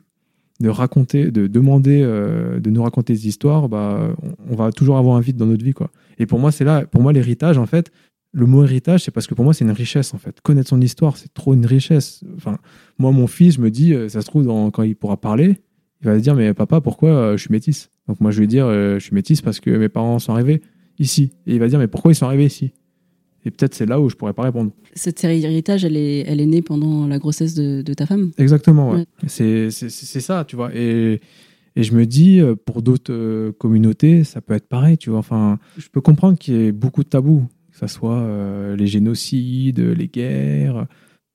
raconter, 0.65 1.31
de 1.31 1.47
demander, 1.47 2.01
de 2.01 2.69
nous 2.69 2.81
raconter 2.81 3.13
des 3.13 3.27
histoires, 3.27 3.69
bah, 3.69 4.15
on, 4.49 4.55
va 4.55 4.71
toujours 4.71 4.97
avoir 4.97 5.17
un 5.17 5.19
vide 5.19 5.35
dans 5.35 5.45
notre 5.45 5.63
vie, 5.63 5.73
quoi. 5.73 5.91
Et 6.17 6.25
pour 6.25 6.39
moi, 6.39 6.51
c'est 6.51 6.63
là, 6.63 6.85
pour 6.85 7.01
moi, 7.01 7.11
l'héritage, 7.13 7.57
en 7.57 7.65
fait, 7.65 7.91
le 8.37 8.45
mot 8.45 8.63
héritage, 8.63 9.03
c'est 9.03 9.11
parce 9.11 9.27
que 9.27 9.33
pour 9.33 9.45
moi, 9.45 9.53
c'est 9.53 9.65
une 9.65 9.71
richesse, 9.71 10.13
en 10.13 10.17
fait. 10.17 10.41
Connaître 10.41 10.69
son 10.69 10.81
histoire, 10.81 11.17
c'est 11.17 11.33
trop 11.33 11.53
une 11.53 11.65
richesse. 11.65 12.23
Enfin, 12.35 12.57
moi, 12.99 13.11
mon 13.11 13.27
fils, 13.27 13.55
je 13.55 13.61
me 13.61 13.71
dis, 13.71 13.93
euh, 13.93 14.09
ça 14.09 14.21
se 14.21 14.27
trouve, 14.27 14.45
quand 14.71 14.83
il 14.83 14.95
pourra 14.95 15.17
parler, 15.17 15.57
il 16.01 16.07
va 16.07 16.17
dire, 16.19 16.35
mais 16.35 16.53
papa, 16.53 16.81
pourquoi 16.81 17.09
euh, 17.09 17.37
je 17.37 17.41
suis 17.41 17.51
métisse? 17.51 17.89
Donc 18.07 18.21
moi, 18.21 18.31
je 18.31 18.39
vais 18.39 18.47
dire, 18.47 18.65
euh, 18.67 18.99
je 18.99 19.05
suis 19.05 19.15
métisse 19.15 19.41
parce 19.41 19.59
que 19.59 19.71
mes 19.71 19.89
parents 19.89 20.19
sont 20.19 20.33
arrivés 20.33 20.61
ici. 20.99 21.31
Et 21.47 21.55
il 21.55 21.59
va 21.59 21.67
dire, 21.67 21.79
mais 21.79 21.87
pourquoi 21.87 22.11
ils 22.11 22.15
sont 22.15 22.25
arrivés 22.25 22.45
ici? 22.45 22.73
Et 23.47 23.51
peut-être 23.51 23.73
c'est 23.73 23.85
là 23.85 24.01
où 24.01 24.09
je 24.09 24.15
pourrais 24.15 24.33
pas 24.33 24.43
répondre. 24.43 24.71
Cette 24.93 25.19
série 25.19 25.43
héritage, 25.43 25.85
elle 25.85 25.95
est, 25.95 26.19
elle 26.27 26.41
est 26.41 26.45
née 26.45 26.61
pendant 26.61 27.07
la 27.07 27.17
grossesse 27.17 27.55
de, 27.55 27.81
ta 27.93 28.05
femme 28.05 28.31
Exactement, 28.37 28.91
ouais. 28.91 29.05
C'est 29.27 29.71
ça, 29.71 30.43
tu 30.45 30.57
vois. 30.57 30.75
Et, 30.75 31.21
et 31.77 31.83
je 31.83 31.95
me 31.95 32.05
dis, 32.05 32.41
euh, 32.41 32.55
pour 32.55 32.81
d'autres 32.81 33.13
euh, 33.13 33.53
communautés, 33.53 34.25
ça 34.25 34.41
peut 34.41 34.53
être 34.53 34.67
pareil, 34.67 34.97
tu 34.97 35.11
vois. 35.11 35.19
Enfin, 35.19 35.59
je 35.77 35.87
peux 35.87 36.01
comprendre 36.01 36.37
qu'il 36.37 36.55
y 36.55 36.65
ait 36.65 36.71
beaucoup 36.73 37.03
de 37.03 37.09
tabous, 37.09 37.47
que 37.71 37.77
ce 37.79 37.87
soit 37.87 38.19
euh, 38.19 38.75
les 38.75 38.87
génocides, 38.87 39.79
les 39.79 40.07
guerres. 40.09 40.85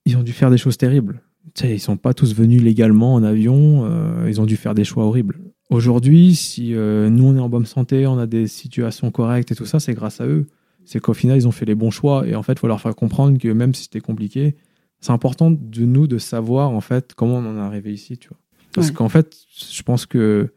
Ils 0.05 0.19
ont 0.19 0.23
dû 0.23 0.33
faire 0.33 0.51
des 0.51 0.59
choses 0.59 0.77
terribles. 0.77 1.23
Tu 1.55 1.63
sais, 1.63 1.75
ils 1.75 1.81
sont 1.81 1.97
pas 1.97 2.13
tous 2.13 2.35
venus 2.35 2.63
légalement 2.63 3.15
en 3.15 3.23
avion. 3.23 3.89
ils 4.27 4.41
ont 4.41 4.47
dû 4.47 4.57
faire 4.57 4.75
des 4.75 4.85
choix 4.85 5.05
horribles. 5.05 5.39
Aujourd'hui, 5.71 6.35
si 6.35 6.71
nous 6.73 7.25
on 7.25 7.37
est 7.37 7.41
en 7.41 7.49
bonne 7.49 7.67
santé, 7.67 8.07
on 8.07 8.19
a 8.19 8.27
des 8.27 8.47
situations 8.47 9.11
correctes 9.11 9.51
et 9.51 9.55
tout 9.55 9.67
ça, 9.67 9.81
c'est 9.81 9.95
grâce 9.95 10.21
à 10.21 10.27
eux. 10.27 10.47
C'est 10.85 11.01
qu'au 11.01 11.15
final, 11.15 11.37
ils 11.37 11.49
ont 11.49 11.53
fait 11.53 11.65
les 11.65 11.75
bons 11.75 11.91
choix. 11.91 12.27
Et 12.27 12.35
en 12.35 12.43
fait, 12.43 12.55
il 12.55 12.59
faut 12.59 12.67
leur 12.67 12.81
faire 12.81 12.95
comprendre 12.95 13.39
que 13.39 13.49
même 13.49 13.75
si 13.75 13.85
c'était 13.85 14.01
compliqué, 14.01 14.57
c'est 15.01 15.13
important 15.13 15.51
de 15.51 15.85
nous 15.85 16.07
de 16.07 16.19
savoir 16.19 16.71
en 16.71 16.81
fait 16.81 17.13
comment 17.15 17.37
on 17.37 17.47
en 17.47 17.57
est 17.57 17.61
arrivé 17.61 17.93
ici, 17.93 18.19
tu 18.19 18.29
vois. 18.29 18.39
Parce 18.73 18.91
qu'en 18.91 19.09
fait, 19.09 19.37
je 19.71 19.83
pense 19.83 20.07
que 20.07 20.53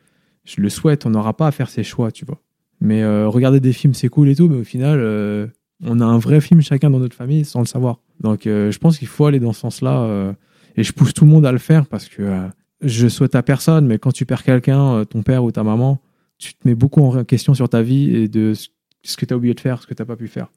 je 0.45 0.61
le 0.61 0.69
souhaite, 0.69 1.05
on 1.05 1.09
n'aura 1.09 1.35
pas 1.35 1.47
à 1.47 1.51
faire 1.51 1.69
ses 1.69 1.83
choix, 1.83 2.11
tu 2.11 2.25
vois. 2.25 2.41
Mais 2.79 3.03
euh, 3.03 3.27
regarder 3.27 3.59
des 3.59 3.73
films, 3.73 3.93
c'est 3.93 4.07
cool 4.07 4.29
et 4.29 4.35
tout, 4.35 4.47
mais 4.47 4.57
au 4.57 4.63
final, 4.63 4.99
euh, 4.99 5.47
on 5.83 5.99
a 5.99 6.05
un 6.05 6.17
vrai 6.17 6.39
film 6.39 6.61
chacun 6.61 6.89
dans 6.89 6.99
notre 6.99 7.15
famille 7.15 7.43
sans 7.43 7.59
le 7.59 7.65
savoir. 7.65 7.99
Donc 8.21 8.47
euh, 8.47 8.71
je 8.71 8.79
pense 8.79 8.97
qu'il 8.97 9.07
faut 9.07 9.25
aller 9.25 9.39
dans 9.39 9.53
ce 9.53 9.61
sens-là. 9.61 10.35
et 10.77 10.83
je 10.83 10.93
pousse 10.93 11.13
tout 11.13 11.25
le 11.25 11.31
monde 11.31 11.45
à 11.45 11.51
le 11.51 11.57
faire 11.57 11.87
parce 11.87 12.07
que 12.07 12.47
je 12.81 13.07
souhaite 13.07 13.35
à 13.35 13.43
personne, 13.43 13.85
mais 13.87 13.97
quand 13.97 14.11
tu 14.11 14.25
perds 14.25 14.43
quelqu'un, 14.43 15.03
ton 15.05 15.23
père 15.23 15.43
ou 15.43 15.51
ta 15.51 15.63
maman, 15.63 15.99
tu 16.37 16.53
te 16.53 16.67
mets 16.67 16.75
beaucoup 16.75 17.01
en 17.01 17.23
question 17.23 17.53
sur 17.53 17.69
ta 17.69 17.81
vie 17.81 18.15
et 18.15 18.27
de 18.27 18.53
ce 18.53 18.67
que 19.15 19.25
tu 19.25 19.33
as 19.33 19.37
oublié 19.37 19.53
de 19.53 19.59
faire, 19.59 19.81
ce 19.81 19.87
que 19.87 19.93
tu 19.93 20.01
n'as 20.01 20.05
pas 20.05 20.15
pu 20.15 20.27
faire. 20.27 20.51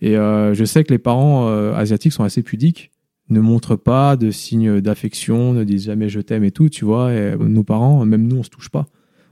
Et 0.00 0.14
je 0.14 0.64
sais 0.64 0.84
que 0.84 0.92
les 0.92 0.98
parents 0.98 1.48
asiatiques 1.72 2.12
sont 2.12 2.24
assez 2.24 2.42
pudiques 2.42 2.90
ne 3.30 3.40
montrent 3.40 3.76
pas 3.76 4.16
de 4.16 4.30
signes 4.30 4.80
d'affection, 4.80 5.52
ne 5.52 5.64
disent 5.64 5.84
jamais 5.84 6.08
je 6.08 6.20
t'aime 6.20 6.44
et 6.44 6.50
tout, 6.50 6.68
tu 6.68 6.84
vois. 6.84 7.12
Et 7.12 7.36
nos 7.36 7.64
parents, 7.64 8.04
même 8.04 8.26
nous, 8.26 8.36
on 8.36 8.42
se 8.42 8.50
touche 8.50 8.68
pas. 8.68 8.86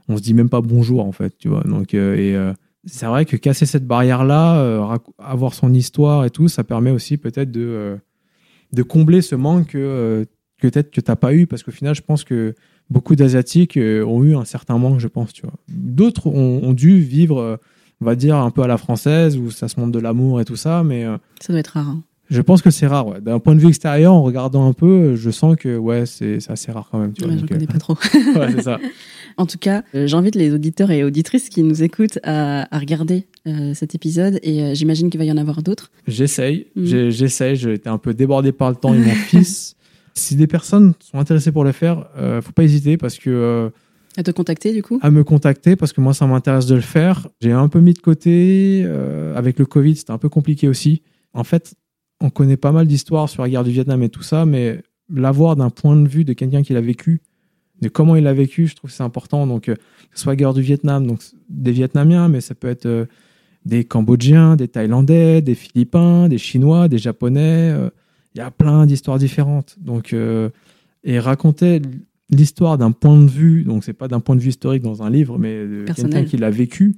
On 0.09 0.17
se 0.17 0.21
dit 0.21 0.33
même 0.33 0.49
pas 0.49 0.61
bonjour, 0.61 1.05
en 1.05 1.11
fait, 1.11 1.37
tu 1.37 1.47
vois. 1.47 1.63
Donc, 1.63 1.93
euh, 1.93 2.15
euh, 2.17 2.53
c'est 2.85 3.05
vrai 3.05 3.25
que 3.25 3.37
casser 3.37 3.65
cette 3.65 3.87
barrière-là, 3.87 4.57
euh, 4.57 4.97
avoir 5.17 5.53
son 5.53 5.73
histoire 5.73 6.25
et 6.25 6.29
tout, 6.29 6.47
ça 6.47 6.63
permet 6.63 6.91
aussi 6.91 7.17
peut-être 7.17 7.51
de, 7.51 7.97
de 8.73 8.83
combler 8.83 9.21
ce 9.21 9.35
manque 9.35 9.67
que 9.67 10.25
peut-être 10.59 10.91
que 10.91 11.01
t'as 11.01 11.15
pas 11.15 11.33
eu, 11.33 11.45
parce 11.45 11.63
qu'au 11.63 11.71
final, 11.71 11.93
je 11.93 12.01
pense 12.01 12.23
que 12.23 12.55
beaucoup 12.89 13.15
d'Asiatiques 13.15 13.77
ont 13.77 14.23
eu 14.23 14.35
un 14.35 14.45
certain 14.45 14.77
manque, 14.77 14.99
je 14.99 15.07
pense, 15.07 15.33
tu 15.33 15.43
vois. 15.43 15.55
D'autres 15.69 16.27
ont, 16.27 16.73
dû 16.73 16.99
vivre, 16.99 17.59
on 18.03 18.05
va 18.05 18.15
dire, 18.15 18.35
un 18.35 18.51
peu 18.51 18.61
à 18.61 18.67
la 18.67 18.77
française, 18.77 19.37
où 19.37 19.49
ça 19.49 19.69
se 19.69 19.79
montre 19.79 19.93
de 19.93 19.99
l'amour 19.99 20.41
et 20.41 20.45
tout 20.45 20.57
ça, 20.57 20.83
mais... 20.83 21.05
ça 21.39 21.53
doit 21.53 21.59
être 21.59 21.67
rare. 21.67 21.87
Hein. 21.87 22.03
Je 22.29 22.41
pense 22.41 22.61
que 22.61 22.71
c'est 22.71 22.87
rare. 22.87 23.07
Ouais. 23.07 23.21
D'un 23.21 23.39
point 23.39 23.53
de 23.53 23.59
vue 23.59 23.67
extérieur, 23.67 24.13
en 24.13 24.23
regardant 24.23 24.67
un 24.67 24.73
peu, 24.73 25.15
je 25.15 25.29
sens 25.29 25.55
que 25.55 25.77
ouais, 25.77 26.05
c'est 26.05 26.39
assez 26.49 26.71
rare 26.71 26.87
quand 26.91 26.99
même. 26.99 27.13
Tu 27.13 27.23
vois, 27.23 27.35
je 27.35 27.41
ne 27.41 27.47
connais 27.47 27.67
pas 27.67 27.77
trop. 27.77 27.95
ouais, 28.35 28.61
ça. 28.61 28.79
En 29.37 29.47
tout 29.47 29.57
cas, 29.57 29.83
euh, 29.95 30.05
j'invite 30.05 30.35
les 30.35 30.53
auditeurs 30.53 30.91
et 30.91 31.03
auditrices 31.03 31.49
qui 31.49 31.63
nous 31.63 31.81
écoutent 31.81 32.19
à, 32.21 32.67
regarder 32.71 33.25
euh, 33.47 33.73
cet 33.73 33.95
épisode 33.95 34.39
et 34.43 34.61
euh, 34.61 34.73
j'imagine 34.75 35.09
qu'il 35.09 35.17
va 35.17 35.25
y 35.25 35.31
en 35.31 35.37
avoir 35.37 35.63
d'autres. 35.63 35.89
J'essaye, 36.07 36.67
mm. 36.75 37.09
j'essaye. 37.09 37.55
J'ai 37.55 37.73
été 37.73 37.89
un 37.89 37.97
peu 37.97 38.13
débordé 38.13 38.51
par 38.51 38.69
le 38.69 38.75
temps 38.75 38.93
et 38.93 38.99
mon 38.99 39.09
fils. 39.27 39.75
Si 40.13 40.35
des 40.35 40.45
personnes 40.45 40.93
sont 40.99 41.17
intéressées 41.17 41.51
pour 41.51 41.63
le 41.63 41.71
faire, 41.71 42.05
ne 42.21 42.41
faut 42.41 42.51
pas 42.51 42.63
hésiter 42.63 42.97
parce 42.97 43.17
que. 43.17 43.71
À 44.17 44.23
te 44.23 44.31
contacter 44.31 44.73
du 44.73 44.83
coup 44.83 44.99
À 45.01 45.11
me 45.11 45.23
contacter 45.23 45.75
parce 45.75 45.93
que 45.93 46.01
moi 46.01 46.13
ça 46.13 46.27
m'intéresse 46.27 46.65
de 46.65 46.75
le 46.75 46.81
faire. 46.81 47.27
J'ai 47.41 47.51
un 47.51 47.67
peu 47.67 47.79
mis 47.79 47.93
de 47.93 47.99
côté. 47.99 48.85
avec 49.35 49.59
le 49.59 49.65
Covid, 49.65 49.95
c'était 49.95 50.11
un 50.11 50.17
peu 50.17 50.29
compliqué 50.29 50.67
aussi. 50.67 51.01
En 51.33 51.43
fait, 51.43 51.75
on 52.21 52.29
connaît 52.29 52.57
pas 52.57 52.71
mal 52.71 52.87
d'histoires 52.87 53.29
sur 53.29 53.43
la 53.43 53.49
guerre 53.49 53.63
du 53.63 53.71
Vietnam 53.71 54.01
et 54.01 54.09
tout 54.09 54.23
ça, 54.23 54.45
mais 54.45 54.81
l'avoir 55.13 55.55
d'un 55.55 55.69
point 55.69 55.95
de 55.95 56.07
vue 56.07 56.23
de 56.23 56.33
quelqu'un 56.33 56.63
qui 56.63 56.73
l'a 56.73 56.81
vécu, 56.81 57.21
de 57.81 57.89
comment 57.89 58.15
il 58.15 58.23
l'a 58.23 58.33
vécu, 58.33 58.67
je 58.67 58.75
trouve 58.75 58.89
que 58.89 58.95
c'est 58.95 59.03
important. 59.03 59.45
Donc, 59.45 59.67
euh, 59.67 59.75
que 59.75 59.81
ce 60.15 60.23
soit 60.23 60.33
la 60.33 60.37
guerre 60.37 60.53
du 60.53 60.61
Vietnam, 60.61 61.05
donc 61.05 61.19
des 61.49 61.71
Vietnamiens, 61.71 62.29
mais 62.29 62.41
ça 62.41 62.55
peut 62.55 62.69
être 62.69 62.85
euh, 62.85 63.05
des 63.65 63.83
Cambodgiens, 63.83 64.55
des 64.55 64.67
Thaïlandais, 64.67 65.41
des 65.41 65.55
Philippins, 65.55 66.29
des 66.29 66.37
Chinois, 66.37 66.87
des 66.87 66.97
Japonais. 66.97 67.71
Euh, 67.71 67.89
il 68.35 68.39
y 68.39 68.41
a 68.41 68.51
plein 68.51 68.85
d'histoires 68.85 69.19
différentes. 69.19 69.75
Donc, 69.79 70.15
et 71.03 71.19
raconter 71.19 71.83
l'histoire 72.29 72.77
d'un 72.77 72.91
point 72.91 73.19
de 73.21 73.29
vue, 73.29 73.63
donc 73.63 73.83
c'est 73.83 73.93
pas 73.93 74.07
d'un 74.07 74.19
point 74.19 74.35
de 74.35 74.41
vue 74.41 74.49
historique 74.49 74.83
dans 74.83 75.03
un 75.03 75.09
livre, 75.09 75.37
mais 75.37 75.65
de 75.65 75.85
quelqu'un 75.93 76.23
qui 76.23 76.37
l'a 76.37 76.49
vécu, 76.49 76.95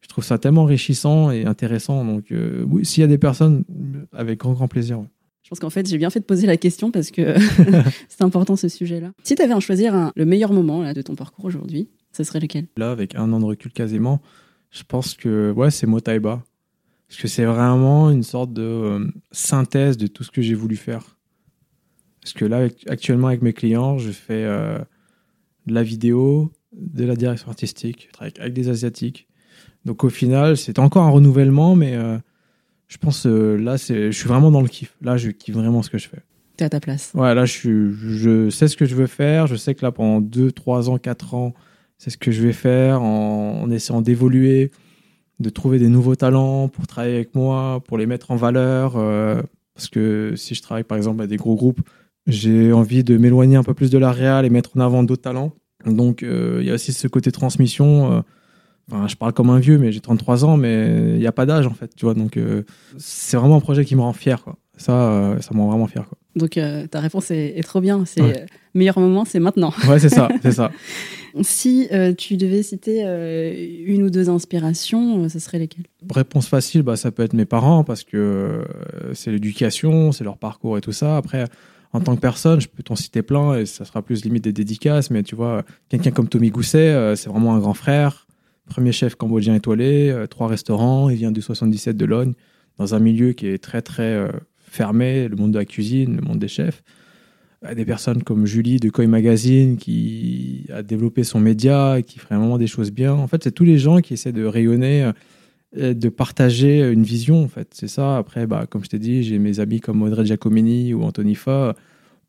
je 0.00 0.08
trouve 0.08 0.24
ça 0.24 0.38
tellement 0.38 0.62
enrichissant 0.62 1.30
et 1.30 1.44
intéressant. 1.44 2.04
Donc, 2.04 2.30
euh, 2.30 2.64
oui, 2.68 2.84
s'il 2.84 3.00
y 3.00 3.04
a 3.04 3.06
des 3.06 3.18
personnes, 3.18 3.64
avec 4.12 4.38
grand, 4.38 4.52
grand 4.52 4.68
plaisir. 4.68 5.02
Je 5.42 5.48
pense 5.48 5.60
qu'en 5.60 5.70
fait, 5.70 5.88
j'ai 5.88 5.98
bien 5.98 6.10
fait 6.10 6.20
de 6.20 6.24
poser 6.24 6.46
la 6.46 6.56
question 6.56 6.90
parce 6.90 7.10
que 7.10 7.36
c'est 8.08 8.22
important 8.22 8.56
ce 8.56 8.68
sujet-là. 8.68 9.12
Si 9.22 9.34
tu 9.34 9.42
avais 9.42 9.52
à 9.52 9.60
choisir 9.60 10.12
le 10.14 10.24
meilleur 10.24 10.52
moment 10.52 10.82
là, 10.82 10.94
de 10.94 11.02
ton 11.02 11.14
parcours 11.14 11.44
aujourd'hui, 11.44 11.88
ce 12.12 12.22
serait 12.22 12.40
lequel? 12.40 12.66
Là, 12.76 12.90
avec 12.90 13.14
un 13.14 13.32
an 13.32 13.40
de 13.40 13.44
recul 13.44 13.72
quasiment, 13.72 14.20
je 14.70 14.82
pense 14.86 15.14
que 15.14 15.52
ouais, 15.52 15.70
c'est 15.70 15.86
Motaiba. 15.86 16.42
Parce 17.08 17.20
que 17.20 17.28
c'est 17.28 17.44
vraiment 17.44 18.10
une 18.10 18.22
sorte 18.22 18.52
de 18.52 18.62
euh, 18.62 19.06
synthèse 19.30 19.96
de 19.96 20.06
tout 20.06 20.24
ce 20.24 20.30
que 20.30 20.42
j'ai 20.42 20.54
voulu 20.54 20.76
faire. 20.76 21.16
Parce 22.24 22.32
que 22.32 22.44
là, 22.44 22.68
actuellement, 22.88 23.28
avec 23.28 23.42
mes 23.42 23.52
clients, 23.52 23.98
je 23.98 24.10
fais 24.10 24.42
euh, 24.44 24.78
de 25.66 25.74
la 25.74 25.84
vidéo, 25.84 26.50
de 26.72 27.04
la 27.04 27.14
direction 27.14 27.48
artistique, 27.48 28.06
je 28.08 28.12
travaille 28.12 28.32
avec 28.40 28.54
des 28.54 28.68
Asiatiques 28.68 29.28
donc 29.84 30.04
au 30.04 30.08
final, 30.08 30.56
c'est 30.56 30.78
encore 30.78 31.04
un 31.04 31.10
renouvellement, 31.10 31.76
mais 31.76 31.94
euh, 31.94 32.16
je 32.88 32.96
pense 32.98 33.26
euh, 33.26 33.56
là, 33.56 33.76
je 33.76 34.10
suis 34.10 34.28
vraiment 34.28 34.50
dans 34.50 34.62
le 34.62 34.68
kiff. 34.68 34.96
Là, 35.02 35.16
je 35.16 35.30
kiffe 35.30 35.54
vraiment 35.54 35.82
ce 35.82 35.90
que 35.90 35.98
je 35.98 36.08
fais. 36.08 36.22
T'es 36.56 36.64
à 36.64 36.70
ta 36.70 36.80
place. 36.80 37.12
Ouais, 37.14 37.34
là, 37.34 37.44
je, 37.44 37.90
je 37.92 38.48
sais 38.48 38.68
ce 38.68 38.76
que 38.76 38.86
je 38.86 38.94
veux 38.94 39.06
faire. 39.06 39.46
Je 39.46 39.56
sais 39.56 39.74
que 39.74 39.84
là, 39.84 39.92
pendant 39.92 40.20
2, 40.20 40.52
3 40.52 40.88
ans, 40.88 40.98
4 40.98 41.34
ans, 41.34 41.54
c'est 41.98 42.10
ce 42.10 42.16
que 42.16 42.30
je 42.30 42.42
vais 42.42 42.52
faire 42.52 43.02
en, 43.02 43.70
essayant 43.70 44.00
d'évoluer, 44.00 44.70
de 45.40 45.50
trouver 45.50 45.78
des 45.78 45.88
nouveaux 45.88 46.14
talents 46.14 46.68
pour 46.68 46.86
travailler 46.86 47.16
avec 47.16 47.34
moi, 47.34 47.82
pour 47.86 47.98
les 47.98 48.06
mettre 48.06 48.30
en 48.30 48.36
valeur. 48.36 48.96
Euh, 48.96 49.42
parce 49.74 49.88
que 49.88 50.34
si 50.36 50.54
je 50.54 50.62
travaille 50.62 50.84
par 50.84 50.96
exemple 50.96 51.20
avec 51.20 51.30
des 51.30 51.36
gros 51.36 51.56
groupes, 51.56 51.80
j'ai 52.26 52.72
envie 52.72 53.04
de 53.04 53.16
m'éloigner 53.16 53.56
un 53.56 53.62
peu 53.62 53.74
plus 53.74 53.90
de 53.90 53.98
la 53.98 54.12
réal 54.12 54.44
et 54.44 54.50
mettre 54.50 54.70
en 54.76 54.80
avant 54.80 55.02
d'autres 55.02 55.22
talents. 55.22 55.52
Donc 55.86 56.22
il 56.22 56.64
y 56.64 56.70
a 56.70 56.74
aussi 56.74 56.92
ce 56.92 57.08
côté 57.08 57.30
transmission 57.30 58.24
je 59.06 59.14
parle 59.16 59.32
comme 59.32 59.50
un 59.50 59.58
vieux, 59.58 59.78
mais 59.78 59.92
j'ai 59.92 60.00
33 60.00 60.44
ans, 60.44 60.56
mais 60.56 61.14
il 61.14 61.18
n'y 61.18 61.26
a 61.26 61.32
pas 61.32 61.46
d'âge 61.46 61.66
en 61.66 61.74
fait, 61.74 61.94
tu 61.96 62.04
vois. 62.04 62.14
Donc, 62.14 62.36
euh, 62.36 62.62
c'est 62.98 63.36
vraiment 63.36 63.56
un 63.56 63.60
projet 63.60 63.84
qui 63.84 63.96
me 63.96 64.00
rend 64.00 64.12
fier, 64.12 64.42
quoi. 64.42 64.56
Ça, 64.76 64.92
euh, 64.92 65.40
ça 65.40 65.54
me 65.54 65.60
rend 65.60 65.68
vraiment 65.68 65.86
fier, 65.86 66.04
quoi. 66.08 66.18
Donc 66.34 66.58
euh, 66.58 66.88
ta 66.88 66.98
réponse 66.98 67.30
est, 67.30 67.62
trop 67.62 67.80
bien. 67.80 68.04
C'est 68.06 68.20
euh, 68.20 68.46
meilleur 68.74 68.98
moment, 68.98 69.24
c'est 69.24 69.38
maintenant. 69.38 69.72
Ouais, 69.88 70.00
c'est 70.00 70.08
ça, 70.08 70.28
c'est 70.42 70.50
ça. 70.50 70.72
si 71.42 71.88
tu 72.18 72.36
devais 72.36 72.62
citer 72.64 73.02
une 73.86 74.02
ou 74.02 74.10
deux 74.10 74.28
inspirations, 74.28 75.28
ce 75.28 75.38
serait 75.38 75.60
lesquelles? 75.60 75.86
Réponse 76.12 76.48
facile, 76.48 76.82
bah, 76.82 76.96
ça 76.96 77.12
peut 77.12 77.22
être 77.22 77.34
mes 77.34 77.44
parents 77.44 77.84
parce 77.84 78.02
que 78.02 78.64
c'est 79.12 79.30
l'éducation, 79.30 80.10
c'est 80.10 80.24
leur 80.24 80.38
parcours 80.38 80.76
et 80.76 80.80
tout 80.80 80.92
ça. 80.92 81.16
Après, 81.16 81.44
en 81.94 82.00
tant 82.00 82.14
que 82.14 82.20
personne, 82.20 82.60
je 82.60 82.68
peux 82.68 82.82
t'en 82.82 82.96
citer 82.96 83.22
plein 83.22 83.56
et 83.56 83.64
ça 83.64 83.86
sera 83.86 84.02
plus 84.02 84.24
limite 84.24 84.44
des 84.44 84.52
dédicaces, 84.52 85.10
mais 85.10 85.22
tu 85.22 85.34
vois, 85.34 85.64
quelqu'un 85.88 86.10
comme 86.10 86.28
Tommy 86.28 86.50
Gousset, 86.50 87.14
c'est 87.16 87.30
vraiment 87.30 87.54
un 87.54 87.58
grand 87.60 87.72
frère. 87.72 88.26
Premier 88.66 88.92
chef 88.92 89.14
cambodgien 89.14 89.54
étoilé, 89.54 90.24
trois 90.28 90.48
restaurants, 90.48 91.08
il 91.08 91.16
vient 91.16 91.32
du 91.32 91.40
77 91.40 91.96
de 91.96 92.04
Logne, 92.04 92.34
dans 92.78 92.94
un 92.94 92.98
milieu 92.98 93.32
qui 93.32 93.46
est 93.46 93.58
très 93.58 93.80
très 93.80 94.28
fermé, 94.74 95.28
le 95.28 95.36
monde 95.36 95.52
de 95.52 95.58
la 95.58 95.64
cuisine, 95.64 96.16
le 96.16 96.22
monde 96.22 96.38
des 96.38 96.48
chefs. 96.48 96.82
Des 97.74 97.86
personnes 97.86 98.22
comme 98.22 98.44
Julie 98.44 98.78
de 98.78 98.90
Koi 98.90 99.06
Magazine 99.06 99.78
qui 99.78 100.66
a 100.70 100.82
développé 100.82 101.24
son 101.24 101.40
média, 101.40 102.02
qui 102.06 102.18
ferait 102.18 102.36
vraiment 102.36 102.58
des 102.58 102.66
choses 102.66 102.90
bien. 102.90 103.14
En 103.14 103.26
fait, 103.26 103.42
c'est 103.42 103.52
tous 103.52 103.64
les 103.64 103.78
gens 103.78 104.00
qui 104.00 104.12
essaient 104.12 104.32
de 104.32 104.44
rayonner, 104.44 105.04
euh, 105.04 105.12
de 105.76 106.08
partager 106.08 106.80
une 106.90 107.02
vision. 107.02 107.42
En 107.44 107.48
fait, 107.48 107.68
c'est 107.72 107.88
ça. 107.88 108.16
Après, 108.16 108.46
bah, 108.46 108.66
comme 108.68 108.84
je 108.84 108.90
t'ai 108.90 108.98
dit, 108.98 109.22
j'ai 109.22 109.38
mes 109.38 109.60
amis 109.60 109.80
comme 109.80 110.02
Audrey 110.02 110.24
Giacomini 110.24 110.94
ou 110.94 111.02
Anthony 111.02 111.34
Fa, 111.34 111.74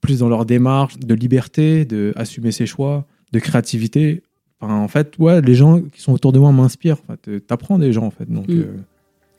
plus 0.02 0.20
dans 0.20 0.30
leur 0.30 0.46
démarche 0.46 0.98
de 1.00 1.14
liberté, 1.14 1.86
de 1.86 2.14
assumer 2.16 2.52
ses 2.52 2.66
choix, 2.66 3.06
de 3.32 3.39
créativité. 3.39 4.24
en 4.62 4.88
fait, 4.88 5.18
ouais, 5.20 5.41
les 5.41 5.56
gens 5.56 5.82
qui 5.82 6.02
sont 6.02 6.14
autour 6.14 6.32
de 6.32 6.39
moi 6.39 6.52
m'inspirent. 6.52 6.98
En 7.08 7.14
fait, 7.14 7.46
t'apprends 7.46 7.80
des 7.80 7.93
gens, 7.93 8.06
en 8.06 8.12
fait. 8.12 8.32
Donc, 8.32 8.48
mm. 8.48 8.64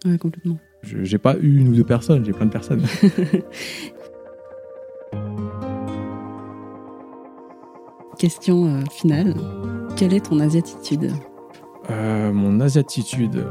euh, 0.06 0.16
complètement. 0.18 0.58
Je 0.82 0.98
n'ai 0.98 1.18
pas 1.18 1.36
eu 1.40 1.58
une 1.58 1.68
ou 1.68 1.74
deux 1.74 1.84
personnes, 1.84 2.24
j'ai 2.24 2.32
plein 2.32 2.46
de 2.46 2.50
personnes. 2.50 2.82
Question 8.18 8.66
euh, 8.66 8.80
finale. 8.90 9.34
Quelle 9.96 10.14
est 10.14 10.24
ton 10.24 10.40
asiatitude? 10.40 11.12
Euh, 11.90 12.32
Mon 12.32 12.60
asiatitude, 12.60 13.44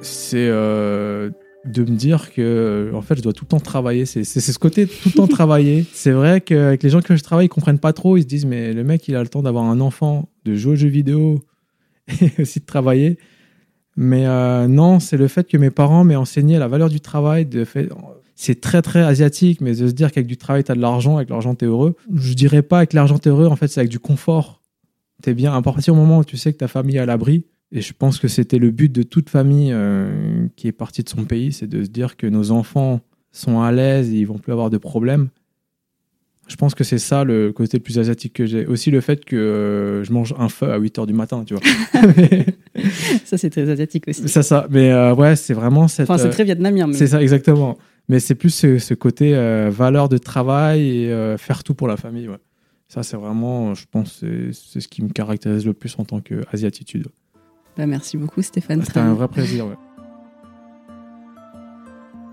c'est 0.00 0.48
euh, 0.48 1.30
de 1.64 1.82
me 1.82 1.96
dire 1.96 2.32
que 2.32 2.90
en 2.94 3.02
fait, 3.02 3.16
je 3.16 3.22
dois 3.22 3.32
tout 3.32 3.44
le 3.44 3.48
temps 3.48 3.60
travailler. 3.60 4.06
C'est 4.06 4.24
ce 4.24 4.58
côté 4.58 4.86
tout 4.86 5.08
le 5.08 5.12
temps 5.12 5.26
travailler. 5.26 5.84
C'est 5.92 6.12
vrai 6.12 6.40
qu'avec 6.40 6.82
les 6.82 6.90
gens 6.90 7.00
que 7.00 7.16
je 7.16 7.22
travaille, 7.22 7.46
ils 7.46 7.50
comprennent 7.50 7.78
pas 7.78 7.92
trop. 7.92 8.16
Ils 8.16 8.22
se 8.22 8.26
disent, 8.26 8.46
mais 8.46 8.72
le 8.72 8.84
mec, 8.84 9.06
il 9.08 9.16
a 9.16 9.22
le 9.22 9.28
temps 9.28 9.42
d'avoir 9.42 9.64
un 9.64 9.80
enfant, 9.80 10.28
de 10.44 10.54
jouer 10.54 10.72
aux 10.72 10.76
jeux 10.76 10.88
vidéo 10.88 11.44
et 12.20 12.30
aussi 12.40 12.60
de 12.60 12.66
travailler. 12.66 13.18
Mais 13.96 14.26
euh, 14.26 14.68
non, 14.68 15.00
c'est 15.00 15.16
le 15.16 15.26
fait 15.26 15.48
que 15.48 15.56
mes 15.56 15.70
parents 15.70 16.04
m'aient 16.04 16.16
enseigné 16.16 16.58
la 16.58 16.68
valeur 16.68 16.88
du 16.88 17.00
travail. 17.00 17.46
De 17.46 17.64
fait, 17.64 17.88
c'est 18.36 18.60
très 18.60 18.82
très 18.82 19.00
asiatique, 19.00 19.60
mais 19.60 19.72
de 19.72 19.88
se 19.88 19.92
dire 19.92 20.12
qu'avec 20.12 20.28
du 20.28 20.36
travail, 20.36 20.62
tu 20.62 20.70
as 20.70 20.76
de 20.76 20.80
l'argent, 20.80 21.16
avec 21.16 21.28
l'argent, 21.30 21.56
tu 21.56 21.64
es 21.64 21.68
heureux. 21.68 21.96
Je 22.14 22.34
dirais 22.34 22.62
pas 22.62 22.78
avec 22.78 22.92
l'argent, 22.92 23.18
tu 23.18 23.28
es 23.28 23.32
heureux, 23.32 23.48
en 23.48 23.56
fait, 23.56 23.66
c'est 23.66 23.80
avec 23.80 23.90
du 23.90 23.98
confort. 23.98 24.62
Tu 25.24 25.30
es 25.30 25.34
bien. 25.34 25.52
À 25.52 25.60
partir 25.62 25.94
du 25.94 26.00
moment 26.00 26.18
où 26.18 26.24
tu 26.24 26.36
sais 26.36 26.52
que 26.52 26.58
ta 26.58 26.68
famille 26.68 26.96
est 26.96 27.00
à 27.00 27.06
l'abri, 27.06 27.44
et 27.70 27.80
je 27.82 27.92
pense 27.92 28.18
que 28.18 28.28
c'était 28.28 28.58
le 28.58 28.70
but 28.70 28.90
de 28.90 29.02
toute 29.02 29.28
famille 29.28 29.70
euh, 29.72 30.46
qui 30.56 30.68
est 30.68 30.72
partie 30.72 31.02
de 31.02 31.08
son 31.08 31.24
pays, 31.24 31.52
c'est 31.52 31.66
de 31.66 31.84
se 31.84 31.90
dire 31.90 32.16
que 32.16 32.26
nos 32.26 32.50
enfants 32.50 33.00
sont 33.30 33.60
à 33.60 33.72
l'aise 33.72 34.10
et 34.12 34.16
ils 34.16 34.26
vont 34.26 34.38
plus 34.38 34.52
avoir 34.52 34.70
de 34.70 34.78
problèmes. 34.78 35.28
Je 36.46 36.56
pense 36.56 36.74
que 36.74 36.82
c'est 36.82 36.98
ça 36.98 37.24
le 37.24 37.52
côté 37.52 37.76
le 37.76 37.82
plus 37.82 37.98
asiatique 37.98 38.32
que 38.32 38.46
j'ai. 38.46 38.64
Aussi 38.64 38.90
le 38.90 39.02
fait 39.02 39.22
que 39.22 39.36
euh, 39.36 40.02
je 40.02 40.12
mange 40.14 40.34
un 40.38 40.48
feu 40.48 40.70
à 40.70 40.78
8 40.78 40.98
h 40.98 41.06
du 41.06 41.12
matin, 41.12 41.44
tu 41.44 41.52
vois. 41.52 41.62
ça, 43.26 43.36
c'est 43.36 43.50
très 43.50 43.68
asiatique 43.68 44.08
aussi. 44.08 44.26
C'est 44.26 44.42
ça. 44.42 44.66
Mais 44.70 44.90
euh, 44.90 45.14
ouais, 45.14 45.36
c'est 45.36 45.52
vraiment 45.52 45.88
cette. 45.88 46.08
Enfin, 46.08 46.16
c'est 46.16 46.30
très 46.30 46.44
vietnamien. 46.44 46.86
Mais... 46.86 46.94
C'est 46.94 47.08
ça, 47.08 47.20
exactement. 47.20 47.76
Mais 48.08 48.18
c'est 48.18 48.34
plus 48.34 48.48
ce, 48.48 48.94
côté 48.94 49.34
valeur 49.68 50.08
de 50.08 50.16
travail 50.16 51.04
et 51.04 51.34
faire 51.36 51.62
tout 51.62 51.74
pour 51.74 51.86
la 51.86 51.98
famille. 51.98 52.28
Ouais. 52.28 52.38
Ça, 52.88 53.02
c'est 53.02 53.18
vraiment, 53.18 53.74
je 53.74 53.84
pense, 53.90 54.24
c'est 54.52 54.80
ce 54.80 54.88
qui 54.88 55.04
me 55.04 55.10
caractérise 55.10 55.66
le 55.66 55.74
plus 55.74 55.94
en 55.98 56.06
tant 56.06 56.22
qu'asiatitude. 56.22 57.08
Bah, 57.78 57.86
merci 57.86 58.16
beaucoup, 58.16 58.42
Stéphane. 58.42 58.82
C'était 58.82 58.98
un 58.98 59.14
vrai 59.14 59.28
plaisir. 59.28 59.66
Ouais. 59.66 59.76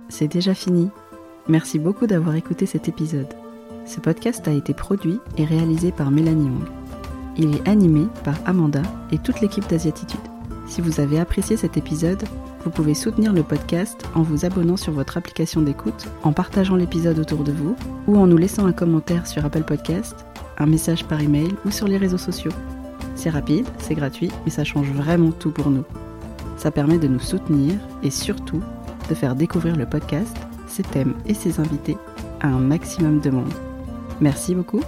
C'est 0.09 0.27
déjà 0.27 0.55
fini. 0.55 0.89
Merci 1.47 1.77
beaucoup 1.77 2.07
d'avoir 2.07 2.35
écouté 2.35 2.65
cet 2.65 2.89
épisode. 2.89 3.31
Ce 3.85 3.99
podcast 3.99 4.47
a 4.47 4.51
été 4.51 4.73
produit 4.73 5.19
et 5.37 5.45
réalisé 5.45 5.91
par 5.91 6.09
Mélanie 6.09 6.49
Hong. 6.49 6.67
Il 7.37 7.55
est 7.55 7.67
animé 7.67 8.07
par 8.23 8.35
Amanda 8.47 8.81
et 9.11 9.19
toute 9.19 9.41
l'équipe 9.41 9.67
d'Asiatitude. 9.69 10.19
Si 10.65 10.81
vous 10.81 10.99
avez 10.99 11.19
apprécié 11.19 11.57
cet 11.57 11.77
épisode, 11.77 12.23
vous 12.63 12.71
pouvez 12.71 12.95
soutenir 12.95 13.31
le 13.31 13.43
podcast 13.43 14.03
en 14.15 14.23
vous 14.23 14.45
abonnant 14.45 14.77
sur 14.77 14.93
votre 14.93 15.17
application 15.17 15.61
d'écoute, 15.61 16.07
en 16.23 16.33
partageant 16.33 16.75
l'épisode 16.75 17.19
autour 17.19 17.43
de 17.43 17.51
vous 17.51 17.75
ou 18.07 18.17
en 18.17 18.25
nous 18.25 18.37
laissant 18.37 18.65
un 18.65 18.73
commentaire 18.73 19.27
sur 19.27 19.45
Apple 19.45 19.63
Podcast, 19.63 20.25
un 20.57 20.65
message 20.65 21.05
par 21.05 21.21
email 21.21 21.53
ou 21.65 21.71
sur 21.71 21.87
les 21.87 21.97
réseaux 21.97 22.17
sociaux. 22.17 22.53
C'est 23.15 23.29
rapide, 23.29 23.67
c'est 23.79 23.95
gratuit, 23.95 24.31
mais 24.43 24.51
ça 24.51 24.63
change 24.63 24.91
vraiment 24.91 25.31
tout 25.31 25.51
pour 25.51 25.69
nous. 25.69 25.85
Ça 26.57 26.71
permet 26.71 26.97
de 26.97 27.07
nous 27.07 27.19
soutenir 27.19 27.75
et 28.03 28.11
surtout 28.11 28.61
de 29.09 29.15
faire 29.15 29.35
découvrir 29.35 29.75
le 29.75 29.85
podcast, 29.85 30.35
ses 30.67 30.83
thèmes 30.83 31.15
et 31.25 31.33
ses 31.33 31.59
invités 31.59 31.97
à 32.41 32.47
un 32.47 32.59
maximum 32.59 33.19
de 33.19 33.29
monde. 33.29 33.53
Merci 34.21 34.55
beaucoup 34.55 34.81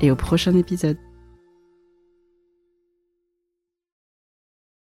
et 0.00 0.10
au 0.10 0.16
prochain 0.16 0.54
épisode. 0.54 1.07